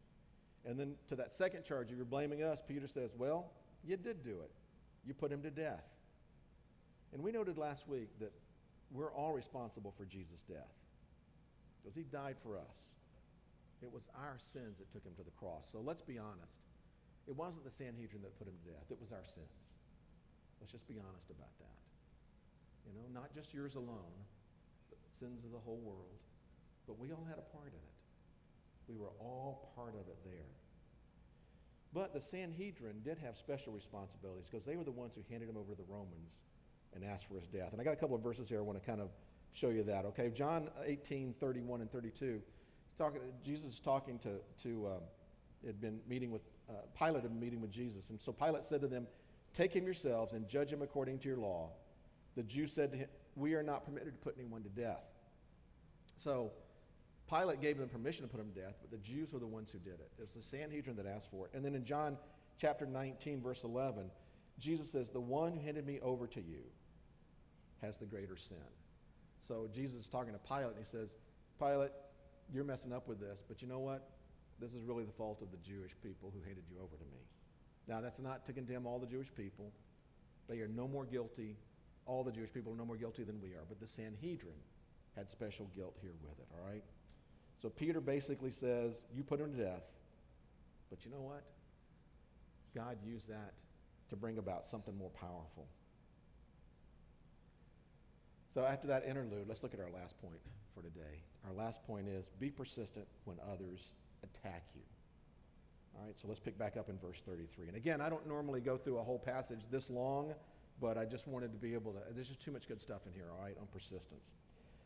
And 0.64 0.78
then 0.78 0.94
to 1.08 1.16
that 1.16 1.32
second 1.32 1.64
charge, 1.64 1.90
you're 1.90 2.04
blaming 2.04 2.42
us, 2.42 2.60
Peter 2.66 2.88
says, 2.88 3.12
Well, 3.16 3.52
you 3.84 3.96
did 3.96 4.24
do 4.24 4.40
it. 4.42 4.50
You 5.04 5.14
put 5.14 5.30
him 5.30 5.42
to 5.42 5.50
death. 5.50 5.84
And 7.12 7.22
we 7.22 7.30
noted 7.30 7.56
last 7.56 7.88
week 7.88 8.08
that 8.18 8.32
we're 8.90 9.12
all 9.12 9.32
responsible 9.32 9.92
for 9.96 10.04
Jesus' 10.04 10.42
death 10.42 10.74
because 11.80 11.94
he 11.94 12.02
died 12.02 12.36
for 12.42 12.58
us. 12.58 12.92
It 13.82 13.92
was 13.92 14.08
our 14.14 14.36
sins 14.38 14.78
that 14.78 14.90
took 14.90 15.04
him 15.04 15.12
to 15.16 15.22
the 15.22 15.30
cross. 15.30 15.68
So 15.70 15.80
let's 15.84 16.00
be 16.00 16.18
honest. 16.18 16.58
It 17.28 17.36
wasn't 17.36 17.64
the 17.64 17.70
Sanhedrin 17.70 18.22
that 18.22 18.38
put 18.38 18.48
him 18.48 18.54
to 18.64 18.70
death, 18.72 18.90
it 18.90 19.00
was 19.00 19.12
our 19.12 19.24
sins. 19.26 19.46
Let's 20.60 20.72
just 20.72 20.88
be 20.88 20.98
honest 20.98 21.30
about 21.30 21.56
that. 21.58 21.78
You 22.86 22.94
know, 22.94 23.20
not 23.20 23.34
just 23.34 23.52
yours 23.52 23.74
alone, 23.74 24.14
sins 25.08 25.44
of 25.44 25.52
the 25.52 25.58
whole 25.58 25.80
world. 25.82 26.20
But 26.86 26.98
we 26.98 27.12
all 27.12 27.26
had 27.28 27.38
a 27.38 27.56
part 27.56 27.68
in 27.68 27.78
it. 27.78 27.96
We 28.88 28.96
were 28.96 29.10
all 29.18 29.72
part 29.74 29.94
of 29.94 30.08
it 30.08 30.18
there. 30.24 30.54
But 31.92 32.12
the 32.12 32.20
Sanhedrin 32.20 33.00
did 33.02 33.18
have 33.18 33.36
special 33.36 33.72
responsibilities 33.72 34.46
because 34.50 34.64
they 34.64 34.76
were 34.76 34.84
the 34.84 34.92
ones 34.92 35.14
who 35.14 35.22
handed 35.30 35.48
him 35.48 35.56
over 35.56 35.72
to 35.72 35.76
the 35.76 35.88
Romans 35.88 36.40
and 36.94 37.04
asked 37.04 37.26
for 37.26 37.34
his 37.34 37.46
death. 37.46 37.72
And 37.72 37.80
I 37.80 37.84
got 37.84 37.92
a 37.92 37.96
couple 37.96 38.14
of 38.14 38.22
verses 38.22 38.48
here 38.48 38.58
I 38.58 38.62
want 38.62 38.80
to 38.80 38.86
kind 38.86 39.00
of 39.00 39.10
show 39.52 39.70
you 39.70 39.82
that. 39.84 40.04
Okay, 40.06 40.30
John 40.30 40.68
18, 40.84 41.34
31 41.40 41.80
and 41.80 41.90
32. 41.90 42.40
Talking, 42.98 43.20
Jesus 43.44 43.74
is 43.74 43.80
talking 43.80 44.18
to, 44.20 44.36
to 44.62 44.86
um, 44.86 45.02
had 45.64 45.80
been 45.80 46.00
meeting 46.08 46.30
with, 46.30 46.42
uh, 46.68 46.74
Pilate 46.98 47.22
had 47.22 47.30
been 47.30 47.40
meeting 47.40 47.60
with 47.60 47.70
Jesus. 47.70 48.10
And 48.10 48.20
so 48.20 48.32
Pilate 48.32 48.64
said 48.64 48.80
to 48.82 48.88
them, 48.88 49.06
Take 49.56 49.72
him 49.72 49.84
yourselves 49.84 50.34
and 50.34 50.46
judge 50.46 50.70
him 50.70 50.82
according 50.82 51.18
to 51.20 51.28
your 51.28 51.38
law. 51.38 51.70
The 52.36 52.42
Jews 52.42 52.74
said 52.74 52.92
to 52.92 52.98
him, 52.98 53.08
We 53.36 53.54
are 53.54 53.62
not 53.62 53.86
permitted 53.86 54.12
to 54.12 54.18
put 54.18 54.36
anyone 54.38 54.62
to 54.64 54.68
death. 54.68 55.04
So 56.16 56.52
Pilate 57.26 57.62
gave 57.62 57.78
them 57.78 57.88
permission 57.88 58.26
to 58.26 58.30
put 58.30 58.38
him 58.38 58.52
to 58.52 58.60
death, 58.60 58.74
but 58.82 58.90
the 58.90 58.98
Jews 58.98 59.32
were 59.32 59.38
the 59.38 59.46
ones 59.46 59.70
who 59.70 59.78
did 59.78 59.94
it. 59.94 60.10
It 60.18 60.22
was 60.22 60.34
the 60.34 60.42
Sanhedrin 60.42 60.94
that 60.96 61.06
asked 61.06 61.30
for 61.30 61.46
it. 61.46 61.52
And 61.54 61.64
then 61.64 61.74
in 61.74 61.86
John 61.86 62.18
chapter 62.58 62.84
19, 62.84 63.40
verse 63.40 63.64
11, 63.64 64.10
Jesus 64.58 64.90
says, 64.90 65.08
The 65.08 65.20
one 65.20 65.54
who 65.54 65.60
handed 65.60 65.86
me 65.86 66.00
over 66.02 66.26
to 66.26 66.40
you 66.40 66.60
has 67.80 67.96
the 67.96 68.04
greater 68.04 68.36
sin. 68.36 68.58
So 69.40 69.70
Jesus 69.72 70.02
is 70.02 70.08
talking 70.08 70.34
to 70.34 70.38
Pilate, 70.38 70.76
and 70.76 70.78
he 70.78 70.84
says, 70.84 71.16
Pilate, 71.58 71.92
you're 72.52 72.64
messing 72.64 72.92
up 72.92 73.08
with 73.08 73.20
this, 73.20 73.42
but 73.48 73.62
you 73.62 73.68
know 73.68 73.78
what? 73.78 74.10
This 74.60 74.74
is 74.74 74.84
really 74.84 75.04
the 75.04 75.12
fault 75.12 75.40
of 75.40 75.50
the 75.50 75.58
Jewish 75.58 75.92
people 76.02 76.30
who 76.34 76.42
handed 76.42 76.64
you 76.70 76.76
over 76.76 76.96
to 76.96 77.04
me. 77.04 77.20
Now, 77.88 78.00
that's 78.00 78.18
not 78.18 78.44
to 78.46 78.52
condemn 78.52 78.86
all 78.86 78.98
the 78.98 79.06
Jewish 79.06 79.32
people. 79.34 79.72
They 80.48 80.60
are 80.60 80.68
no 80.68 80.88
more 80.88 81.04
guilty. 81.04 81.56
All 82.04 82.24
the 82.24 82.32
Jewish 82.32 82.52
people 82.52 82.72
are 82.72 82.76
no 82.76 82.84
more 82.84 82.96
guilty 82.96 83.22
than 83.24 83.40
we 83.40 83.50
are. 83.50 83.64
But 83.68 83.80
the 83.80 83.86
Sanhedrin 83.86 84.58
had 85.14 85.28
special 85.28 85.70
guilt 85.74 85.96
here 86.00 86.12
with 86.22 86.38
it, 86.38 86.46
all 86.52 86.68
right? 86.68 86.84
So 87.58 87.68
Peter 87.68 88.00
basically 88.00 88.50
says, 88.50 89.02
You 89.14 89.22
put 89.22 89.40
him 89.40 89.52
to 89.56 89.64
death, 89.64 89.84
but 90.90 91.04
you 91.04 91.10
know 91.10 91.22
what? 91.22 91.42
God 92.74 92.98
used 93.04 93.28
that 93.28 93.54
to 94.10 94.16
bring 94.16 94.38
about 94.38 94.64
something 94.64 94.96
more 94.96 95.10
powerful. 95.10 95.66
So 98.52 98.64
after 98.64 98.86
that 98.88 99.04
interlude, 99.04 99.48
let's 99.48 99.62
look 99.62 99.74
at 99.74 99.80
our 99.80 99.90
last 99.90 100.20
point 100.20 100.40
for 100.74 100.82
today. 100.82 101.22
Our 101.46 101.52
last 101.52 101.82
point 101.86 102.08
is 102.08 102.30
be 102.38 102.50
persistent 102.50 103.06
when 103.24 103.36
others 103.50 103.92
attack 104.22 104.64
you. 104.74 104.82
All 105.98 106.04
right, 106.04 106.16
so 106.16 106.28
let's 106.28 106.40
pick 106.40 106.58
back 106.58 106.76
up 106.76 106.88
in 106.90 106.98
verse 106.98 107.22
33. 107.22 107.68
And 107.68 107.76
again, 107.76 108.00
I 108.00 108.08
don't 108.08 108.26
normally 108.26 108.60
go 108.60 108.76
through 108.76 108.98
a 108.98 109.02
whole 109.02 109.18
passage 109.18 109.60
this 109.70 109.88
long, 109.88 110.34
but 110.80 110.98
I 110.98 111.04
just 111.04 111.26
wanted 111.26 111.52
to 111.52 111.58
be 111.58 111.74
able 111.74 111.92
to. 111.92 111.98
There's 112.14 112.28
just 112.28 112.42
too 112.42 112.50
much 112.50 112.68
good 112.68 112.80
stuff 112.80 113.06
in 113.06 113.12
here, 113.12 113.26
all 113.32 113.42
right, 113.42 113.56
on 113.58 113.66
persistence. 113.72 114.34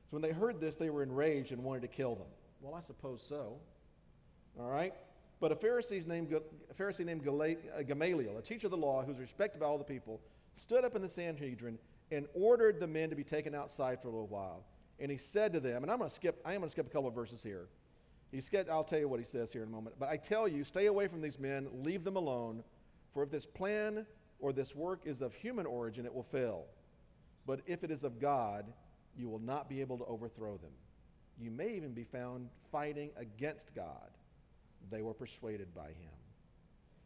So 0.04 0.16
when 0.16 0.22
they 0.22 0.30
heard 0.30 0.60
this, 0.60 0.76
they 0.76 0.90
were 0.90 1.02
enraged 1.02 1.52
and 1.52 1.64
wanted 1.64 1.82
to 1.82 1.88
kill 1.88 2.14
them. 2.14 2.28
Well, 2.60 2.74
I 2.74 2.80
suppose 2.80 3.22
so. 3.22 3.58
All 4.58 4.68
right? 4.68 4.94
But 5.40 5.52
a 5.52 5.56
Pharisee 5.56 6.06
named, 6.06 6.32
a 6.32 6.74
Pharisee 6.74 7.04
named 7.04 7.26
uh, 7.26 7.82
Gamaliel, 7.82 8.36
a 8.38 8.42
teacher 8.42 8.66
of 8.66 8.72
the 8.72 8.76
law 8.76 9.02
who's 9.02 9.18
respected 9.18 9.58
by 9.58 9.66
all 9.66 9.78
the 9.78 9.84
people, 9.84 10.20
stood 10.54 10.84
up 10.84 10.94
in 10.94 11.02
the 11.02 11.08
Sanhedrin 11.08 11.78
and 12.12 12.26
ordered 12.34 12.78
the 12.78 12.86
men 12.86 13.08
to 13.10 13.16
be 13.16 13.24
taken 13.24 13.54
outside 13.54 14.02
for 14.02 14.08
a 14.08 14.10
little 14.10 14.26
while. 14.26 14.64
And 14.98 15.10
he 15.10 15.16
said 15.16 15.52
to 15.54 15.60
them, 15.60 15.82
and 15.82 15.90
I'm 15.90 15.98
going 15.98 16.10
to 16.10 16.14
skip, 16.14 16.40
I 16.44 16.52
am 16.52 16.58
going 16.58 16.68
to 16.68 16.72
skip 16.72 16.86
a 16.86 16.90
couple 16.90 17.08
of 17.08 17.14
verses 17.14 17.42
here. 17.42 17.68
He 18.30 18.40
said, 18.40 18.68
I'll 18.68 18.84
tell 18.84 18.98
you 18.98 19.08
what 19.08 19.18
he 19.18 19.26
says 19.26 19.52
here 19.52 19.62
in 19.62 19.68
a 19.68 19.72
moment. 19.72 19.96
But 19.98 20.08
I 20.08 20.16
tell 20.16 20.46
you, 20.46 20.62
stay 20.62 20.86
away 20.86 21.08
from 21.08 21.20
these 21.20 21.38
men, 21.38 21.68
leave 21.72 22.04
them 22.04 22.16
alone, 22.16 22.62
for 23.12 23.22
if 23.24 23.30
this 23.30 23.46
plan 23.46 24.06
or 24.38 24.52
this 24.52 24.74
work 24.74 25.02
is 25.04 25.20
of 25.20 25.34
human 25.34 25.66
origin, 25.66 26.06
it 26.06 26.14
will 26.14 26.22
fail. 26.22 26.66
But 27.46 27.60
if 27.66 27.82
it 27.82 27.90
is 27.90 28.04
of 28.04 28.20
God, 28.20 28.66
you 29.16 29.28
will 29.28 29.40
not 29.40 29.68
be 29.68 29.80
able 29.80 29.98
to 29.98 30.04
overthrow 30.04 30.56
them. 30.58 30.70
You 31.40 31.50
may 31.50 31.74
even 31.74 31.92
be 31.92 32.04
found 32.04 32.48
fighting 32.70 33.10
against 33.16 33.74
God. 33.74 34.10
They 34.90 35.02
were 35.02 35.14
persuaded 35.14 35.74
by 35.74 35.88
him. 35.88 36.16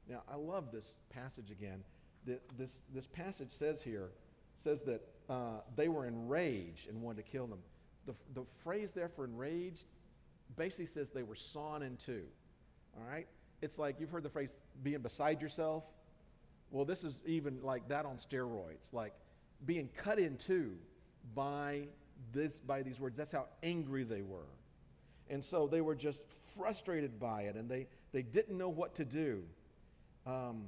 Now, 0.08 0.22
I 0.30 0.37
love 0.37 0.70
this 0.70 0.98
passage 1.08 1.50
again. 1.50 1.82
This, 2.56 2.82
this 2.92 3.06
passage 3.06 3.50
says 3.50 3.82
here, 3.82 4.10
says 4.56 4.82
that 4.82 5.02
uh, 5.28 5.60
they 5.74 5.88
were 5.88 6.06
enraged 6.06 6.88
and 6.88 7.00
wanted 7.00 7.24
to 7.24 7.30
kill 7.30 7.46
them. 7.46 7.60
The, 8.06 8.14
the 8.34 8.44
phrase 8.62 8.92
there 8.92 9.08
for 9.08 9.24
enraged 9.24 9.84
basically 10.57 10.87
says 10.87 11.11
they 11.11 11.22
were 11.22 11.35
sawn 11.35 11.83
in 11.83 11.96
two. 11.96 12.24
All 12.96 13.07
right? 13.09 13.26
It's 13.62 13.78
like 13.78 14.00
you've 14.00 14.11
heard 14.11 14.22
the 14.22 14.30
phrase 14.30 14.59
being 14.83 15.00
beside 15.00 15.40
yourself. 15.40 15.85
Well, 16.70 16.85
this 16.85 17.04
is 17.04 17.22
even 17.26 17.61
like 17.62 17.88
that 17.88 18.04
on 18.04 18.16
steroids, 18.16 18.92
like 18.92 19.14
being 19.64 19.88
cut 19.96 20.18
in 20.18 20.37
two 20.37 20.76
by 21.35 21.88
this 22.33 22.61
by 22.61 22.83
these 22.83 23.00
words. 23.00 23.16
That's 23.16 23.33
how 23.33 23.46
angry 23.62 24.04
they 24.04 24.22
were. 24.22 24.48
And 25.30 25.42
so 25.42 25.66
they 25.66 25.80
were 25.80 25.94
just 25.94 26.24
frustrated 26.57 27.18
by 27.18 27.42
it 27.42 27.57
and 27.57 27.68
they, 27.68 27.87
they 28.12 28.22
didn't 28.22 28.59
know 28.59 28.68
what 28.68 28.94
to 28.96 29.04
do. 29.04 29.42
Um, 30.26 30.66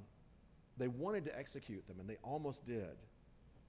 they 0.78 0.88
wanted 0.88 1.24
to 1.26 1.38
execute 1.38 1.86
them 1.86 2.00
and 2.00 2.08
they 2.08 2.18
almost 2.22 2.64
did. 2.64 2.96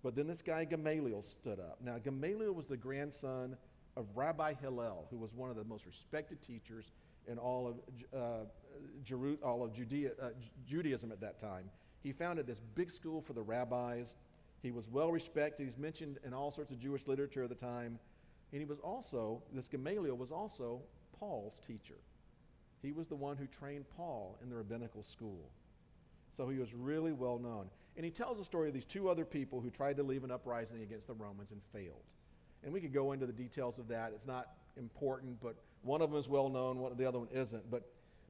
But 0.04 0.16
then 0.16 0.28
this 0.28 0.42
guy 0.42 0.64
Gamaliel 0.66 1.22
stood 1.22 1.60
up. 1.60 1.80
Now, 1.84 1.98
Gamaliel 1.98 2.54
was 2.54 2.68
the 2.68 2.78
grandson 2.78 3.58
of 3.98 4.06
Rabbi 4.16 4.54
Hillel, 4.54 5.08
who 5.10 5.18
was 5.18 5.34
one 5.34 5.50
of 5.50 5.56
the 5.56 5.64
most 5.64 5.86
respected 5.86 6.42
teachers 6.42 6.92
in 7.28 7.38
all 7.38 7.68
of, 7.68 7.76
uh, 8.18 9.46
all 9.46 9.64
of 9.64 9.74
Judea, 9.74 10.12
uh, 10.22 10.30
Judaism 10.66 11.12
at 11.12 11.20
that 11.22 11.40
time. 11.40 11.70
He 12.04 12.12
founded 12.12 12.46
this 12.46 12.60
big 12.60 12.92
school 12.92 13.22
for 13.22 13.34
the 13.34 13.42
rabbis. 13.42 14.16
He 14.62 14.72
was 14.72 14.88
well 14.88 15.12
respected. 15.12 15.66
He's 15.66 15.78
mentioned 15.78 16.20
in 16.24 16.34
all 16.34 16.52
sorts 16.52 16.72
of 16.72 16.80
Jewish 16.80 17.08
literature 17.08 17.44
of 17.44 17.50
the 17.50 17.56
time. 17.56 18.00
And 18.54 18.62
he 18.62 18.66
was 18.66 18.80
also, 18.80 19.42
this 19.52 19.68
Gamaliel 19.68 20.16
was 20.16 20.32
also 20.32 20.82
Paul's 21.20 21.60
teacher. 21.60 21.98
He 22.82 22.92
was 22.92 23.08
the 23.08 23.16
one 23.16 23.36
who 23.36 23.48
trained 23.48 23.86
Paul 23.98 24.38
in 24.42 24.50
the 24.50 24.56
rabbinical 24.56 25.04
school. 25.04 25.50
So 26.32 26.48
he 26.48 26.60
was 26.60 26.74
really 26.74 27.12
well 27.14 27.40
known. 27.40 27.70
And 27.96 28.06
he 28.06 28.12
tells 28.12 28.38
the 28.38 28.46
story 28.46 28.68
of 28.68 28.74
these 28.76 28.86
two 28.86 29.10
other 29.10 29.26
people 29.26 29.60
who 29.60 29.72
tried 29.72 29.98
to 29.98 30.04
lead 30.04 30.22
an 30.22 30.32
uprising 30.32 30.84
against 30.84 31.08
the 31.08 31.14
Romans 31.14 31.52
and 31.52 31.62
failed. 31.74 32.04
And 32.64 32.74
we 32.74 32.82
could 32.82 32.94
go 32.94 33.12
into 33.12 33.26
the 33.26 33.34
details 33.34 33.78
of 33.78 33.88
that. 33.90 34.12
It's 34.14 34.28
not 34.28 34.48
important, 34.78 35.40
but 35.42 35.56
one 35.84 36.02
of 36.02 36.12
them 36.12 36.20
is 36.20 36.28
well 36.28 36.50
known, 36.50 36.80
one, 36.80 36.96
the 36.98 37.06
other 37.06 37.20
one 37.20 37.30
isn't. 37.32 37.70
But, 37.70 37.84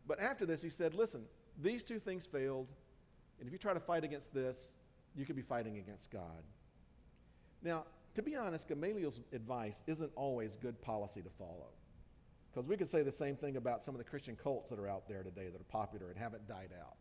but 0.08 0.20
after 0.20 0.46
this, 0.46 0.62
he 0.62 0.70
said, 0.70 0.94
listen, 0.94 1.24
these 1.62 1.84
two 1.84 2.00
things 2.00 2.26
failed. 2.26 2.68
And 3.40 3.48
if 3.48 3.54
you 3.54 3.58
try 3.58 3.74
to 3.74 3.80
fight 3.80 4.04
against 4.04 4.34
this, 4.34 4.72
you 5.16 5.26
could 5.26 5.36
be 5.36 5.42
fighting 5.42 5.78
against 5.78 6.12
God. 6.12 6.44
Now, 7.64 7.86
to 8.14 8.22
be 8.22 8.36
honest, 8.36 8.68
Gamaliel's 8.68 9.20
advice 9.34 9.84
isn't 9.88 10.12
always 10.16 10.56
good 10.56 10.82
policy 10.82 11.22
to 11.22 11.30
follow. 11.30 11.70
Because 12.52 12.68
we 12.68 12.78
could 12.78 12.90
say 12.90 13.04
the 13.04 13.12
same 13.12 13.36
thing 13.36 13.58
about 13.58 13.84
some 13.84 13.94
of 13.94 14.00
the 14.00 14.04
Christian 14.04 14.36
cults 14.36 14.70
that 14.70 14.80
are 14.80 14.88
out 14.88 15.08
there 15.08 15.24
today 15.24 15.50
that 15.52 15.62
are 15.62 15.66
popular 15.66 16.10
and 16.10 16.18
haven't 16.18 16.48
died 16.48 16.72
out. 16.80 16.96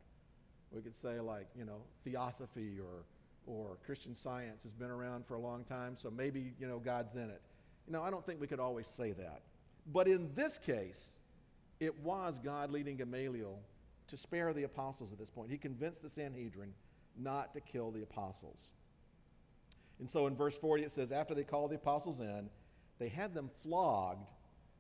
We 0.71 0.83
could 0.83 0.95
say, 0.95 1.21
like, 1.21 1.47
you 1.57 1.65
know, 1.65 1.83
theosophy 2.05 2.79
or 2.79 3.05
or 3.47 3.79
Christian 3.85 4.15
science 4.15 4.63
has 4.65 4.75
been 4.75 4.91
around 4.91 5.27
for 5.27 5.35
a 5.35 5.41
long 5.41 5.65
time, 5.65 5.97
so 5.97 6.11
maybe, 6.11 6.53
you 6.59 6.67
know, 6.67 6.79
God's 6.79 7.15
in 7.15 7.31
it. 7.31 7.41
You 7.87 7.93
know, 7.93 8.03
I 8.03 8.11
don't 8.11 8.25
think 8.25 8.41
we 8.41 8.47
could 8.47 8.61
always 8.61 8.87
say 8.87 9.13
that. 9.13 9.43
But 9.93 10.09
in 10.09 10.31
this 10.35 10.59
case, 10.59 11.21
it 11.79 11.99
was 12.01 12.39
God 12.43 12.71
leading 12.71 12.97
Gamaliel 12.97 13.61
to 14.09 14.17
spare 14.17 14.53
the 14.53 14.65
apostles 14.65 15.13
at 15.13 15.19
this 15.19 15.31
point. 15.31 15.51
He 15.51 15.59
convinced 15.59 16.03
the 16.03 16.11
Sanhedrin 16.11 16.73
not 17.17 17.55
to 17.55 17.61
kill 17.61 17.91
the 17.91 18.03
apostles. 18.03 18.73
And 19.99 20.09
so 20.09 20.27
in 20.27 20.37
verse 20.37 20.59
40, 20.59 20.85
it 20.85 20.91
says, 20.91 21.13
After 21.13 21.35
they 21.35 21.45
called 21.45 21.71
the 21.71 21.77
apostles 21.77 22.21
in, 22.21 22.51
they 22.99 23.09
had 23.09 23.35
them 23.35 23.51
flogged 23.63 24.31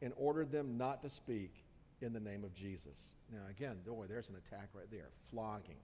and 0.03 0.12
ordered 0.17 0.51
them 0.51 0.77
not 0.77 1.03
to 1.03 1.11
speak 1.11 1.64
in 2.01 2.12
the 2.12 2.21
name 2.21 2.45
of 2.45 2.55
Jesus. 2.55 3.12
Now, 3.33 3.41
again, 3.49 3.77
boy, 3.87 4.07
there's 4.07 4.29
an 4.29 4.37
attack 4.37 4.69
right 4.75 4.91
there 4.91 5.09
flogging. 5.31 5.79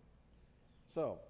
So, 0.87 1.21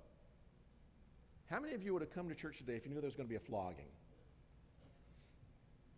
how 1.53 1.61
many 1.61 1.75
of 1.75 1.83
you 1.83 1.93
would 1.93 2.01
have 2.01 2.15
come 2.15 2.31
to 2.31 2.35
church 2.35 2.57
today 2.57 2.77
if 2.77 2.87
you 2.87 2.91
knew 2.91 3.01
there 3.01 3.07
was 3.07 3.15
going 3.15 3.27
to 3.27 3.31
be 3.31 3.37
a 3.37 3.41
flogging? 3.41 3.91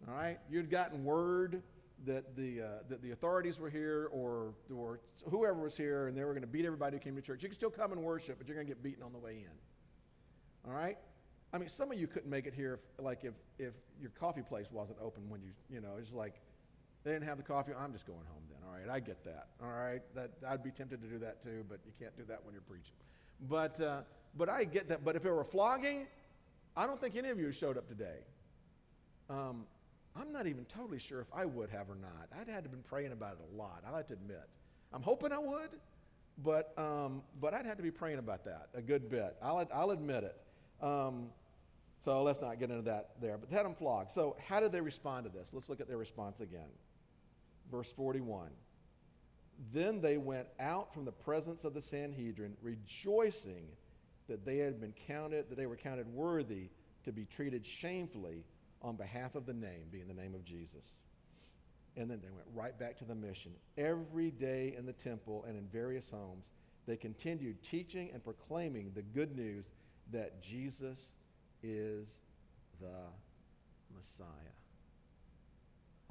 All 0.08 0.14
right? 0.14 0.38
You'd 0.50 0.68
gotten 0.68 1.04
word 1.04 1.62
that 2.06 2.34
the, 2.34 2.60
uh, 2.60 2.66
that 2.88 3.00
the 3.02 3.12
authorities 3.12 3.60
were 3.60 3.70
here 3.70 4.08
or, 4.10 4.54
or 4.74 4.98
whoever 5.30 5.62
was 5.62 5.76
here 5.76 6.08
and 6.08 6.16
they 6.16 6.24
were 6.24 6.32
going 6.32 6.42
to 6.42 6.48
beat 6.48 6.64
everybody 6.64 6.96
who 6.96 7.00
came 7.00 7.14
to 7.14 7.22
church. 7.22 7.44
You 7.44 7.48
can 7.48 7.54
still 7.54 7.70
come 7.70 7.92
and 7.92 8.02
worship, 8.02 8.36
but 8.36 8.48
you're 8.48 8.56
going 8.56 8.66
to 8.66 8.70
get 8.72 8.82
beaten 8.82 9.04
on 9.04 9.12
the 9.12 9.18
way 9.18 9.44
in. 9.46 10.68
All 10.68 10.76
right? 10.76 10.98
I 11.52 11.58
mean, 11.58 11.68
some 11.68 11.92
of 11.92 12.00
you 12.00 12.08
couldn't 12.08 12.28
make 12.28 12.46
it 12.46 12.54
here 12.54 12.74
if, 12.74 13.04
like, 13.04 13.22
if, 13.22 13.34
if 13.56 13.74
your 14.00 14.10
coffee 14.10 14.42
place 14.42 14.66
wasn't 14.72 14.98
open 15.00 15.22
when 15.28 15.40
you, 15.40 15.50
you 15.70 15.80
know, 15.80 15.92
it's 16.00 16.12
like, 16.12 16.34
they 17.04 17.12
didn't 17.12 17.28
have 17.28 17.36
the 17.36 17.44
coffee. 17.44 17.70
I'm 17.78 17.92
just 17.92 18.06
going 18.06 18.26
home 18.26 18.42
then. 18.48 18.58
All 18.66 18.74
right, 18.74 18.92
I 18.92 18.98
get 18.98 19.22
that. 19.24 19.48
All 19.62 19.70
right, 19.70 20.02
that 20.16 20.32
I'd 20.48 20.64
be 20.64 20.72
tempted 20.72 21.00
to 21.02 21.06
do 21.06 21.18
that 21.18 21.40
too, 21.40 21.64
but 21.68 21.78
you 21.86 21.92
can't 21.96 22.16
do 22.16 22.24
that 22.24 22.44
when 22.44 22.54
you're 22.54 22.62
preaching. 22.62 22.94
But 23.48 23.80
uh, 23.80 24.00
but 24.36 24.48
I 24.48 24.64
get 24.64 24.88
that. 24.88 25.04
But 25.04 25.16
if 25.16 25.24
it 25.24 25.30
were 25.30 25.44
flogging, 25.44 26.06
I 26.76 26.86
don't 26.86 27.00
think 27.00 27.16
any 27.16 27.30
of 27.30 27.38
you 27.38 27.52
showed 27.52 27.78
up 27.78 27.88
today. 27.88 28.18
Um, 29.30 29.64
I'm 30.16 30.32
not 30.32 30.46
even 30.46 30.64
totally 30.66 30.98
sure 30.98 31.20
if 31.20 31.28
I 31.34 31.44
would 31.44 31.70
have 31.70 31.90
or 31.90 31.96
not. 31.96 32.28
I'd 32.38 32.48
had 32.48 32.64
to 32.64 32.70
been 32.70 32.82
praying 32.82 33.12
about 33.12 33.34
it 33.34 33.38
a 33.52 33.56
lot. 33.56 33.82
I 33.86 33.96
have 33.96 34.06
to 34.08 34.14
admit. 34.14 34.48
I'm 34.92 35.02
hoping 35.02 35.32
I 35.32 35.38
would, 35.38 35.70
but 36.42 36.72
um, 36.78 37.22
but 37.40 37.54
I'd 37.54 37.66
had 37.66 37.76
to 37.78 37.82
be 37.82 37.90
praying 37.90 38.18
about 38.18 38.44
that 38.44 38.68
a 38.74 38.82
good 38.82 39.08
bit. 39.08 39.36
I'll 39.42 39.66
I'll 39.74 39.90
admit 39.90 40.24
it. 40.24 40.36
Um, 40.84 41.30
so 41.98 42.22
let's 42.22 42.40
not 42.40 42.58
get 42.58 42.70
into 42.70 42.82
that 42.82 43.10
there. 43.20 43.38
But 43.38 43.50
they 43.50 43.56
had 43.56 43.64
them 43.64 43.74
flogged. 43.74 44.10
So 44.10 44.36
how 44.46 44.60
did 44.60 44.72
they 44.72 44.80
respond 44.80 45.24
to 45.24 45.30
this? 45.30 45.52
Let's 45.52 45.68
look 45.68 45.80
at 45.80 45.88
their 45.88 45.96
response 45.96 46.40
again. 46.40 46.68
Verse 47.70 47.90
41. 47.92 48.50
Then 49.72 50.00
they 50.00 50.18
went 50.18 50.48
out 50.60 50.92
from 50.92 51.04
the 51.04 51.12
presence 51.12 51.64
of 51.64 51.74
the 51.74 51.80
Sanhedrin, 51.80 52.56
rejoicing 52.60 53.68
that 54.28 54.44
they 54.44 54.58
had 54.58 54.80
been 54.80 54.94
counted, 55.06 55.48
that 55.48 55.56
they 55.56 55.66
were 55.66 55.76
counted 55.76 56.06
worthy 56.08 56.68
to 57.04 57.12
be 57.12 57.24
treated 57.24 57.64
shamefully 57.64 58.44
on 58.82 58.96
behalf 58.96 59.34
of 59.34 59.46
the 59.46 59.52
name, 59.52 59.84
being 59.90 60.08
the 60.08 60.14
name 60.14 60.34
of 60.34 60.44
Jesus. 60.44 60.96
And 61.96 62.10
then 62.10 62.20
they 62.22 62.30
went 62.30 62.46
right 62.54 62.76
back 62.78 62.96
to 62.98 63.04
the 63.04 63.14
mission. 63.14 63.52
Every 63.78 64.30
day 64.30 64.74
in 64.76 64.84
the 64.86 64.92
temple 64.92 65.44
and 65.46 65.56
in 65.56 65.66
various 65.68 66.10
homes, 66.10 66.50
they 66.86 66.96
continued 66.96 67.62
teaching 67.62 68.10
and 68.12 68.22
proclaiming 68.22 68.92
the 68.94 69.02
good 69.02 69.36
news 69.36 69.72
that 70.12 70.42
Jesus 70.42 71.12
is 71.62 72.20
the 72.80 72.86
Messiah. 73.94 74.26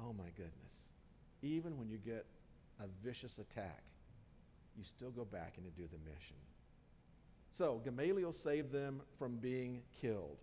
Oh 0.00 0.12
my 0.12 0.30
goodness. 0.36 0.82
Even 1.42 1.78
when 1.78 1.88
you 1.88 1.98
get 1.98 2.26
a 2.80 2.86
vicious 3.04 3.38
attack, 3.38 3.82
you 4.76 4.84
still 4.84 5.10
go 5.10 5.24
back 5.24 5.54
and 5.56 5.76
do 5.76 5.82
the 5.82 6.10
mission. 6.10 6.36
So 7.54 7.80
Gamaliel 7.84 8.32
saved 8.32 8.72
them 8.72 9.00
from 9.16 9.36
being 9.36 9.82
killed. 10.00 10.38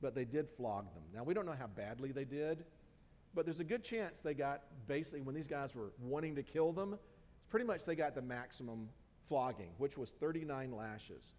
But 0.00 0.14
they 0.14 0.24
did 0.24 0.48
flog 0.48 0.86
them. 0.94 1.02
Now, 1.14 1.22
we 1.22 1.34
don't 1.34 1.44
know 1.44 1.54
how 1.58 1.66
badly 1.66 2.12
they 2.12 2.24
did, 2.24 2.64
but 3.34 3.44
there's 3.44 3.60
a 3.60 3.64
good 3.64 3.84
chance 3.84 4.20
they 4.20 4.32
got 4.32 4.62
basically, 4.88 5.20
when 5.20 5.34
these 5.34 5.46
guys 5.46 5.74
were 5.74 5.92
wanting 6.00 6.34
to 6.36 6.42
kill 6.42 6.72
them, 6.72 6.94
it's 6.94 7.46
pretty 7.50 7.66
much 7.66 7.84
they 7.84 7.94
got 7.94 8.14
the 8.14 8.22
maximum 8.22 8.88
flogging, 9.28 9.68
which 9.76 9.98
was 9.98 10.12
39 10.12 10.72
lashes. 10.74 11.34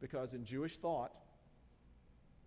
Because 0.00 0.34
in 0.34 0.44
Jewish 0.44 0.78
thought, 0.78 1.12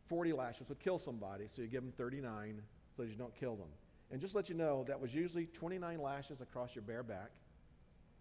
40 0.09 0.33
lashes 0.33 0.67
would 0.67 0.81
kill 0.81 0.99
somebody, 0.99 1.45
so 1.47 1.61
you 1.61 1.69
give 1.69 1.83
them 1.83 1.93
39 1.95 2.61
so 2.97 3.03
you 3.03 3.15
don't 3.15 3.33
kill 3.33 3.55
them. 3.55 3.69
And 4.11 4.19
just 4.19 4.35
let 4.35 4.49
you 4.49 4.55
know, 4.55 4.83
that 4.89 4.99
was 4.99 5.15
usually 5.15 5.45
29 5.45 6.01
lashes 6.01 6.41
across 6.41 6.75
your 6.75 6.81
bare 6.81 7.01
back 7.01 7.31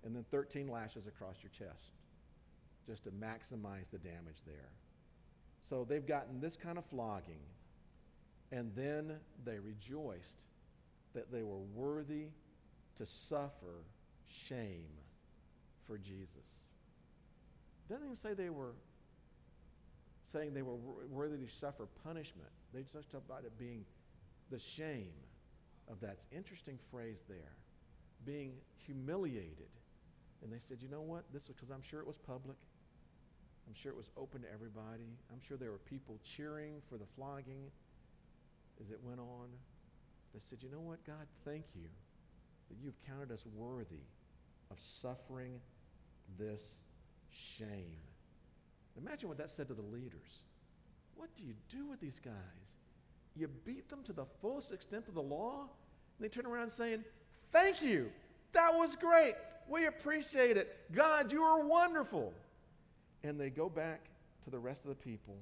and 0.04 0.14
then 0.14 0.24
13 0.30 0.68
lashes 0.68 1.08
across 1.08 1.42
your 1.42 1.50
chest, 1.50 1.90
just 2.86 3.04
to 3.04 3.10
maximize 3.10 3.90
the 3.90 3.98
damage 3.98 4.44
there. 4.46 4.70
So 5.62 5.84
they've 5.88 6.06
gotten 6.06 6.40
this 6.40 6.56
kind 6.56 6.78
of 6.78 6.84
flogging, 6.84 7.42
and 8.50 8.72
then 8.74 9.14
they 9.44 9.58
rejoiced 9.58 10.42
that 11.14 11.30
they 11.30 11.42
were 11.42 11.60
worthy 11.74 12.26
to 12.96 13.06
suffer 13.06 13.84
shame 14.26 14.90
for 15.86 15.98
Jesus. 15.98 16.70
Doesn't 17.88 18.04
even 18.04 18.16
say 18.16 18.34
they 18.34 18.50
were 18.50 18.74
saying 20.22 20.54
they 20.54 20.62
were 20.62 20.76
worthy 21.10 21.36
to 21.44 21.52
suffer 21.52 21.86
punishment. 22.04 22.48
They 22.72 22.80
just 22.82 23.10
talked 23.10 23.26
about 23.26 23.44
it 23.44 23.58
being 23.58 23.84
the 24.50 24.58
shame 24.58 25.12
of 25.90 26.00
that 26.00 26.24
interesting 26.32 26.78
phrase 26.90 27.24
there, 27.28 27.56
being 28.24 28.52
humiliated. 28.86 29.68
And 30.42 30.52
they 30.52 30.58
said, 30.58 30.78
you 30.80 30.88
know 30.88 31.02
what? 31.02 31.24
This 31.32 31.48
was 31.48 31.56
because 31.56 31.70
I'm 31.70 31.82
sure 31.82 32.00
it 32.00 32.06
was 32.06 32.16
public. 32.16 32.56
I'm 33.66 33.74
sure 33.74 33.92
it 33.92 33.96
was 33.96 34.10
open 34.16 34.42
to 34.42 34.52
everybody. 34.52 35.16
I'm 35.30 35.40
sure 35.40 35.56
there 35.56 35.70
were 35.70 35.78
people 35.78 36.18
cheering 36.22 36.82
for 36.88 36.98
the 36.98 37.06
flogging 37.06 37.70
as 38.80 38.90
it 38.90 38.98
went 39.02 39.20
on. 39.20 39.48
They 40.34 40.40
said, 40.40 40.58
you 40.62 40.70
know 40.70 40.80
what, 40.80 41.04
God, 41.06 41.26
thank 41.44 41.64
you 41.74 41.88
that 42.68 42.76
you've 42.82 43.00
counted 43.06 43.30
us 43.30 43.44
worthy 43.54 44.06
of 44.70 44.80
suffering 44.80 45.60
this 46.38 46.80
shame. 47.30 47.98
Imagine 48.96 49.28
what 49.28 49.38
that 49.38 49.50
said 49.50 49.68
to 49.68 49.74
the 49.74 49.82
leaders. 49.82 50.42
What 51.14 51.34
do 51.34 51.44
you 51.44 51.54
do 51.68 51.86
with 51.86 52.00
these 52.00 52.18
guys? 52.18 52.34
You 53.36 53.48
beat 53.64 53.88
them 53.88 54.02
to 54.04 54.12
the 54.12 54.24
fullest 54.24 54.72
extent 54.72 55.08
of 55.08 55.14
the 55.14 55.22
law? 55.22 55.60
And 55.60 56.24
they 56.24 56.28
turn 56.28 56.46
around 56.46 56.70
saying, 56.70 57.04
Thank 57.50 57.82
you. 57.82 58.10
That 58.52 58.74
was 58.74 58.96
great. 58.96 59.34
We 59.68 59.86
appreciate 59.86 60.56
it. 60.56 60.76
God, 60.92 61.32
you 61.32 61.42
are 61.42 61.64
wonderful. 61.64 62.32
And 63.24 63.38
they 63.38 63.50
go 63.50 63.68
back 63.68 64.00
to 64.44 64.50
the 64.50 64.58
rest 64.58 64.84
of 64.84 64.88
the 64.88 64.96
people 64.96 65.36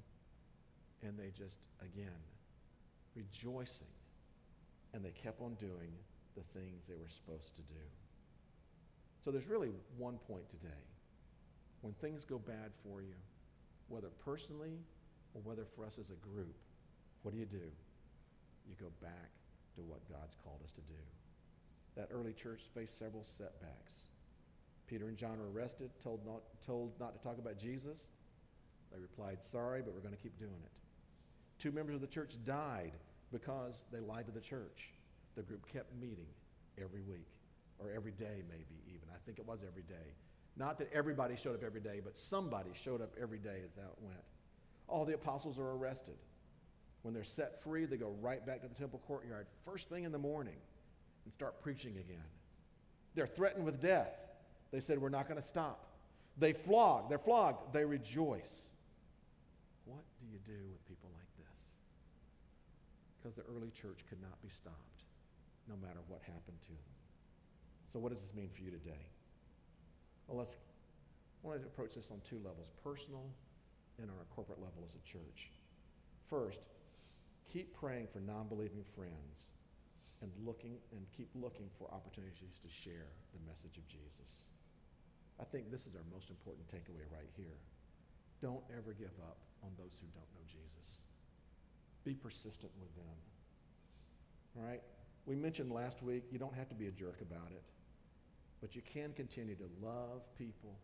and 1.02 1.18
they 1.18 1.30
just, 1.36 1.66
again, 1.80 2.20
rejoicing. 3.14 3.86
And 4.92 5.04
they 5.04 5.10
kept 5.10 5.40
on 5.40 5.54
doing 5.54 5.92
the 6.36 6.42
things 6.58 6.86
they 6.86 6.96
were 6.96 7.08
supposed 7.08 7.56
to 7.56 7.62
do. 7.62 7.80
So 9.24 9.30
there's 9.30 9.46
really 9.46 9.70
one 9.98 10.18
point 10.28 10.48
today. 10.50 10.82
When 11.82 11.94
things 11.94 12.24
go 12.24 12.38
bad 12.38 12.72
for 12.82 13.00
you, 13.00 13.14
whether 13.88 14.08
personally 14.24 14.78
or 15.34 15.40
whether 15.44 15.64
for 15.64 15.84
us 15.86 15.98
as 15.98 16.10
a 16.10 16.34
group, 16.34 16.56
what 17.22 17.32
do 17.32 17.38
you 17.38 17.46
do? 17.46 17.70
You 18.68 18.74
go 18.78 18.90
back 19.00 19.30
to 19.76 19.82
what 19.82 20.00
God's 20.08 20.34
called 20.44 20.60
us 20.64 20.72
to 20.72 20.80
do. 20.82 21.00
That 21.96 22.08
early 22.12 22.32
church 22.32 22.62
faced 22.74 22.98
several 22.98 23.24
setbacks. 23.24 24.08
Peter 24.90 25.06
and 25.06 25.16
John 25.16 25.38
were 25.38 25.48
arrested, 25.56 25.90
told 26.02 26.26
not, 26.26 26.42
told 26.66 26.98
not 26.98 27.14
to 27.14 27.22
talk 27.22 27.38
about 27.38 27.56
Jesus. 27.56 28.08
They 28.92 28.98
replied, 28.98 29.40
Sorry, 29.40 29.82
but 29.82 29.94
we're 29.94 30.00
going 30.00 30.16
to 30.16 30.20
keep 30.20 30.36
doing 30.36 30.60
it. 30.64 30.72
Two 31.60 31.70
members 31.70 31.94
of 31.94 32.00
the 32.00 32.08
church 32.08 32.36
died 32.44 32.92
because 33.30 33.84
they 33.92 34.00
lied 34.00 34.26
to 34.26 34.32
the 34.32 34.40
church. 34.40 34.90
The 35.36 35.42
group 35.42 35.64
kept 35.72 35.94
meeting 35.94 36.26
every 36.76 37.02
week, 37.02 37.28
or 37.78 37.92
every 37.92 38.10
day, 38.10 38.42
maybe 38.48 38.82
even. 38.88 39.08
I 39.14 39.18
think 39.24 39.38
it 39.38 39.46
was 39.46 39.64
every 39.66 39.82
day. 39.84 40.16
Not 40.56 40.78
that 40.80 40.90
everybody 40.92 41.36
showed 41.36 41.54
up 41.54 41.62
every 41.62 41.80
day, 41.80 42.00
but 42.02 42.16
somebody 42.16 42.70
showed 42.74 43.00
up 43.00 43.14
every 43.20 43.38
day 43.38 43.60
as 43.64 43.76
that 43.76 43.92
went. 44.00 44.18
All 44.88 45.04
the 45.04 45.14
apostles 45.14 45.56
are 45.60 45.70
arrested. 45.70 46.16
When 47.02 47.14
they're 47.14 47.22
set 47.22 47.62
free, 47.62 47.84
they 47.84 47.96
go 47.96 48.16
right 48.20 48.44
back 48.44 48.62
to 48.62 48.68
the 48.68 48.74
temple 48.74 49.00
courtyard 49.06 49.46
first 49.64 49.88
thing 49.88 50.02
in 50.02 50.10
the 50.10 50.18
morning 50.18 50.58
and 51.24 51.32
start 51.32 51.62
preaching 51.62 51.92
again. 51.92 52.24
They're 53.14 53.28
threatened 53.28 53.64
with 53.64 53.80
death. 53.80 54.29
They 54.72 54.80
said, 54.80 54.98
We're 54.98 55.08
not 55.08 55.28
going 55.28 55.40
to 55.40 55.46
stop. 55.46 55.86
They 56.38 56.52
flog, 56.52 57.08
they're 57.08 57.18
flogged, 57.18 57.72
they 57.72 57.84
rejoice. 57.84 58.68
What 59.84 60.04
do 60.20 60.26
you 60.30 60.38
do 60.44 60.68
with 60.70 60.86
people 60.88 61.10
like 61.12 61.28
this? 61.36 61.72
Because 63.18 63.34
the 63.34 63.42
early 63.54 63.70
church 63.70 64.04
could 64.08 64.22
not 64.22 64.40
be 64.40 64.48
stopped, 64.48 65.04
no 65.68 65.74
matter 65.76 66.00
what 66.08 66.20
happened 66.22 66.60
to 66.62 66.68
them. 66.68 66.94
So, 67.92 67.98
what 67.98 68.12
does 68.12 68.22
this 68.22 68.34
mean 68.34 68.48
for 68.48 68.62
you 68.62 68.70
today? 68.70 69.10
Well, 70.28 70.38
let's 70.38 70.56
I 71.42 71.48
want 71.48 71.60
to 71.60 71.66
approach 71.66 71.94
this 71.94 72.10
on 72.10 72.20
two 72.22 72.38
levels 72.44 72.70
personal 72.84 73.24
and 74.00 74.10
on 74.10 74.16
a 74.20 74.34
corporate 74.34 74.60
level 74.60 74.82
as 74.84 74.94
a 74.94 75.02
church. 75.08 75.50
First, 76.28 76.68
keep 77.50 77.74
praying 77.74 78.08
for 78.12 78.20
non 78.20 78.46
believing 78.46 78.84
friends 78.94 79.50
and 80.22 80.30
looking 80.44 80.76
and 80.92 81.06
keep 81.16 81.30
looking 81.34 81.68
for 81.78 81.92
opportunities 81.92 82.60
to 82.62 82.68
share 82.68 83.08
the 83.32 83.40
message 83.48 83.78
of 83.78 83.88
Jesus. 83.88 84.44
I 85.40 85.44
think 85.44 85.70
this 85.70 85.86
is 85.86 85.94
our 85.94 86.04
most 86.12 86.28
important 86.28 86.68
takeaway 86.68 87.08
right 87.10 87.30
here. 87.36 87.56
Don't 88.42 88.62
ever 88.76 88.92
give 88.92 89.14
up 89.22 89.38
on 89.62 89.70
those 89.78 89.96
who 90.00 90.06
don't 90.12 90.28
know 90.34 90.44
Jesus. 90.46 91.00
Be 92.04 92.14
persistent 92.14 92.72
with 92.78 92.94
them. 92.94 93.16
All 94.58 94.68
right? 94.68 94.82
We 95.26 95.36
mentioned 95.36 95.70
last 95.72 96.02
week 96.02 96.24
you 96.30 96.38
don't 96.38 96.54
have 96.54 96.68
to 96.68 96.74
be 96.74 96.86
a 96.88 96.90
jerk 96.90 97.20
about 97.22 97.50
it, 97.52 97.62
but 98.60 98.74
you 98.76 98.82
can 98.82 99.12
continue 99.12 99.54
to 99.56 99.68
love 99.82 100.22
people 100.36 100.76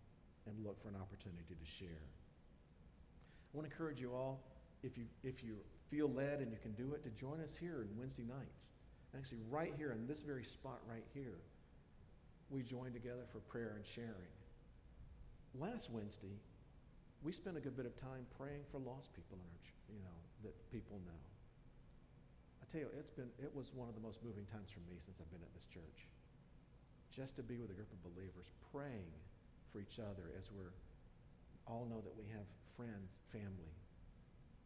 and 0.47 0.55
look 0.65 0.81
for 0.81 0.89
an 0.89 0.97
opportunity 0.97 1.55
to 1.55 1.71
share. 1.71 2.05
I 3.53 3.57
want 3.57 3.69
to 3.69 3.73
encourage 3.73 4.01
you 4.01 4.13
all, 4.15 4.41
if 4.83 4.97
you, 4.97 5.05
if 5.23 5.43
you 5.43 5.57
feel 5.91 6.09
led 6.09 6.41
and 6.41 6.51
you 6.51 6.59
can 6.63 6.73
do 6.73 6.95
it, 6.95 7.03
to 7.05 7.11
join 7.11 7.41
us 7.41 7.57
here 7.57 7.79
on 7.81 7.99
Wednesday 7.99 8.25
nights. 8.25 8.73
Actually, 9.17 9.41
right 9.51 9.73
here 9.77 9.93
in 9.93 10.07
this 10.07 10.21
very 10.21 10.45
spot 10.45 10.81
right 10.89 11.05
here, 11.15 11.39
we 12.51 12.63
join 12.63 12.93
together 12.93 13.25
for 13.33 13.39
prayer 13.41 13.73
and 13.77 13.85
sharing. 13.85 14.31
Last 15.57 15.91
Wednesday, 15.91 16.37
we 17.23 17.33
spent 17.33 17.57
a 17.57 17.61
good 17.61 17.77
bit 17.77 17.87
of 17.87 17.97
time 17.97 18.29
praying 18.37 18.69
for 18.69 18.77
lost 18.79 19.15
people 19.17 19.41
in 19.41 19.47
our, 19.49 19.61
church, 19.65 19.81
you 19.89 20.01
know, 20.05 20.19
that 20.45 20.53
people 20.69 21.01
know. 21.09 21.23
I 22.61 22.67
I 22.67 22.73
tell 22.75 22.83
you, 22.83 22.91
it's 22.99 23.15
been, 23.15 23.31
it 23.39 23.55
was 23.55 23.71
one 23.71 23.87
of 23.87 23.95
the 23.95 24.03
most 24.03 24.19
moving 24.27 24.43
times 24.51 24.75
for 24.75 24.83
me 24.91 24.99
since 24.99 25.23
I've 25.23 25.31
been 25.31 25.47
at 25.47 25.55
this 25.55 25.71
church. 25.71 26.11
Just 27.15 27.39
to 27.39 27.47
be 27.47 27.63
with 27.63 27.71
a 27.71 27.79
group 27.79 27.87
of 27.95 28.03
believers, 28.03 28.51
praying 28.75 29.15
for 29.71 29.79
each 29.79 30.03
other 30.03 30.35
as 30.35 30.51
we're 30.51 30.75
all 31.71 31.87
know 31.87 32.03
that 32.03 32.19
we 32.19 32.27
have 32.35 32.43
friends, 32.75 33.23
family, 33.31 33.71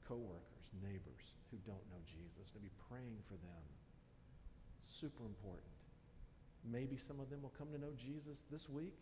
coworkers, 0.08 0.72
neighbors 0.80 1.36
who 1.52 1.60
don't 1.68 1.84
know 1.92 2.00
Jesus, 2.08 2.48
to 2.56 2.58
be 2.58 2.72
praying 2.88 3.20
for 3.28 3.36
them. 3.44 3.64
Super 4.80 5.28
important. 5.28 5.76
Maybe 6.64 6.96
some 6.96 7.20
of 7.20 7.28
them 7.28 7.44
will 7.44 7.52
come 7.52 7.68
to 7.68 7.78
know 7.78 7.92
Jesus 8.00 8.48
this 8.48 8.64
week 8.64 8.96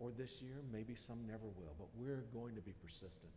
or 0.00 0.10
this 0.10 0.42
year. 0.42 0.62
Maybe 0.72 0.94
some 0.94 1.26
never 1.26 1.46
will. 1.56 1.74
But 1.78 1.88
we're 1.96 2.24
going 2.32 2.54
to 2.54 2.62
be 2.62 2.72
persistent 2.82 3.32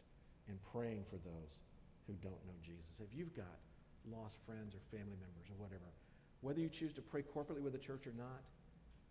in 0.48 0.58
praying 0.72 1.06
for 1.10 1.18
those 1.18 1.60
who 2.08 2.14
don't 2.22 2.40
know 2.46 2.56
Jesus. 2.64 3.00
If 3.00 3.18
you've 3.18 3.36
got 3.36 3.60
lost 4.10 4.38
friends 4.46 4.74
or 4.74 4.80
family 4.90 5.18
members 5.20 5.48
or 5.52 5.58
whatever, 5.62 5.92
whether 6.42 6.60
you 6.60 6.70
choose 6.70 6.94
to 6.94 7.02
pray 7.02 7.24
corporately 7.24 7.62
with 7.62 7.74
the 7.74 7.80
church 7.80 8.08
or 8.08 8.14
not, 8.18 8.44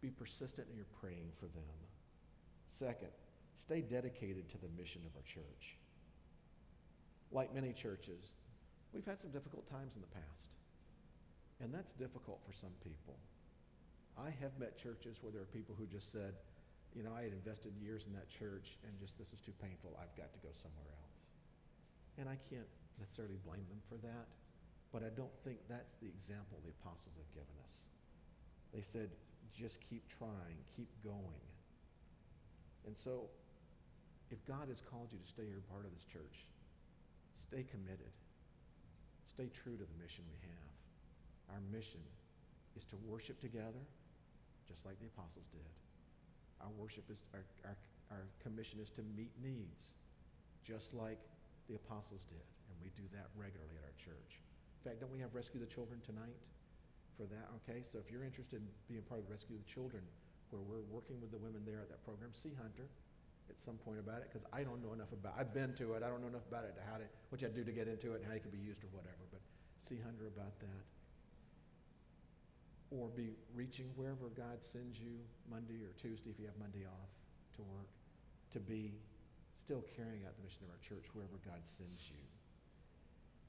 be 0.00 0.10
persistent 0.10 0.68
in 0.70 0.76
your 0.76 0.86
praying 1.00 1.30
for 1.38 1.46
them. 1.46 1.76
Second, 2.68 3.10
stay 3.58 3.80
dedicated 3.80 4.48
to 4.50 4.58
the 4.58 4.68
mission 4.78 5.02
of 5.06 5.16
our 5.16 5.22
church. 5.22 5.76
Like 7.32 7.54
many 7.54 7.72
churches, 7.72 8.30
we've 8.92 9.04
had 9.04 9.18
some 9.18 9.30
difficult 9.30 9.66
times 9.68 9.96
in 9.96 10.00
the 10.00 10.06
past, 10.08 10.48
and 11.60 11.72
that's 11.74 11.92
difficult 11.92 12.40
for 12.46 12.52
some 12.52 12.72
people. 12.82 13.16
I 14.16 14.30
have 14.40 14.58
met 14.58 14.78
churches 14.78 15.18
where 15.22 15.32
there 15.32 15.42
are 15.42 15.46
people 15.46 15.74
who 15.78 15.86
just 15.86 16.12
said, 16.12 16.34
you 16.96 17.04
know, 17.04 17.12
I 17.12 17.28
had 17.28 17.36
invested 17.36 17.76
years 17.76 18.08
in 18.08 18.16
that 18.16 18.32
church 18.32 18.80
and 18.88 18.96
just 18.96 19.20
this 19.20 19.36
is 19.36 19.40
too 19.44 19.52
painful. 19.60 19.92
I've 20.00 20.16
got 20.16 20.32
to 20.32 20.40
go 20.40 20.48
somewhere 20.56 20.88
else. 21.04 21.28
And 22.16 22.24
I 22.24 22.40
can't 22.48 22.66
necessarily 22.96 23.36
blame 23.44 23.68
them 23.68 23.84
for 23.84 24.00
that, 24.00 24.32
but 24.88 25.04
I 25.04 25.12
don't 25.12 25.36
think 25.44 25.60
that's 25.68 26.00
the 26.00 26.08
example 26.08 26.56
the 26.64 26.72
apostles 26.80 27.20
have 27.20 27.28
given 27.36 27.52
us. 27.60 27.84
They 28.72 28.80
said, 28.80 29.12
just 29.52 29.84
keep 29.84 30.08
trying, 30.08 30.56
keep 30.72 30.88
going. 31.04 31.44
And 32.88 32.96
so, 32.96 33.28
if 34.30 34.40
God 34.48 34.68
has 34.68 34.80
called 34.80 35.12
you 35.12 35.18
to 35.20 35.28
stay 35.28 35.44
here 35.44 35.60
part 35.68 35.84
of 35.84 35.92
this 35.92 36.04
church, 36.04 36.48
stay 37.36 37.62
committed. 37.62 38.10
Stay 39.28 39.52
true 39.52 39.76
to 39.76 39.84
the 39.84 39.98
mission 40.00 40.24
we 40.32 40.40
have. 40.48 41.56
Our 41.56 41.62
mission 41.70 42.00
is 42.74 42.84
to 42.86 42.96
worship 43.04 43.38
together, 43.40 43.84
just 44.66 44.86
like 44.86 44.98
the 44.98 45.06
apostles 45.06 45.46
did. 45.52 45.85
Our 46.60 46.72
worship 46.78 47.04
is, 47.10 47.24
our, 47.34 47.44
our, 47.64 47.76
our 48.10 48.24
commission 48.42 48.80
is 48.80 48.90
to 48.96 49.02
meet 49.16 49.32
needs, 49.42 49.94
just 50.64 50.94
like 50.94 51.20
the 51.68 51.74
apostles 51.74 52.24
did. 52.26 52.44
And 52.70 52.76
we 52.82 52.90
do 52.94 53.06
that 53.14 53.30
regularly 53.36 53.76
at 53.78 53.84
our 53.84 53.96
church. 53.98 54.42
In 54.82 54.82
fact, 54.82 55.02
don't 55.02 55.12
we 55.12 55.20
have 55.20 55.34
Rescue 55.34 55.58
the 55.58 55.70
Children 55.70 56.00
tonight 56.02 56.38
for 57.18 57.26
that? 57.26 57.50
Okay, 57.62 57.82
so 57.82 57.98
if 57.98 58.10
you're 58.10 58.24
interested 58.24 58.62
in 58.62 58.68
being 58.86 59.02
part 59.06 59.20
of 59.20 59.26
Rescue 59.30 59.58
the 59.58 59.66
Children, 59.66 60.02
where 60.54 60.62
we're 60.62 60.86
working 60.90 61.18
with 61.18 61.34
the 61.34 61.42
women 61.42 61.66
there 61.66 61.82
at 61.82 61.90
that 61.90 62.02
program, 62.06 62.30
see 62.34 62.54
Hunter 62.54 62.86
at 63.50 63.58
some 63.58 63.78
point 63.82 63.98
about 63.98 64.22
it, 64.22 64.30
because 64.30 64.46
I 64.50 64.62
don't 64.62 64.82
know 64.82 64.94
enough 64.94 65.10
about 65.14 65.34
I've 65.38 65.54
been 65.54 65.74
to 65.78 65.94
it, 65.94 66.02
I 66.02 66.10
don't 66.10 66.22
know 66.22 66.30
enough 66.30 66.46
about 66.46 66.66
it, 66.66 66.74
to 66.78 66.82
how 66.86 66.98
to, 66.98 67.06
what 67.30 67.42
you 67.42 67.46
have 67.46 67.54
to 67.54 67.62
do 67.62 67.66
to 67.66 67.74
get 67.74 67.86
into 67.86 68.14
it, 68.14 68.22
and 68.22 68.26
how 68.26 68.34
it 68.34 68.42
can 68.42 68.50
be 68.50 68.62
used 68.62 68.82
or 68.82 68.90
whatever, 68.90 69.22
but 69.30 69.42
see 69.82 69.98
Hunter 70.02 70.26
about 70.26 70.54
that 70.62 70.82
or 72.90 73.08
be 73.08 73.30
reaching 73.54 73.86
wherever 73.96 74.28
God 74.36 74.62
sends 74.62 75.00
you 75.00 75.18
Monday 75.50 75.82
or 75.82 75.92
Tuesday 76.00 76.30
if 76.30 76.38
you 76.38 76.46
have 76.46 76.58
Monday 76.58 76.86
off 76.86 77.10
to 77.56 77.62
work, 77.62 77.88
to 78.52 78.60
be 78.60 78.94
still 79.64 79.84
carrying 79.96 80.24
out 80.24 80.36
the 80.36 80.44
mission 80.44 80.62
of 80.62 80.70
our 80.70 80.78
church 80.78 81.06
wherever 81.12 81.36
God 81.44 81.58
sends 81.62 82.10
you. 82.10 82.22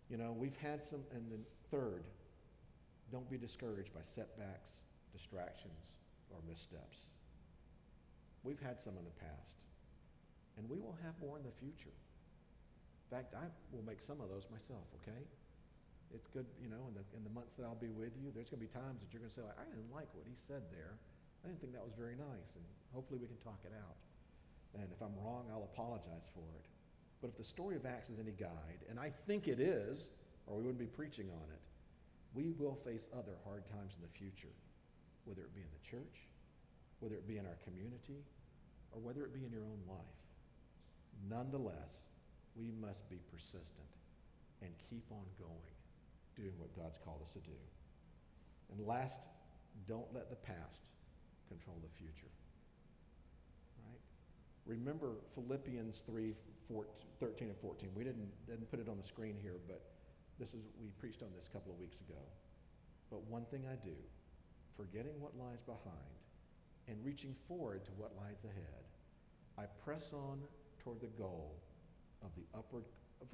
You 0.10 0.18
know, 0.18 0.32
we've 0.32 0.58
had 0.58 0.84
some, 0.84 1.02
and 1.14 1.30
then 1.30 1.44
third, 1.70 2.06
don't 3.12 3.30
be 3.30 3.38
discouraged 3.38 3.94
by 3.94 4.02
setbacks, 4.02 4.82
distractions, 5.14 5.94
or 6.32 6.40
missteps. 6.48 7.10
We've 8.44 8.60
had 8.60 8.80
some 8.80 8.98
in 8.98 9.04
the 9.04 9.12
past, 9.12 9.56
and 10.58 10.70
we 10.70 10.80
will 10.80 10.98
have 11.04 11.14
more 11.22 11.38
in 11.38 11.44
the 11.44 11.52
future. 11.52 11.94
In 13.12 13.18
fact, 13.18 13.36
I 13.36 13.46
will 13.72 13.84
make 13.86 14.02
some 14.02 14.20
of 14.20 14.30
those 14.30 14.48
myself, 14.52 14.88
okay? 15.02 15.22
It's 16.14 16.28
good, 16.28 16.46
you 16.62 16.70
know, 16.70 16.88
in 16.88 16.96
the, 16.96 17.04
in 17.16 17.24
the 17.24 17.34
months 17.34 17.54
that 17.60 17.64
I'll 17.64 17.80
be 17.80 17.92
with 17.92 18.16
you, 18.16 18.32
there's 18.32 18.50
going 18.50 18.64
to 18.64 18.68
be 18.68 18.72
times 18.72 19.04
that 19.04 19.12
you're 19.12 19.20
going 19.20 19.32
to 19.32 19.36
say, 19.36 19.44
like, 19.44 19.60
I 19.60 19.68
didn't 19.68 19.92
like 19.92 20.08
what 20.16 20.24
he 20.24 20.36
said 20.40 20.64
there. 20.72 20.96
I 21.44 21.52
didn't 21.52 21.60
think 21.60 21.74
that 21.76 21.84
was 21.84 21.96
very 21.96 22.16
nice. 22.16 22.56
And 22.56 22.64
hopefully 22.96 23.20
we 23.20 23.28
can 23.28 23.40
talk 23.44 23.60
it 23.68 23.76
out. 23.76 24.00
And 24.76 24.88
if 24.92 25.02
I'm 25.04 25.16
wrong, 25.20 25.52
I'll 25.52 25.68
apologize 25.68 26.32
for 26.32 26.48
it. 26.56 26.66
But 27.20 27.34
if 27.34 27.38
the 27.38 27.44
story 27.44 27.76
of 27.76 27.86
Acts 27.86 28.10
is 28.10 28.20
any 28.20 28.32
guide, 28.32 28.86
and 28.90 29.00
I 29.00 29.12
think 29.26 29.48
it 29.48 29.60
is, 29.60 30.10
or 30.46 30.58
we 30.58 30.64
wouldn't 30.64 30.80
be 30.80 30.88
preaching 30.88 31.28
on 31.28 31.48
it, 31.52 31.64
we 32.34 32.54
will 32.56 32.76
face 32.76 33.10
other 33.12 33.36
hard 33.44 33.66
times 33.66 33.98
in 33.98 34.02
the 34.06 34.14
future, 34.14 34.54
whether 35.26 35.42
it 35.42 35.56
be 35.56 35.62
in 35.62 35.74
the 35.74 35.84
church, 35.84 36.30
whether 37.00 37.16
it 37.16 37.28
be 37.28 37.38
in 37.38 37.46
our 37.46 37.58
community, 37.66 38.22
or 38.92 39.02
whether 39.02 39.24
it 39.24 39.34
be 39.34 39.44
in 39.44 39.52
your 39.52 39.66
own 39.66 39.82
life. 39.90 40.22
Nonetheless, 41.30 42.06
we 42.56 42.72
must 42.80 43.10
be 43.10 43.18
persistent 43.32 43.90
and 44.62 44.72
keep 44.90 45.06
on 45.12 45.26
going 45.40 45.77
doing 46.38 46.54
what 46.58 46.74
God's 46.78 46.98
called 47.04 47.22
us 47.22 47.34
to 47.34 47.40
do. 47.40 47.58
And 48.72 48.86
last, 48.86 49.26
don't 49.88 50.08
let 50.14 50.30
the 50.30 50.36
past 50.36 50.86
control 51.50 51.78
the 51.82 51.90
future. 51.98 52.32
Right? 53.84 54.00
Remember 54.66 55.16
Philippians 55.34 56.02
3 56.02 56.34
14, 56.70 57.06
13 57.20 57.48
and 57.48 57.58
14. 57.58 57.90
We 57.96 58.04
didn't, 58.04 58.28
didn't 58.46 58.70
put 58.70 58.80
it 58.80 58.90
on 58.90 58.98
the 58.98 59.04
screen 59.04 59.36
here, 59.42 59.56
but 59.68 59.82
this 60.38 60.54
is 60.54 60.62
we 60.82 60.90
preached 61.00 61.24
on 61.24 61.30
this 61.36 61.48
a 61.48 61.50
couple 61.50 61.72
of 61.72 61.80
weeks 61.80 62.02
ago. 62.02 62.20
But 63.10 63.24
one 63.24 63.46
thing 63.46 63.64
I 63.72 63.76
do, 63.76 63.96
forgetting 64.76 65.16
what 65.20 65.32
lies 65.40 65.62
behind 65.62 66.20
and 66.90 66.98
reaching 67.06 67.34
forward 67.48 67.86
to 67.86 67.92
what 67.92 68.12
lies 68.18 68.44
ahead, 68.44 68.84
I 69.58 69.64
press 69.84 70.12
on 70.12 70.40
toward 70.84 71.00
the 71.00 71.08
goal 71.18 71.56
of 72.22 72.32
the 72.36 72.44
upward 72.58 72.84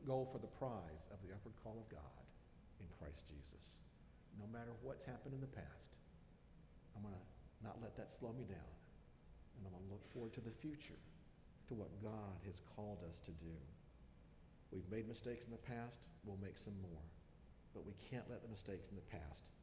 goal 0.06 0.30
for 0.32 0.38
the 0.38 0.48
prize 0.48 1.10
of 1.12 1.18
the 1.26 1.34
upward 1.34 1.56
call 1.64 1.78
of 1.82 1.90
God 1.90 2.23
in 2.84 2.92
Christ 3.00 3.24
Jesus. 3.32 3.80
No 4.36 4.46
matter 4.52 4.76
what's 4.84 5.08
happened 5.08 5.34
in 5.34 5.40
the 5.40 5.56
past, 5.56 5.96
I'm 6.96 7.04
going 7.08 7.16
to 7.16 7.26
not 7.64 7.80
let 7.80 7.96
that 7.96 8.12
slow 8.12 8.36
me 8.36 8.44
down. 8.44 8.74
And 9.56 9.64
I'm 9.64 9.72
going 9.72 9.88
to 9.88 9.94
look 9.96 10.06
forward 10.12 10.36
to 10.36 10.44
the 10.44 10.52
future, 10.52 11.00
to 11.70 11.74
what 11.74 11.96
God 12.04 12.44
has 12.44 12.60
called 12.76 13.00
us 13.08 13.24
to 13.24 13.32
do. 13.32 13.56
We've 14.74 14.90
made 14.92 15.08
mistakes 15.08 15.46
in 15.46 15.56
the 15.56 15.64
past, 15.64 16.04
we'll 16.26 16.42
make 16.44 16.58
some 16.58 16.76
more. 16.82 17.06
But 17.72 17.86
we 17.86 17.94
can't 18.10 18.28
let 18.30 18.44
the 18.44 18.52
mistakes 18.52 18.90
in 18.90 18.98
the 18.98 19.10
past 19.10 19.54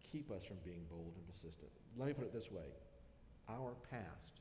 keep 0.00 0.30
us 0.30 0.44
from 0.44 0.58
being 0.64 0.86
bold 0.88 1.14
and 1.14 1.26
persistent. 1.26 1.70
Let 1.96 2.08
me 2.08 2.14
put 2.14 2.24
it 2.24 2.32
this 2.32 2.50
way 2.50 2.72
our 3.50 3.74
past 3.90 4.40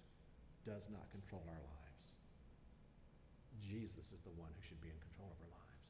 does 0.64 0.88
not 0.94 1.10
control 1.10 1.42
our 1.50 1.66
lives. 1.66 2.06
Jesus 3.58 4.14
is 4.14 4.22
the 4.22 4.36
one 4.38 4.54
who 4.54 4.62
should 4.62 4.80
be 4.80 4.94
in 4.94 5.00
control 5.02 5.34
of 5.34 5.42
our 5.42 5.54
lives. 5.58 5.90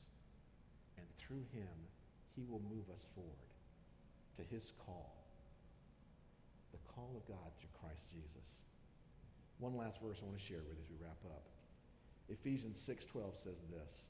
And 0.95 1.05
through 1.19 1.43
him, 1.51 1.75
he 2.35 2.43
will 2.43 2.61
move 2.69 2.89
us 2.93 3.05
forward 3.13 3.51
to 4.37 4.43
his 4.43 4.73
call, 4.85 5.13
the 6.71 6.79
call 6.93 7.13
of 7.15 7.27
God 7.27 7.51
through 7.59 7.69
Christ 7.79 8.09
Jesus. 8.11 8.63
One 9.59 9.75
last 9.75 10.01
verse 10.01 10.19
I 10.21 10.25
want 10.25 10.37
to 10.37 10.43
share 10.43 10.63
with 10.63 10.77
you 10.77 10.83
as 10.83 10.89
we 10.89 10.97
wrap 11.03 11.19
up. 11.25 11.45
Ephesians 12.29 12.79
6:12 12.79 13.35
says 13.35 13.61
this, 13.69 14.07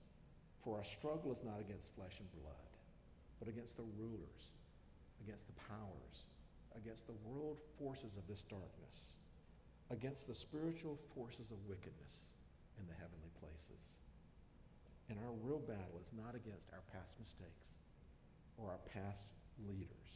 "For 0.61 0.77
our 0.77 0.83
struggle 0.83 1.31
is 1.31 1.43
not 1.43 1.59
against 1.59 1.89
flesh 1.89 2.19
and 2.19 2.31
blood, 2.31 2.69
but 3.39 3.47
against 3.47 3.77
the 3.77 3.83
rulers, 3.83 4.51
against 5.21 5.47
the 5.47 5.53
powers, 5.53 6.25
against 6.75 7.07
the 7.07 7.17
world 7.27 7.59
forces 7.77 8.15
of 8.15 8.27
this 8.27 8.43
darkness, 8.43 9.13
against 9.89 10.27
the 10.27 10.35
spiritual 10.35 10.97
forces 11.15 11.51
of 11.51 11.67
wickedness 11.67 12.25
in 12.77 12.87
the 12.87 12.93
heavenly 12.93 13.31
places." 13.39 13.97
And 15.09 15.19
our 15.19 15.33
real 15.33 15.59
battle 15.59 15.99
is 15.99 16.13
not 16.13 16.35
against 16.35 16.71
our 16.71 16.81
past 16.83 17.19
mistakes 17.19 17.73
or 18.57 18.71
our 18.71 18.83
past 18.91 19.31
leaders. 19.67 20.09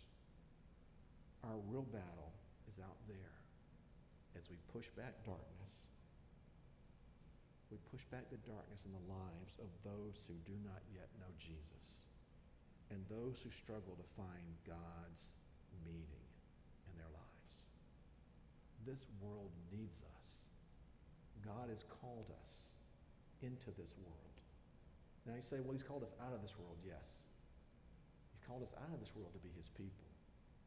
Our 1.43 1.57
real 1.69 1.85
battle 1.85 2.33
is 2.65 2.81
out 2.81 2.97
there 3.07 3.37
as 4.33 4.49
we 4.49 4.57
push 4.73 4.89
back 4.97 5.13
darkness. 5.23 5.73
We 7.69 7.77
push 7.91 8.05
back 8.09 8.29
the 8.29 8.41
darkness 8.45 8.85
in 8.85 8.93
the 8.93 9.07
lives 9.09 9.57
of 9.61 9.69
those 9.85 10.21
who 10.25 10.37
do 10.45 10.57
not 10.65 10.81
yet 10.89 11.09
know 11.21 11.29
Jesus 11.37 12.01
and 12.89 13.01
those 13.09 13.41
who 13.41 13.49
struggle 13.49 13.97
to 13.97 14.07
find 14.17 14.45
God's 14.65 15.25
meaning 15.85 16.25
in 16.89 16.93
their 16.97 17.09
lives. 17.13 17.55
This 18.85 19.05
world 19.21 19.53
needs 19.73 20.01
us. 20.17 20.45
God 21.41 21.69
has 21.69 21.85
called 22.01 22.29
us 22.41 22.69
into 23.41 23.69
this 23.77 23.93
world. 24.01 24.37
Now 25.25 25.33
you 25.37 25.45
say, 25.45 25.57
well, 25.61 25.73
he's 25.73 25.85
called 25.85 26.05
us 26.05 26.13
out 26.21 26.33
of 26.33 26.41
this 26.41 26.53
world. 26.57 26.77
Yes 26.85 27.25
called 28.45 28.61
us 28.61 28.73
out 28.77 28.93
of 28.93 29.01
this 29.01 29.13
world 29.17 29.33
to 29.33 29.41
be 29.41 29.49
his 29.57 29.69
people. 29.73 30.05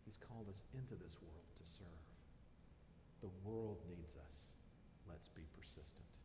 He's 0.04 0.18
called 0.18 0.50
us 0.50 0.62
into 0.74 0.98
this 0.98 1.16
world 1.22 1.46
to 1.56 1.64
serve. 1.64 2.04
The 3.22 3.30
world 3.46 3.78
needs 3.86 4.14
us. 4.18 4.58
Let's 5.06 5.28
be 5.30 5.46
persistent. 5.54 6.17